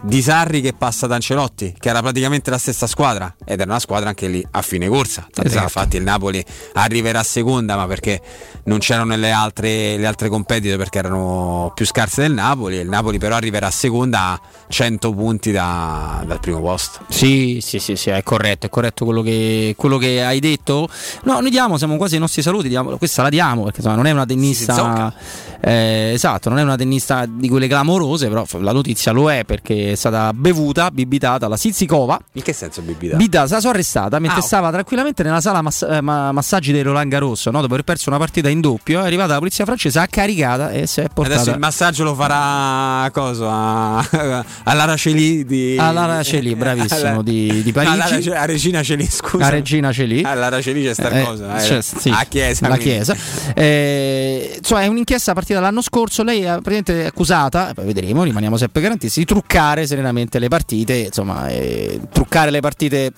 [0.00, 3.80] di Sarri che passa ad Ancelotti, che era praticamente la stessa squadra ed era una
[3.80, 5.22] squadra anche lì a fine corsa.
[5.30, 5.64] Tant'è Esatto.
[5.64, 6.44] infatti il Napoli
[6.74, 8.20] arriverà seconda, ma perché
[8.64, 12.76] non c'erano le altre, le altre competitor perché erano più scarse del Napoli.
[12.76, 17.00] Il Napoli però arriverà seconda a 100 punti da- dal primo posto.
[17.08, 20.88] Sì, sì, sì, sì, è corretto, è corretto quello che, quello che hai detto.
[21.24, 24.06] No, noi diamo, siamo quasi ai nostri saluti, diamo- questa la diamo perché insomma non
[24.06, 25.12] è una tennista.
[25.60, 29.87] eh, esatto, non è una tennista di quelle clamorose, però la notizia lo è perché
[29.92, 32.20] è stata bevuta, bibitata la Sizikova.
[32.32, 33.16] In che senso bibita?
[33.16, 36.72] Bibitata, se la sono arrestata mentre Ah, stava tranquillamente nella sala mass- eh, ma- massaggi
[36.72, 37.60] del Roland Garros, no?
[37.60, 40.86] dopo aver perso una partita in doppio, è arrivata la polizia francese, ha caricata e
[40.86, 41.36] si è portata.
[41.40, 43.46] Adesso il massaggio lo farà cosa?
[44.10, 48.30] A- all'Ara Celi di All'Ara Celi, bravissimo, Alla- di- di Parigi.
[48.30, 49.38] a Regina Celi, scusa.
[49.44, 50.22] La regina c'è lì.
[50.22, 51.56] All'Ara Celi c'è sta Eh, cosa.
[51.58, 51.64] eh.
[51.64, 52.68] cioè, sì, a chiesa.
[52.68, 52.94] la quindi.
[52.94, 53.16] chiesa
[53.54, 58.80] Eh, insomma è un'inchiesta partita l'anno scorso lei è praticamente accusata poi vedremo rimaniamo sempre
[58.80, 63.12] garantisti di truccare serenamente le partite insomma eh, truccare le partite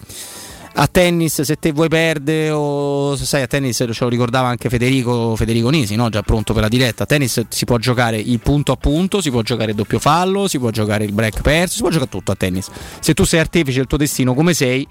[0.74, 5.34] a tennis se te vuoi perdere o sai a tennis ce lo ricordava anche Federico,
[5.34, 6.08] Federico Nisi no?
[6.08, 9.30] già pronto per la diretta a tennis si può giocare il punto a punto si
[9.30, 12.32] può giocare il doppio fallo si può giocare il break perso si può giocare tutto
[12.32, 12.68] a tennis
[13.00, 14.86] se tu sei artefice del tuo destino come sei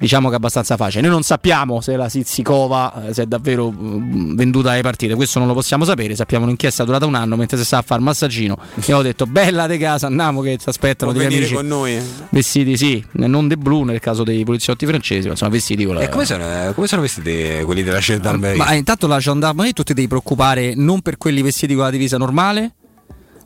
[0.00, 1.02] diciamo che è abbastanza facile.
[1.02, 5.38] Noi non sappiamo se la Sizikova eh, si è davvero mm, venduta alle partite, questo
[5.38, 6.16] non lo possiamo sapere.
[6.16, 8.56] Sappiamo un'inchiesta durata un anno mentre si sta a fare il massaggino.
[8.84, 11.54] E ho detto: Bella de casa, andiamo che ti aspettano degli amici.
[11.54, 12.00] con noi.
[12.30, 16.00] Vestiti, sì, non de blu nel caso dei poliziotti francesi, ma insomma, vestiti con la.
[16.00, 18.64] E come sono, eh, come sono vestiti quelli della gendarmeria?
[18.64, 21.90] Ma eh, intanto la gendarmerie tu ti devi preoccupare non per quelli vestiti con la
[21.90, 22.74] divisa normale,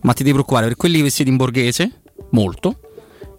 [0.02, 2.78] ma ti devi preoccupare per quelli vestiti in borghese, molto.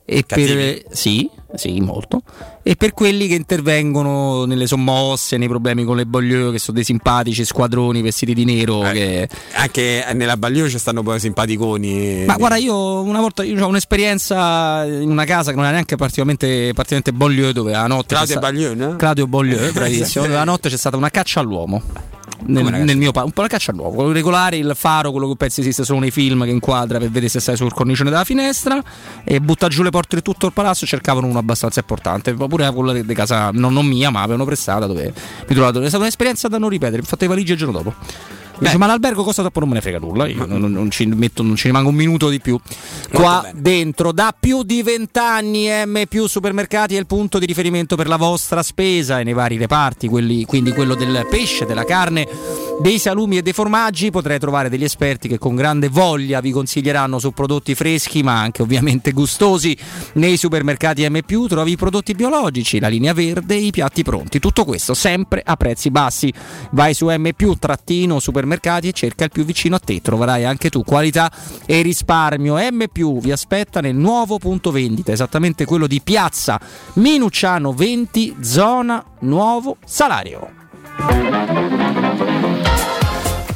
[0.08, 0.54] E Cattivi?
[0.54, 2.22] per sì, sì, molto.
[2.68, 6.84] E per quelli che intervengono nelle sommosse, nei problemi con le boglieux, che sono dei
[6.84, 8.80] simpatici squadroni vestiti di nero.
[8.92, 12.26] che- Anche nella Baglio ci stanno poi simpaticoni.
[12.26, 15.96] Ma guarda, io una volta io ho un'esperienza in una casa che non era neanche
[15.96, 18.16] particolarmente, particolarmente boglieux, dove la notte.
[18.16, 18.96] Claudio Baglieu, no?
[18.96, 20.26] Claudio Boglieux, bravissimo.
[20.26, 21.82] dove la notte c'è stata una caccia all'uomo.
[22.48, 25.62] Nel, nel mio un po' la caccia all'uomo, quello regolare, il faro, quello che pensi
[25.62, 28.82] esiste solo nei film che inquadra per vedere se stai sul cornicione della finestra
[29.24, 30.86] e butta giù le porte di tutto il palazzo.
[30.86, 34.86] Cercavano uno abbastanza importante, pure quella di casa non, non mia, ma avevano prestata.
[34.86, 35.14] Dove
[35.48, 35.82] mi trovato.
[35.82, 36.98] È stata un'esperienza da non ripetere.
[36.98, 37.94] Mi ho fatto le valigie il giorno dopo.
[38.58, 40.28] Dice, ma l'albergo costa troppo, non me ne frega nulla.
[40.28, 42.60] Io non, non ci metto, non ci rimango un minuto di più.
[43.12, 48.08] Qua dentro, da più di vent'anni, M più supermercati è il punto di riferimento per
[48.08, 52.28] la vostra spesa e nei vari reparti, quelli- quindi quello del pesce, della carne,
[52.82, 54.12] dei salumi e dei formaggi.
[54.12, 58.62] Potrai trovare degli esperti che con grande voglia vi consiglieranno su prodotti freschi, ma anche
[58.62, 59.78] ovviamente gustosi.
[60.14, 64.40] Nei supermercati M più trovi i prodotti biologici, la linea verde i piatti pronti.
[64.40, 66.32] Tutto questo sempre a prezzi bassi.
[66.72, 70.02] Vai su M più trattino supermercati e cerca il più vicino a te.
[70.02, 71.30] Troverai anche tu qualità
[71.66, 72.56] e risparmio.
[72.56, 72.86] M
[73.20, 76.60] vi aspetta nel nuovo punto vendita, esattamente quello di Piazza
[76.94, 82.04] Minucciano 20, zona Nuovo Salario.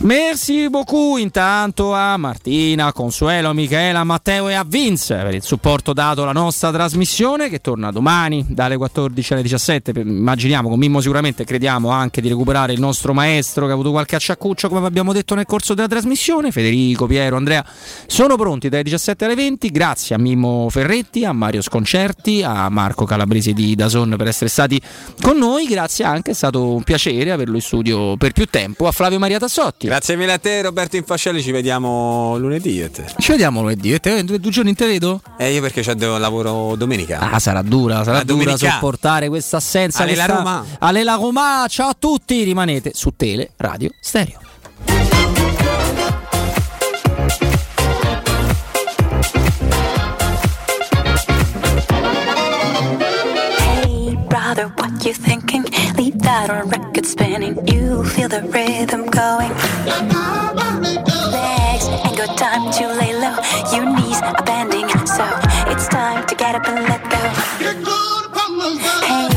[0.01, 6.21] Merci beaucoup intanto a Martina, Consuelo, Michela, Matteo e a Vince per il supporto dato
[6.21, 9.91] alla nostra trasmissione che torna domani dalle 14 alle 17.
[9.91, 13.91] Per- Immaginiamo con Mimmo sicuramente crediamo anche di recuperare il nostro maestro che ha avuto
[13.91, 16.51] qualche acciaccuccio come abbiamo detto nel corso della trasmissione.
[16.51, 17.65] Federico, Piero, Andrea
[18.07, 19.69] sono pronti dalle 17 alle 20.
[19.69, 24.81] Grazie a Mimmo Ferretti, a Mario Sconcerti, a Marco Calabresi di Dazon per essere stati
[25.19, 25.65] con noi.
[25.65, 28.87] Grazie anche, è stato un piacere averlo in studio per più tempo.
[28.87, 29.87] A Flavio Maria Tassotti.
[29.89, 32.79] Grazie mille a te Roberto Infascelli, ci vediamo lunedì.
[32.79, 33.05] e te.
[33.17, 33.91] Ci vediamo lunedì.
[33.91, 35.19] E te, due, due giorni in te vedo?
[35.35, 37.31] Eh, io perché c'ho devo lavoro domenica.
[37.31, 38.71] Ah, sarà dura, sarà La dura domenica.
[38.73, 40.03] sopportare questa assenza.
[40.03, 40.65] Ale la questa- Roma.
[40.77, 44.37] Ale la Roma, ciao a tutti, rimanete su Tele Radio Stereo.
[52.81, 55.65] Hey, brother, what you thinking?
[56.29, 57.67] Leave a record spinning.
[57.67, 59.49] You feel the rhythm going.
[61.33, 63.35] Legs ain't got time to lay low.
[63.73, 65.25] Your knees are bending, so
[65.71, 67.17] it's time to get up and let go.
[69.09, 69.27] Hey,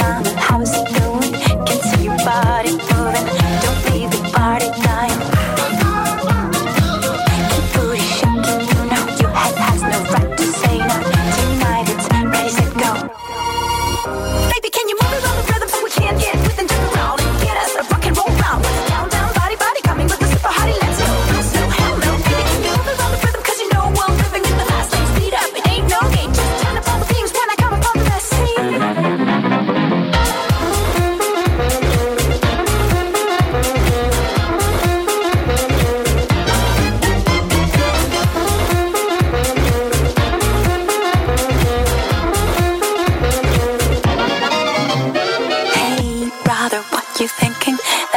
[0.00, 1.32] mama, how's it going?
[1.66, 2.59] Can see your body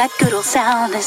[0.04, 1.02] that good old sound is